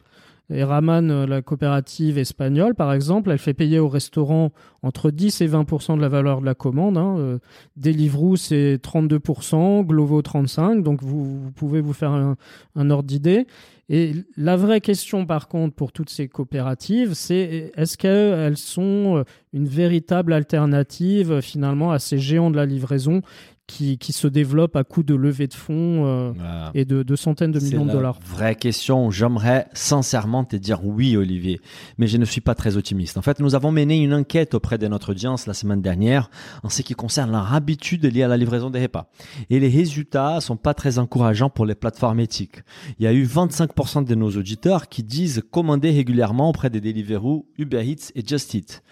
Et 0.53 0.63
Raman, 0.63 1.09
euh, 1.09 1.25
la 1.25 1.41
coopérative 1.41 2.19
espagnole, 2.19 2.75
par 2.75 2.93
exemple, 2.93 3.31
elle 3.31 3.39
fait 3.39 3.55
payer 3.55 3.79
au 3.79 3.89
restaurant 3.89 4.51
entre 4.83 5.09
10 5.09 5.41
et 5.41 5.47
20% 5.47 5.97
de 5.97 6.01
la 6.01 6.09
valeur 6.09 6.41
de 6.41 6.45
la 6.45 6.53
commande. 6.53 6.97
Hein. 6.97 7.15
Euh, 7.17 7.39
Deliveroo, 7.75 8.35
c'est 8.35 8.77
32% 8.77 9.83
Glovo, 9.83 10.21
35% 10.21 10.83
Donc, 10.83 11.01
vous, 11.01 11.51
pouvez 11.55 11.81
vous 11.81 11.93
faire 11.93 12.11
un, 12.11 12.89
ordre 12.91 13.07
d'idée. 13.07 13.47
Et 13.89 14.13
la 14.37 14.55
vraie 14.55 14.79
question, 14.79 15.25
par 15.25 15.47
contre, 15.47 15.75
pour 15.75 15.91
toutes 15.91 16.09
ces 16.09 16.27
coopératives, 16.27 17.15
c'est 17.15 17.71
est-ce 17.75 17.97
qu'elles 17.97 18.57
sont 18.57 19.17
euh, 19.17 19.23
une 19.53 19.67
véritable 19.67 20.33
alternative 20.33 21.41
finalement 21.41 21.91
à 21.91 21.99
ces 21.99 22.19
géants 22.19 22.51
de 22.51 22.57
la 22.57 22.65
livraison 22.65 23.21
qui, 23.65 23.97
qui 23.97 24.11
se 24.13 24.27
développent 24.27 24.75
à 24.75 24.83
coup 24.83 25.03
de 25.03 25.15
levée 25.15 25.47
de 25.47 25.53
fonds 25.53 26.05
euh, 26.05 26.31
Voilà. 26.35 26.71
et 26.73 26.83
de, 26.85 27.01
de 27.01 27.15
centaines 27.15 27.51
de 27.51 27.59
millions 27.59 27.83
de 27.83 27.87
la 27.87 27.93
dollars. 27.93 28.19
Vraie 28.25 28.55
question. 28.55 29.09
J'aimerais 29.09 29.67
sincèrement 29.73 30.43
te 30.43 30.55
dire 30.55 30.85
oui, 30.85 31.15
Olivier, 31.15 31.61
mais 31.97 32.07
je 32.07 32.17
ne 32.17 32.25
suis 32.25 32.41
pas 32.41 32.55
très 32.55 32.75
optimiste. 32.77 33.17
En 33.17 33.21
fait, 33.21 33.39
nous 33.39 33.55
avons 33.55 33.71
mené 33.71 33.97
une 34.03 34.13
enquête 34.13 34.53
auprès 34.53 34.77
de 34.77 34.87
notre 34.87 35.11
audience 35.11 35.47
la 35.47 35.53
semaine 35.53 35.81
dernière 35.81 36.29
en 36.63 36.69
ce 36.69 36.81
qui 36.81 36.93
concerne 36.93 37.31
leur 37.31 37.53
habitude 37.53 38.05
liée 38.05 38.23
à 38.23 38.27
la 38.27 38.37
livraison 38.37 38.69
des 38.69 38.81
repas. 38.81 39.09
Et 39.49 39.59
les 39.59 39.69
résultats 39.69 40.41
sont 40.41 40.57
pas 40.57 40.73
très 40.73 40.99
encourageants 40.99 41.49
pour 41.49 41.65
les 41.65 41.75
plateformes 41.75 42.19
éthiques. 42.19 42.61
Il 42.99 43.05
y 43.05 43.07
a 43.07 43.13
eu 43.13 43.23
25% 43.25 44.03
de 44.05 44.15
nos 44.15 44.29
auditeurs 44.31 44.89
qui 44.89 45.03
disent 45.03 45.41
commander 45.51 45.91
régulièrement 45.91 46.49
auprès 46.49 46.69
des 46.69 46.81
Deliveroo, 46.81 47.47
Uber 47.57 47.83
Eats 47.85 48.11
et 48.15 48.23
Just 48.27 48.53
Eat. 48.53 48.83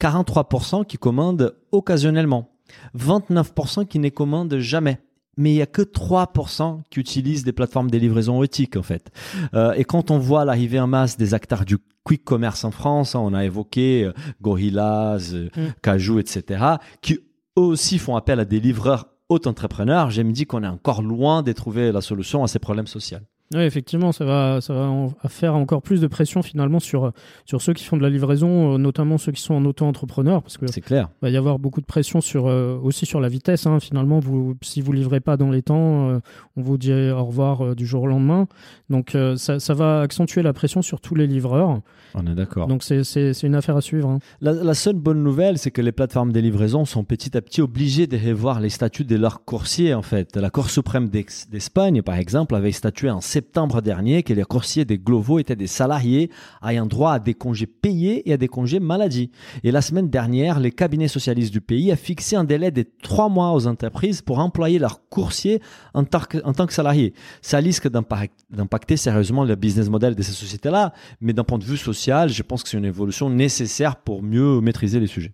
43% 0.00 0.86
qui 0.86 0.96
commandent 0.96 1.54
occasionnellement. 1.72 2.51
29% 2.98 3.86
qui 3.86 3.98
ne 3.98 4.08
commandent 4.08 4.58
jamais. 4.58 4.98
Mais 5.38 5.52
il 5.52 5.56
y 5.56 5.62
a 5.62 5.66
que 5.66 5.80
3% 5.80 6.82
qui 6.90 7.00
utilisent 7.00 7.44
des 7.44 7.52
plateformes 7.52 7.90
de 7.90 7.96
livraison 7.96 8.42
éthiques 8.42 8.76
en 8.76 8.82
fait. 8.82 9.10
Euh, 9.54 9.72
et 9.72 9.84
quand 9.84 10.10
on 10.10 10.18
voit 10.18 10.44
l'arrivée 10.44 10.78
en 10.78 10.86
masse 10.86 11.16
des 11.16 11.32
acteurs 11.32 11.64
du 11.64 11.78
quick 12.04 12.22
commerce 12.22 12.64
en 12.64 12.70
France, 12.70 13.14
hein, 13.14 13.20
on 13.22 13.32
a 13.32 13.44
évoqué 13.44 14.04
euh, 14.04 14.12
Gorillaz, 14.42 15.32
euh, 15.32 15.48
Mm. 15.56 15.72
Cajou, 15.82 16.18
etc., 16.18 16.64
qui 17.00 17.14
eux 17.14 17.62
aussi 17.62 17.98
font 17.98 18.16
appel 18.16 18.40
à 18.40 18.44
des 18.44 18.60
livreurs 18.60 19.08
auto-entrepreneurs, 19.28 20.10
j'ai 20.10 20.24
me 20.24 20.32
dit 20.32 20.46
qu'on 20.46 20.62
est 20.62 20.68
encore 20.68 21.02
loin 21.02 21.42
de 21.42 21.52
trouver 21.52 21.92
la 21.92 22.00
solution 22.00 22.44
à 22.44 22.48
ces 22.48 22.58
problèmes 22.58 22.86
sociaux. 22.86 23.18
Oui, 23.54 23.60
effectivement, 23.62 24.12
ça 24.12 24.24
va, 24.24 24.60
ça 24.60 24.72
va 24.72 24.86
en- 24.88 25.10
faire 25.28 25.54
encore 25.54 25.82
plus 25.82 26.00
de 26.00 26.06
pression 26.06 26.42
finalement 26.42 26.80
sur, 26.80 27.12
sur 27.44 27.60
ceux 27.60 27.72
qui 27.74 27.84
font 27.84 27.96
de 27.96 28.02
la 28.02 28.08
livraison, 28.10 28.74
euh, 28.74 28.78
notamment 28.78 29.18
ceux 29.18 29.32
qui 29.32 29.42
sont 29.42 29.54
en 29.54 29.64
auto-entrepreneur, 29.64 30.42
parce 30.42 30.56
que 30.58 30.66
C'est 30.70 30.80
clair. 30.80 31.08
va 31.20 31.28
y 31.30 31.36
avoir 31.36 31.58
beaucoup 31.58 31.80
de 31.80 31.86
pression 31.86 32.20
sur 32.20 32.46
euh, 32.46 32.78
aussi 32.82 33.04
sur 33.04 33.20
la 33.20 33.28
vitesse. 33.28 33.66
hein. 33.66 33.78
Finalement, 33.80 34.20
vous, 34.20 34.54
si 34.62 34.80
vous 34.80 34.92
livrez 34.92 35.20
pas 35.20 35.36
dans 35.36 35.50
les 35.50 35.62
temps, 35.62 36.08
euh, 36.10 36.20
on 36.56 36.62
vous 36.62 36.78
dit 36.78 36.92
au 36.92 37.24
revoir 37.24 37.64
euh, 37.64 37.74
du 37.74 37.86
jour 37.86 38.04
au 38.04 38.06
lendemain. 38.06 38.46
Donc 38.90 39.16
ça, 39.36 39.58
ça 39.58 39.74
va 39.74 40.00
accentuer 40.00 40.42
la 40.42 40.52
pression 40.52 40.82
sur 40.82 41.00
tous 41.00 41.14
les 41.14 41.26
livreurs. 41.26 41.80
On 42.14 42.26
est 42.26 42.34
d'accord. 42.34 42.66
Donc 42.66 42.82
c'est 42.82 43.02
une 43.42 43.54
affaire 43.54 43.76
à 43.76 43.80
suivre. 43.80 44.08
hein. 44.08 44.18
La, 44.40 44.52
la 44.52 44.74
seule 44.74 44.96
bonne 44.96 45.22
nouvelle, 45.22 45.58
c'est 45.58 45.70
que 45.70 45.80
les 45.82 45.92
plateformes 45.92 46.32
de 46.32 46.40
livraison 46.40 46.84
sont 46.84 47.04
petit 47.04 47.36
à 47.36 47.40
petit 47.42 47.60
obligées 47.62 48.06
de 48.06 48.16
revoir 48.18 48.60
les 48.60 48.68
statuts 48.68 49.04
de 49.04 49.16
leurs 49.16 49.44
coursiers, 49.44 49.94
en 49.94 50.02
fait. 50.02 50.36
La 50.36 50.50
Cour 50.50 50.68
suprême 50.70 51.08
d'Espagne, 51.50 52.02
par 52.02 52.16
exemple, 52.16 52.54
avait 52.54 52.72
statué 52.72 53.10
en 53.10 53.20
septembre 53.20 53.41
dernier 53.82 54.22
que 54.22 54.32
les 54.32 54.44
coursiers 54.44 54.84
des 54.84 54.98
Glovo 54.98 55.38
étaient 55.38 55.56
des 55.56 55.66
salariés 55.66 56.30
ayant 56.66 56.86
droit 56.86 57.12
à 57.12 57.18
des 57.18 57.34
congés 57.34 57.66
payés 57.66 58.28
et 58.28 58.32
à 58.32 58.36
des 58.36 58.48
congés 58.48 58.80
maladie. 58.80 59.30
Et 59.62 59.70
la 59.70 59.82
semaine 59.82 60.08
dernière, 60.08 60.60
les 60.60 60.70
cabinets 60.70 61.08
socialistes 61.08 61.52
du 61.52 61.60
pays 61.60 61.92
a 61.92 61.96
fixé 61.96 62.36
un 62.36 62.44
délai 62.44 62.70
de 62.70 62.84
trois 63.02 63.28
mois 63.28 63.52
aux 63.52 63.66
entreprises 63.66 64.22
pour 64.22 64.38
employer 64.38 64.78
leurs 64.78 65.08
coursiers 65.08 65.60
en 65.94 66.04
tant 66.04 66.20
que, 66.66 66.72
salariés. 66.72 67.12
Ça 67.42 67.58
risque 67.58 67.88
d'impact- 67.88 68.44
d'impacter 68.50 68.96
sérieusement 68.96 69.44
le 69.44 69.56
business 69.56 69.88
model 69.88 70.14
de 70.14 70.22
ces 70.22 70.32
sociétés-là, 70.32 70.92
mais 71.20 71.32
d'un 71.32 71.44
point 71.44 71.58
de 71.58 71.64
vue 71.64 71.76
social, 71.76 72.28
je 72.28 72.42
pense 72.42 72.62
que 72.62 72.68
c'est 72.68 72.78
une 72.78 72.84
évolution 72.84 73.28
nécessaire 73.28 73.96
pour 73.96 74.22
mieux 74.22 74.60
maîtriser 74.60 75.00
les 75.00 75.06
sujets. 75.06 75.32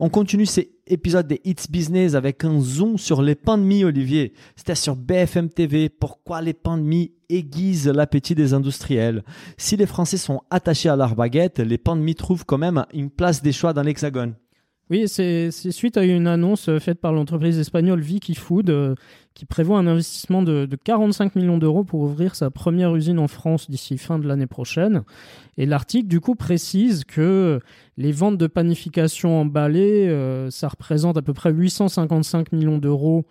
On 0.00 0.08
continue 0.08 0.46
ces 0.46 0.72
épisodes 0.86 1.26
des 1.26 1.40
Hits 1.44 1.68
Business 1.68 2.14
avec 2.14 2.44
un 2.44 2.60
zoom 2.60 2.98
sur 2.98 3.22
les 3.22 3.36
mie, 3.58 3.84
Olivier. 3.84 4.32
C'était 4.56 4.74
sur 4.74 4.96
BFM 4.96 5.48
TV. 5.50 5.88
Pourquoi 5.88 6.42
les 6.42 6.56
mie 6.78 7.12
aiguisent 7.28 7.88
l'appétit 7.88 8.34
des 8.34 8.54
industriels? 8.54 9.24
Si 9.56 9.76
les 9.76 9.86
Français 9.86 10.16
sont 10.16 10.42
attachés 10.50 10.88
à 10.88 10.96
leur 10.96 11.14
baguette, 11.14 11.58
les 11.58 11.80
mie 11.96 12.14
trouvent 12.14 12.44
quand 12.44 12.58
même 12.58 12.84
une 12.92 13.10
place 13.10 13.42
des 13.42 13.52
choix 13.52 13.72
dans 13.72 13.82
l'Hexagone. 13.82 14.34
Oui, 14.88 15.08
c'est 15.08 15.50
suite 15.50 15.96
à 15.96 16.04
une 16.04 16.28
annonce 16.28 16.68
euh, 16.68 16.78
faite 16.78 17.00
par 17.00 17.12
l'entreprise 17.12 17.58
espagnole 17.58 18.00
Vicky 18.00 18.36
Food 18.36 18.70
euh, 18.70 18.94
qui 19.34 19.44
prévoit 19.44 19.78
un 19.78 19.86
investissement 19.88 20.44
de, 20.44 20.64
de 20.64 20.76
45 20.76 21.34
millions 21.34 21.58
d'euros 21.58 21.82
pour 21.82 22.02
ouvrir 22.02 22.36
sa 22.36 22.50
première 22.50 22.94
usine 22.94 23.18
en 23.18 23.26
France 23.26 23.68
d'ici 23.68 23.98
fin 23.98 24.20
de 24.20 24.28
l'année 24.28 24.46
prochaine. 24.46 25.02
Et 25.56 25.66
l'article, 25.66 26.06
du 26.06 26.20
coup, 26.20 26.36
précise 26.36 27.02
que 27.04 27.58
les 27.96 28.12
ventes 28.12 28.38
de 28.38 28.46
panification 28.46 29.40
emballées, 29.40 30.06
euh, 30.08 30.50
ça 30.50 30.68
représente 30.68 31.16
à 31.16 31.22
peu 31.22 31.32
près 31.32 31.50
855 31.50 32.52
millions 32.52 32.78
d'euros 32.78 33.26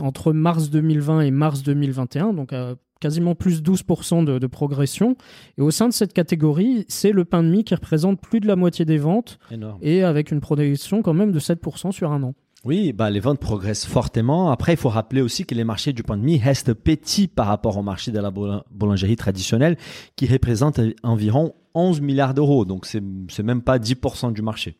entre 0.00 0.32
mars 0.32 0.70
2020 0.70 1.22
et 1.22 1.30
mars 1.30 1.62
2021, 1.62 2.32
donc 2.32 2.52
euh, 2.52 2.74
quasiment 3.00 3.34
plus 3.34 3.62
12% 3.62 4.24
de, 4.24 4.38
de 4.38 4.46
progression. 4.46 5.16
Et 5.58 5.62
au 5.62 5.70
sein 5.70 5.88
de 5.88 5.92
cette 5.92 6.12
catégorie, 6.12 6.84
c'est 6.88 7.12
le 7.12 7.24
pain 7.24 7.42
de 7.42 7.48
mie 7.48 7.64
qui 7.64 7.74
représente 7.74 8.20
plus 8.20 8.40
de 8.40 8.46
la 8.46 8.56
moitié 8.56 8.84
des 8.84 8.98
ventes 8.98 9.38
Énorme. 9.50 9.78
et 9.82 10.02
avec 10.02 10.30
une 10.30 10.40
progression 10.40 11.02
quand 11.02 11.14
même 11.14 11.32
de 11.32 11.38
7% 11.40 11.92
sur 11.92 12.12
un 12.12 12.22
an. 12.22 12.34
Oui, 12.64 12.92
bah, 12.92 13.10
les 13.10 13.20
ventes 13.20 13.38
progressent 13.38 13.86
fortement. 13.86 14.50
Après, 14.50 14.72
il 14.72 14.76
faut 14.76 14.88
rappeler 14.88 15.20
aussi 15.20 15.44
que 15.46 15.54
les 15.54 15.62
marchés 15.62 15.92
du 15.92 16.02
pain 16.02 16.16
de 16.16 16.22
mie 16.22 16.38
restent 16.38 16.74
petits 16.74 17.28
par 17.28 17.46
rapport 17.46 17.76
au 17.76 17.82
marché 17.82 18.10
de 18.10 18.18
la 18.18 18.30
boula- 18.32 18.64
boulangerie 18.72 19.14
traditionnelle 19.14 19.76
qui 20.16 20.26
représente 20.26 20.80
environ 21.04 21.54
11 21.74 22.00
milliards 22.00 22.34
d'euros. 22.34 22.64
Donc, 22.64 22.86
c'est 22.86 23.02
c'est 23.28 23.44
même 23.44 23.62
pas 23.62 23.78
10% 23.78 24.32
du 24.32 24.42
marché. 24.42 24.78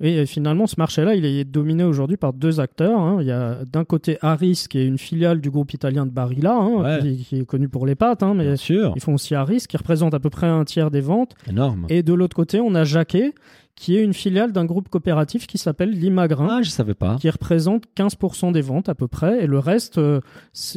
Et 0.00 0.26
finalement, 0.26 0.66
ce 0.68 0.76
marché-là, 0.78 1.14
il 1.16 1.24
est 1.24 1.44
dominé 1.44 1.82
aujourd'hui 1.82 2.16
par 2.16 2.32
deux 2.32 2.60
acteurs. 2.60 3.00
hein. 3.00 3.18
Il 3.20 3.26
y 3.26 3.32
a 3.32 3.58
d'un 3.72 3.84
côté 3.84 4.16
Harris, 4.22 4.66
qui 4.70 4.78
est 4.78 4.86
une 4.86 4.96
filiale 4.98 5.40
du 5.40 5.50
groupe 5.50 5.72
italien 5.74 6.06
de 6.06 6.10
Barilla, 6.12 6.54
hein, 6.54 6.82
Ouais. 6.82 6.98
qui, 7.00 7.24
qui 7.24 7.36
est 7.40 7.44
connu 7.44 7.68
pour 7.68 7.84
les 7.84 7.96
pâtes, 7.96 8.22
hein, 8.22 8.34
mais 8.34 8.44
Bien 8.44 8.56
sûr. 8.56 8.92
ils 8.94 9.02
font 9.02 9.14
aussi 9.14 9.34
Harris, 9.34 9.64
qui 9.68 9.76
représente 9.76 10.14
à 10.14 10.20
peu 10.20 10.30
près 10.30 10.46
un 10.46 10.64
tiers 10.64 10.92
des 10.92 11.00
ventes. 11.00 11.34
Énorme. 11.50 11.86
Et 11.88 12.04
de 12.04 12.12
l'autre 12.14 12.36
côté, 12.36 12.60
on 12.60 12.76
a 12.76 12.84
Jacquet, 12.84 13.32
qui 13.78 13.96
est 13.96 14.02
une 14.02 14.12
filiale 14.14 14.52
d'un 14.52 14.64
groupe 14.64 14.88
coopératif 14.88 15.46
qui 15.46 15.56
s'appelle 15.56 15.90
Limagrin. 15.90 16.48
Ah, 16.50 16.62
je 16.62 16.70
savais 16.70 16.94
pas. 16.94 17.16
qui 17.16 17.30
représente 17.30 17.84
15% 17.96 18.52
des 18.52 18.60
ventes 18.60 18.88
à 18.88 18.94
peu 18.94 19.06
près, 19.08 19.44
et 19.44 19.46
le 19.46 19.58
reste, 19.58 19.98
euh, 19.98 20.20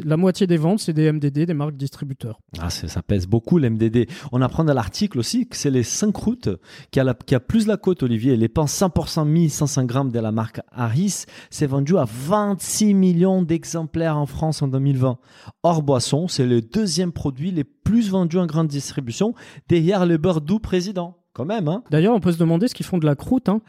la 0.05 0.17
moitié 0.17 0.45
des 0.47 0.57
ventes, 0.57 0.79
c'est 0.79 0.93
des 0.93 1.11
MDD, 1.11 1.45
des 1.45 1.53
marques 1.53 1.75
distributeurs. 1.77 2.39
Ah, 2.59 2.69
ça 2.69 3.01
pèse 3.01 3.27
beaucoup 3.27 3.57
l'MDD. 3.57 4.07
On 4.31 4.41
apprend 4.41 4.63
dans 4.63 4.73
l'article 4.73 5.19
aussi 5.19 5.47
que 5.47 5.55
c'est 5.57 5.71
les 5.71 5.83
5 5.83 6.15
routes 6.15 6.49
qui 6.91 6.99
a, 6.99 7.03
la- 7.03 7.13
qui 7.15 7.33
a 7.35 7.39
plus 7.39 7.65
la 7.67 7.77
côte, 7.77 8.03
Olivier. 8.03 8.37
Les 8.37 8.49
pains 8.49 8.65
100% 8.65 9.25
mis 9.25 9.49
105 9.49 9.85
grammes 9.87 10.11
de 10.11 10.19
la 10.19 10.31
marque 10.31 10.61
Harris, 10.71 11.25
c'est 11.49 11.65
vendu 11.67 11.97
à 11.97 12.05
26 12.07 12.93
millions 12.93 13.41
d'exemplaires 13.41 14.17
en 14.17 14.25
France 14.25 14.61
en 14.61 14.67
2020. 14.67 15.17
Hors 15.63 15.81
boisson, 15.83 16.27
c'est 16.27 16.45
le 16.45 16.61
deuxième 16.61 17.11
produit 17.11 17.51
les 17.51 17.63
plus 17.63 18.09
vendus 18.09 18.37
en 18.37 18.45
grande 18.45 18.67
distribution 18.67 19.33
derrière 19.67 20.05
le 20.05 20.17
beurre 20.17 20.41
doux 20.41 20.59
président. 20.59 21.17
Quand 21.34 21.46
même, 21.46 21.70
hein. 21.70 21.82
D'ailleurs, 21.89 22.13
on 22.13 22.20
peut 22.20 22.34
se 22.34 22.38
demander 22.38 22.67
ce 22.67 22.76
qu'ils 22.76 22.86
font 22.86 22.98
de 22.98 23.06
la 23.06 23.15
croûte. 23.15 23.48
Hein. 23.48 23.62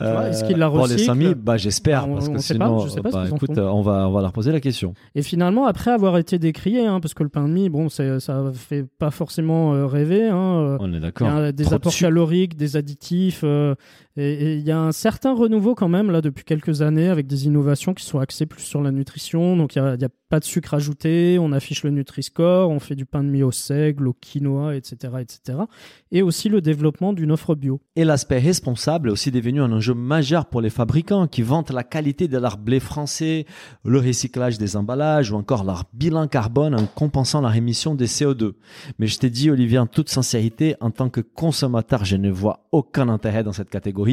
est-ce 0.00 0.42
qu'ils 0.44 0.56
la 0.56 0.66
pour 0.68 0.78
les 0.78 0.94
recyclent 0.94 1.04
5000, 1.04 1.34
bah, 1.34 1.56
j'espère, 1.56 2.08
On- 2.08 2.14
parce 2.14 2.26
que 2.26 2.32
on 2.32 2.34
pas, 2.34 2.40
sinon, 2.40 3.02
pas 3.02 3.10
bah, 3.10 3.24
écoute, 3.26 3.56
on 3.58 3.82
va, 3.82 4.08
on 4.08 4.10
va 4.12 4.20
leur 4.20 4.32
poser 4.32 4.50
la 4.50 4.60
question. 4.60 4.94
Et 5.14 5.22
finalement, 5.22 5.66
après 5.66 5.92
avoir 5.92 6.18
été 6.18 6.38
décrié, 6.40 6.86
hein, 6.86 6.98
parce 7.00 7.14
que 7.14 7.22
le 7.22 7.28
pain 7.28 7.46
de 7.46 7.52
mie, 7.52 7.68
bon, 7.68 7.88
ça 7.88 8.18
fait 8.52 8.84
pas 8.98 9.10
forcément 9.10 9.74
euh, 9.74 9.86
rêver. 9.86 10.28
Hein, 10.28 10.36
euh, 10.36 10.76
On 10.80 10.92
est 10.92 11.00
d'accord. 11.00 11.52
des 11.52 11.64
Trop 11.64 11.74
apports 11.74 11.94
caloriques, 11.94 12.56
des 12.56 12.76
additifs, 12.76 13.42
euh, 13.44 13.74
et 14.18 14.56
il 14.56 14.66
y 14.66 14.72
a 14.72 14.80
un 14.80 14.90
certain 14.90 15.32
renouveau 15.32 15.76
quand 15.76 15.88
même 15.88 16.10
là 16.10 16.20
depuis 16.20 16.44
quelques 16.44 16.82
années 16.82 17.08
avec 17.08 17.28
des 17.28 17.46
innovations 17.46 17.94
qui 17.94 18.04
sont 18.04 18.18
axées 18.18 18.46
plus 18.46 18.62
sur 18.62 18.82
la 18.82 18.90
nutrition. 18.90 19.56
Donc 19.56 19.76
il 19.76 19.78
y 19.78 20.04
a, 20.04 20.08
pas 20.28 20.40
de 20.40 20.44
sucre 20.44 20.74
ajouté, 20.74 21.38
on 21.40 21.52
affiche 21.52 21.84
le 21.84 21.90
Nutri-Score, 21.90 22.68
on 22.68 22.80
fait 22.80 22.94
du 22.94 23.06
pain 23.06 23.24
de 23.24 23.30
mie 23.30 23.42
au 23.42 23.50
seigle, 23.50 24.08
au 24.08 24.12
quinoa, 24.12 24.76
etc., 24.76 25.14
etc. 25.20 25.60
Et 26.12 26.20
aussi 26.20 26.50
le 26.50 26.60
développement 26.60 27.14
d'une 27.14 27.32
offre 27.32 27.54
bio. 27.54 27.80
Et 27.96 28.04
l'aspect 28.04 28.38
responsable 28.38 29.08
est 29.08 29.12
aussi 29.12 29.30
devenu 29.30 29.62
un 29.62 29.72
enjeu 29.72 29.94
majeur 29.94 30.44
pour 30.44 30.60
les 30.60 30.68
fabricants 30.68 31.28
qui 31.28 31.40
vantent 31.40 31.70
la 31.70 31.82
qualité 31.82 32.28
de 32.28 32.36
leur 32.36 32.58
blé 32.58 32.78
français, 32.78 33.46
le 33.86 34.00
recyclage 34.00 34.58
des 34.58 34.76
emballages 34.76 35.30
ou 35.32 35.36
encore 35.36 35.64
leur 35.64 35.84
bilan 35.94 36.28
carbone 36.28 36.74
en 36.74 36.84
compensant 36.84 37.40
la 37.40 37.48
rémission 37.48 37.94
des 37.94 38.06
CO2. 38.06 38.52
Mais 38.98 39.06
je 39.06 39.18
t'ai 39.18 39.30
dit, 39.30 39.50
Olivier, 39.50 39.78
en 39.78 39.86
toute 39.86 40.10
sincérité, 40.10 40.76
en 40.80 40.90
tant 40.90 41.08
que 41.08 41.22
consommateur, 41.22 42.04
je 42.04 42.16
ne 42.16 42.30
vois 42.30 42.68
aucun 42.72 43.08
intérêt 43.08 43.44
dans 43.44 43.52
cette 43.52 43.70
catégorie, 43.70 44.07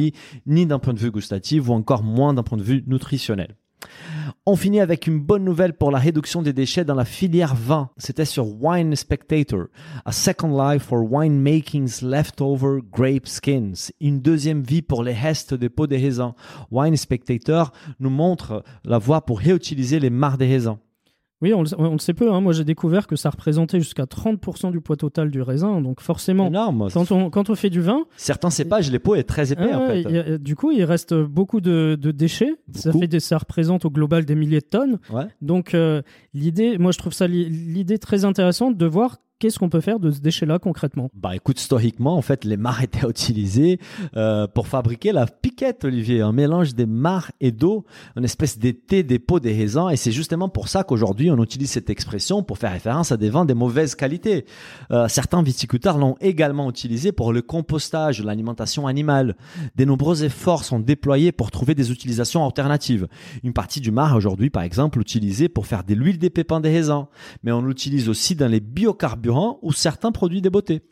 ni 0.46 0.66
d'un 0.66 0.78
point 0.78 0.94
de 0.94 0.98
vue 0.98 1.10
gustatif 1.10 1.68
ou 1.68 1.72
encore 1.72 2.02
moins 2.02 2.34
d'un 2.34 2.42
point 2.42 2.58
de 2.58 2.62
vue 2.62 2.84
nutritionnel. 2.86 3.56
On 4.46 4.56
finit 4.56 4.80
avec 4.80 5.06
une 5.06 5.20
bonne 5.20 5.44
nouvelle 5.44 5.74
pour 5.74 5.90
la 5.90 5.98
réduction 5.98 6.42
des 6.42 6.52
déchets 6.52 6.84
dans 6.84 6.94
la 6.94 7.04
filière 7.04 7.54
vin. 7.54 7.90
C'était 7.96 8.24
sur 8.24 8.46
Wine 8.62 8.94
Spectator. 8.94 9.66
A 10.04 10.12
Second 10.12 10.56
Life 10.56 10.84
for 10.84 11.02
Winemaking's 11.02 12.02
Leftover 12.02 12.80
Grape 12.92 13.26
Skins. 13.26 13.90
Une 14.00 14.20
deuxième 14.20 14.62
vie 14.62 14.82
pour 14.82 15.02
les 15.02 15.12
restes 15.12 15.54
des 15.54 15.68
pots 15.68 15.86
de 15.86 15.96
raisin. 15.96 16.34
Wine 16.70 16.96
Spectator 16.96 17.72
nous 17.98 18.10
montre 18.10 18.62
la 18.84 18.98
voie 18.98 19.24
pour 19.24 19.40
réutiliser 19.40 19.98
les 19.98 20.10
mares 20.10 20.38
des 20.38 20.46
raisins. 20.46 20.78
Oui, 21.42 21.52
on 21.52 21.62
le, 21.62 21.68
on 21.78 21.92
le 21.92 21.98
sait 21.98 22.14
peu. 22.14 22.32
Hein. 22.32 22.40
Moi, 22.40 22.52
j'ai 22.54 22.64
découvert 22.64 23.06
que 23.06 23.14
ça 23.14 23.28
représentait 23.28 23.78
jusqu'à 23.78 24.04
30% 24.04 24.70
du 24.72 24.80
poids 24.80 24.96
total 24.96 25.30
du 25.30 25.42
raisin. 25.42 25.80
Donc 25.82 26.00
forcément, 26.00 26.46
Énorme. 26.46 26.88
quand 26.92 27.12
on, 27.12 27.28
quand 27.28 27.50
on 27.50 27.54
fait 27.54 27.68
du 27.70 27.80
vin, 27.82 28.04
Certains 28.16 28.48
cépages, 28.50 28.90
les 28.90 28.98
pots 28.98 29.14
est 29.16 29.24
très 29.24 29.52
épais 29.52 29.68
Ah 29.70 29.78
en 29.78 29.82
ouais, 29.88 30.02
fait. 30.02 30.08
il 30.08 30.14
y 30.14 30.18
a- 30.18 30.38
du 30.38 30.56
coup, 30.56 30.70
il 30.72 30.82
reste 30.84 31.12
beaucoup 31.14 31.60
de, 31.60 31.98
de 32.00 32.10
déchets. 32.10 32.54
Ça, 32.72 32.92
fait 32.92 33.06
des, 33.06 33.20
ça 33.20 33.36
représente 33.38 33.84
au 33.84 33.90
global 33.90 34.24
des 34.24 34.34
milliers 34.34 34.60
de 34.60 34.66
tonnes. 34.66 34.98
Ouais. 35.12 35.26
Donc, 35.42 35.74
euh, 35.74 36.00
l'idée, 36.32 36.78
moi, 36.78 36.90
je 36.92 36.98
trouve 36.98 37.12
ça 37.12 37.26
li- 37.26 37.48
l'idée 37.50 37.98
très 37.98 38.24
intéressante 38.24 38.76
de 38.78 38.86
voir 38.86 39.18
qu'est-ce 39.38 39.58
qu'on 39.58 39.68
peut 39.68 39.80
faire 39.80 40.00
de 40.00 40.10
ce 40.10 40.20
déchet-là 40.20 40.58
concrètement? 40.58 41.10
Bah 41.14 41.36
écoute, 41.36 41.60
historiquement, 41.60 42.16
en 42.16 42.22
fait, 42.22 42.44
les 42.44 42.56
mares 42.56 42.82
étaient 42.82 43.06
utilisées 43.06 43.78
euh, 44.16 44.46
pour 44.46 44.66
fabriquer 44.66 45.12
la 45.12 45.26
piquette, 45.26 45.84
Olivier, 45.84 46.22
un 46.22 46.32
mélange 46.32 46.74
des 46.74 46.86
mares 46.86 47.30
et 47.40 47.52
d'eau, 47.52 47.84
une 48.16 48.24
espèce 48.24 48.58
d'été 48.58 49.02
des 49.02 49.18
pots 49.18 49.40
des 49.40 49.52
raisins, 49.52 49.88
et 49.90 49.96
c'est 49.96 50.12
justement 50.12 50.48
pour 50.48 50.68
ça 50.68 50.84
qu'aujourd'hui 50.84 51.30
on 51.30 51.42
utilise 51.42 51.70
cette 51.70 51.90
expression 51.90 52.42
pour 52.42 52.58
faire 52.58 52.72
référence 52.72 53.12
à 53.12 53.16
des 53.16 53.30
vins 53.30 53.44
de 53.44 53.54
mauvaise 53.54 53.94
qualité. 53.94 54.46
Euh, 54.90 55.08
certains 55.08 55.42
viticulteurs 55.42 55.98
l'ont 55.98 56.16
également 56.20 56.70
utilisé 56.70 57.12
pour 57.12 57.32
le 57.32 57.42
compostage, 57.42 58.22
l'alimentation 58.22 58.86
animale. 58.86 59.36
De 59.76 59.84
nombreux 59.84 60.24
efforts 60.24 60.64
sont 60.64 60.80
déployés 60.80 61.32
pour 61.32 61.50
trouver 61.50 61.74
des 61.74 61.92
utilisations 61.92 62.44
alternatives. 62.44 63.06
Une 63.44 63.52
partie 63.52 63.80
du 63.80 63.90
mar 63.90 64.16
aujourd'hui, 64.16 64.50
par 64.50 64.62
exemple, 64.62 65.00
utilisée 65.00 65.48
pour 65.48 65.66
faire 65.66 65.84
de 65.84 65.94
l'huile 65.94 66.18
des 66.18 66.30
pépins 66.30 66.60
des 66.60 66.70
raisins, 66.70 67.06
mais 67.42 67.52
on 67.52 67.62
l'utilise 67.62 68.08
aussi 68.08 68.34
dans 68.34 68.48
les 68.48 68.60
biocarburants 68.60 69.25
ou 69.28 69.72
certains 69.72 70.12
produits 70.12 70.40
des 70.40 70.50
beautés. 70.50 70.82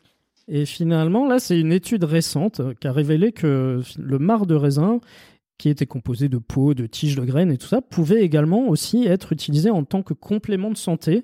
Et 0.47 0.65
finalement, 0.65 1.27
là, 1.27 1.39
c'est 1.39 1.59
une 1.59 1.71
étude 1.71 2.03
récente 2.03 2.61
qui 2.79 2.87
a 2.87 2.91
révélé 2.91 3.31
que 3.31 3.81
le 3.97 4.19
marc 4.19 4.45
de 4.45 4.55
raisin, 4.55 4.99
qui 5.57 5.69
était 5.69 5.85
composé 5.85 6.29
de 6.29 6.37
peaux, 6.37 6.73
de 6.73 6.85
tiges 6.85 7.15
de 7.15 7.23
graines 7.23 7.51
et 7.51 7.57
tout 7.57 7.67
ça, 7.67 7.81
pouvait 7.81 8.23
également 8.23 8.67
aussi 8.67 9.05
être 9.05 9.31
utilisé 9.31 9.69
en 9.69 9.83
tant 9.83 10.03
que 10.03 10.13
complément 10.13 10.69
de 10.69 10.77
santé. 10.77 11.23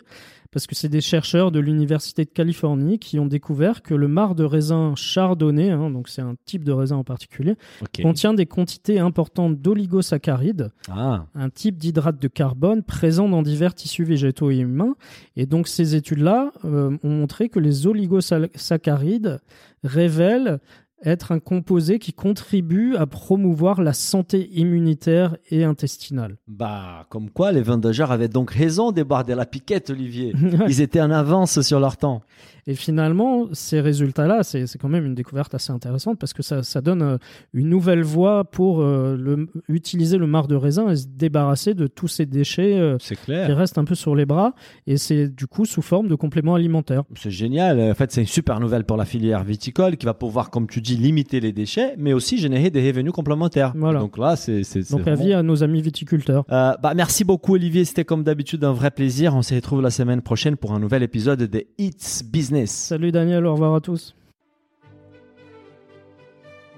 Parce 0.51 0.67
que 0.67 0.75
c'est 0.75 0.89
des 0.89 0.99
chercheurs 1.01 1.51
de 1.51 1.59
l'Université 1.59 2.25
de 2.25 2.29
Californie 2.29 2.99
qui 2.99 3.19
ont 3.19 3.25
découvert 3.25 3.81
que 3.81 3.93
le 3.93 4.07
marc 4.09 4.35
de 4.35 4.43
raisin 4.43 4.93
chardonnay, 4.95 5.69
hein, 5.69 5.89
donc 5.89 6.09
c'est 6.09 6.21
un 6.21 6.35
type 6.45 6.63
de 6.65 6.73
raisin 6.73 6.97
en 6.97 7.03
particulier, 7.05 7.55
contient 8.01 8.33
des 8.33 8.45
quantités 8.45 8.99
importantes 8.99 9.61
d'oligosaccharides, 9.61 10.71
Ah, 10.89 11.25
un 11.35 11.49
type 11.49 11.77
d'hydrate 11.77 12.21
de 12.21 12.27
carbone 12.27 12.83
présent 12.83 13.29
dans 13.29 13.41
divers 13.41 13.73
tissus 13.73 14.03
végétaux 14.03 14.51
et 14.51 14.57
humains. 14.57 14.95
Et 15.37 15.45
donc 15.45 15.67
ces 15.67 15.95
études-là 15.95 16.51
euh, 16.65 16.97
ont 17.03 17.09
montré 17.09 17.47
que 17.47 17.59
les 17.59 17.87
oligosaccharides 17.87 19.39
révèlent 19.83 20.59
être 21.03 21.31
un 21.31 21.39
composé 21.39 21.99
qui 21.99 22.13
contribue 22.13 22.95
à 22.95 23.05
promouvoir 23.05 23.81
la 23.81 23.93
santé 23.93 24.49
immunitaire 24.53 25.37
et 25.49 25.63
intestinale. 25.63 26.37
bah, 26.47 27.05
comme 27.09 27.29
quoi 27.29 27.51
les 27.51 27.61
vendeurs 27.61 28.11
avaient 28.11 28.27
donc 28.27 28.51
raison 28.51 28.91
de 28.91 29.03
boire 29.03 29.25
de 29.25 29.33
la 29.33 29.45
piquette, 29.45 29.89
Olivier. 29.89 30.33
Ils 30.67 30.81
étaient 30.81 31.01
en 31.01 31.11
avance 31.11 31.61
sur 31.61 31.79
leur 31.79 31.97
temps. 31.97 32.21
Et 32.67 32.75
finalement, 32.75 33.47
ces 33.53 33.79
résultats-là, 33.81 34.43
c'est 34.43 34.65
quand 34.79 34.89
même 34.89 35.05
une 35.05 35.15
découverte 35.15 35.53
assez 35.55 35.71
intéressante 35.71 36.19
parce 36.19 36.33
que 36.33 36.43
ça, 36.43 36.63
ça 36.63 36.81
donne 36.81 37.01
euh, 37.01 37.17
une 37.53 37.69
nouvelle 37.69 38.03
voie 38.03 38.43
pour 38.43 38.81
euh, 38.81 39.15
le, 39.17 39.47
utiliser 39.67 40.17
le 40.17 40.27
marc 40.27 40.47
de 40.47 40.55
raisin 40.55 40.89
et 40.89 40.95
se 40.95 41.07
débarrasser 41.07 41.73
de 41.73 41.87
tous 41.87 42.07
ces 42.07 42.25
déchets 42.25 42.77
euh, 42.79 42.97
C'est 42.99 43.15
qui 43.15 43.25
clair. 43.25 43.55
restent 43.57 43.77
un 43.77 43.83
peu 43.85 43.95
sur 43.95 44.15
les 44.15 44.25
bras. 44.25 44.53
Et 44.87 44.97
c'est 44.97 45.27
du 45.27 45.47
coup 45.47 45.65
sous 45.65 45.81
forme 45.81 46.07
de 46.07 46.15
complément 46.15 46.55
alimentaire. 46.55 47.03
C'est 47.15 47.31
génial. 47.31 47.79
En 47.79 47.93
fait, 47.95 48.11
c'est 48.11 48.21
une 48.21 48.27
super 48.27 48.59
nouvelle 48.59 48.83
pour 48.83 48.97
la 48.97 49.05
filière 49.05 49.43
viticole 49.43 49.97
qui 49.97 50.05
va 50.05 50.13
pouvoir, 50.13 50.49
comme 50.49 50.67
tu 50.67 50.81
dis, 50.81 50.95
limiter 50.95 51.39
les 51.39 51.51
déchets, 51.53 51.95
mais 51.97 52.13
aussi 52.13 52.37
générer 52.37 52.69
des 52.69 52.87
revenus 52.87 53.11
complémentaires. 53.11 53.73
Voilà. 53.75 53.99
Donc 53.99 54.17
là, 54.17 54.35
c'est 54.35 54.61
Donc 54.91 55.01
vraiment- 55.01 55.11
avis 55.11 55.33
à 55.33 55.43
nos 55.43 55.63
amis 55.63 55.81
viticulteurs. 55.81 56.45
Euh, 56.51 56.73
bah, 56.81 56.93
merci 56.95 57.23
beaucoup 57.23 57.53
Olivier, 57.55 57.85
c'était 57.85 58.05
comme 58.05 58.23
d'habitude 58.23 58.63
un 58.63 58.71
vrai 58.71 58.91
plaisir. 58.91 59.35
On 59.35 59.41
se 59.41 59.53
retrouve 59.55 59.81
la 59.81 59.89
semaine 59.89 60.21
prochaine 60.21 60.55
pour 60.57 60.73
un 60.73 60.79
nouvel 60.79 61.03
épisode 61.03 61.39
de 61.43 61.65
It's 61.77 62.23
Business. 62.51 62.71
Salut 62.71 63.11
Daniel, 63.13 63.45
au 63.45 63.53
revoir 63.53 63.75
à 63.75 63.79
tous. 63.79 64.13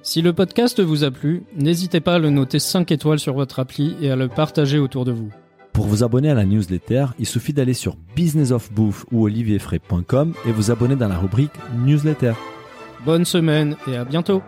Si 0.04 0.22
le 0.22 0.34
podcast 0.34 0.80
vous 0.80 1.04
a 1.04 1.10
plu, 1.10 1.44
n'hésitez 1.58 2.00
pas 2.00 2.16
à 2.16 2.20
le 2.20 2.30
noter 2.30 2.60
5 2.60 2.92
étoiles 2.92 3.18
sur 3.18 3.34
votre 3.34 3.60
appli 3.60 3.96
et 4.00 4.12
à 4.12 4.16
le 4.16 4.28
partager 4.28 4.78
autour 4.78 5.04
de 5.04 5.12
vous. 5.12 5.30
Pour 5.72 5.88
vous 5.88 6.04
abonner 6.04 6.30
à 6.30 6.36
la 6.36 6.46
newsletter, 6.46 7.08
il 7.18 7.26
suffit 7.26 7.54
d'aller 7.54 7.74
sur 7.74 7.96
businessofbouffe 8.16 9.06
ou 9.12 9.26
olivierfray.com 9.26 10.34
et 10.46 10.52
vous 10.52 10.70
abonner 10.70 10.96
dans 10.96 11.08
la 11.08 11.18
rubrique 11.18 11.54
newsletter. 11.84 12.34
Bonne 13.04 13.26
semaine 13.26 13.76
et 13.88 13.96
à 13.96 14.06
bientôt 14.06 14.44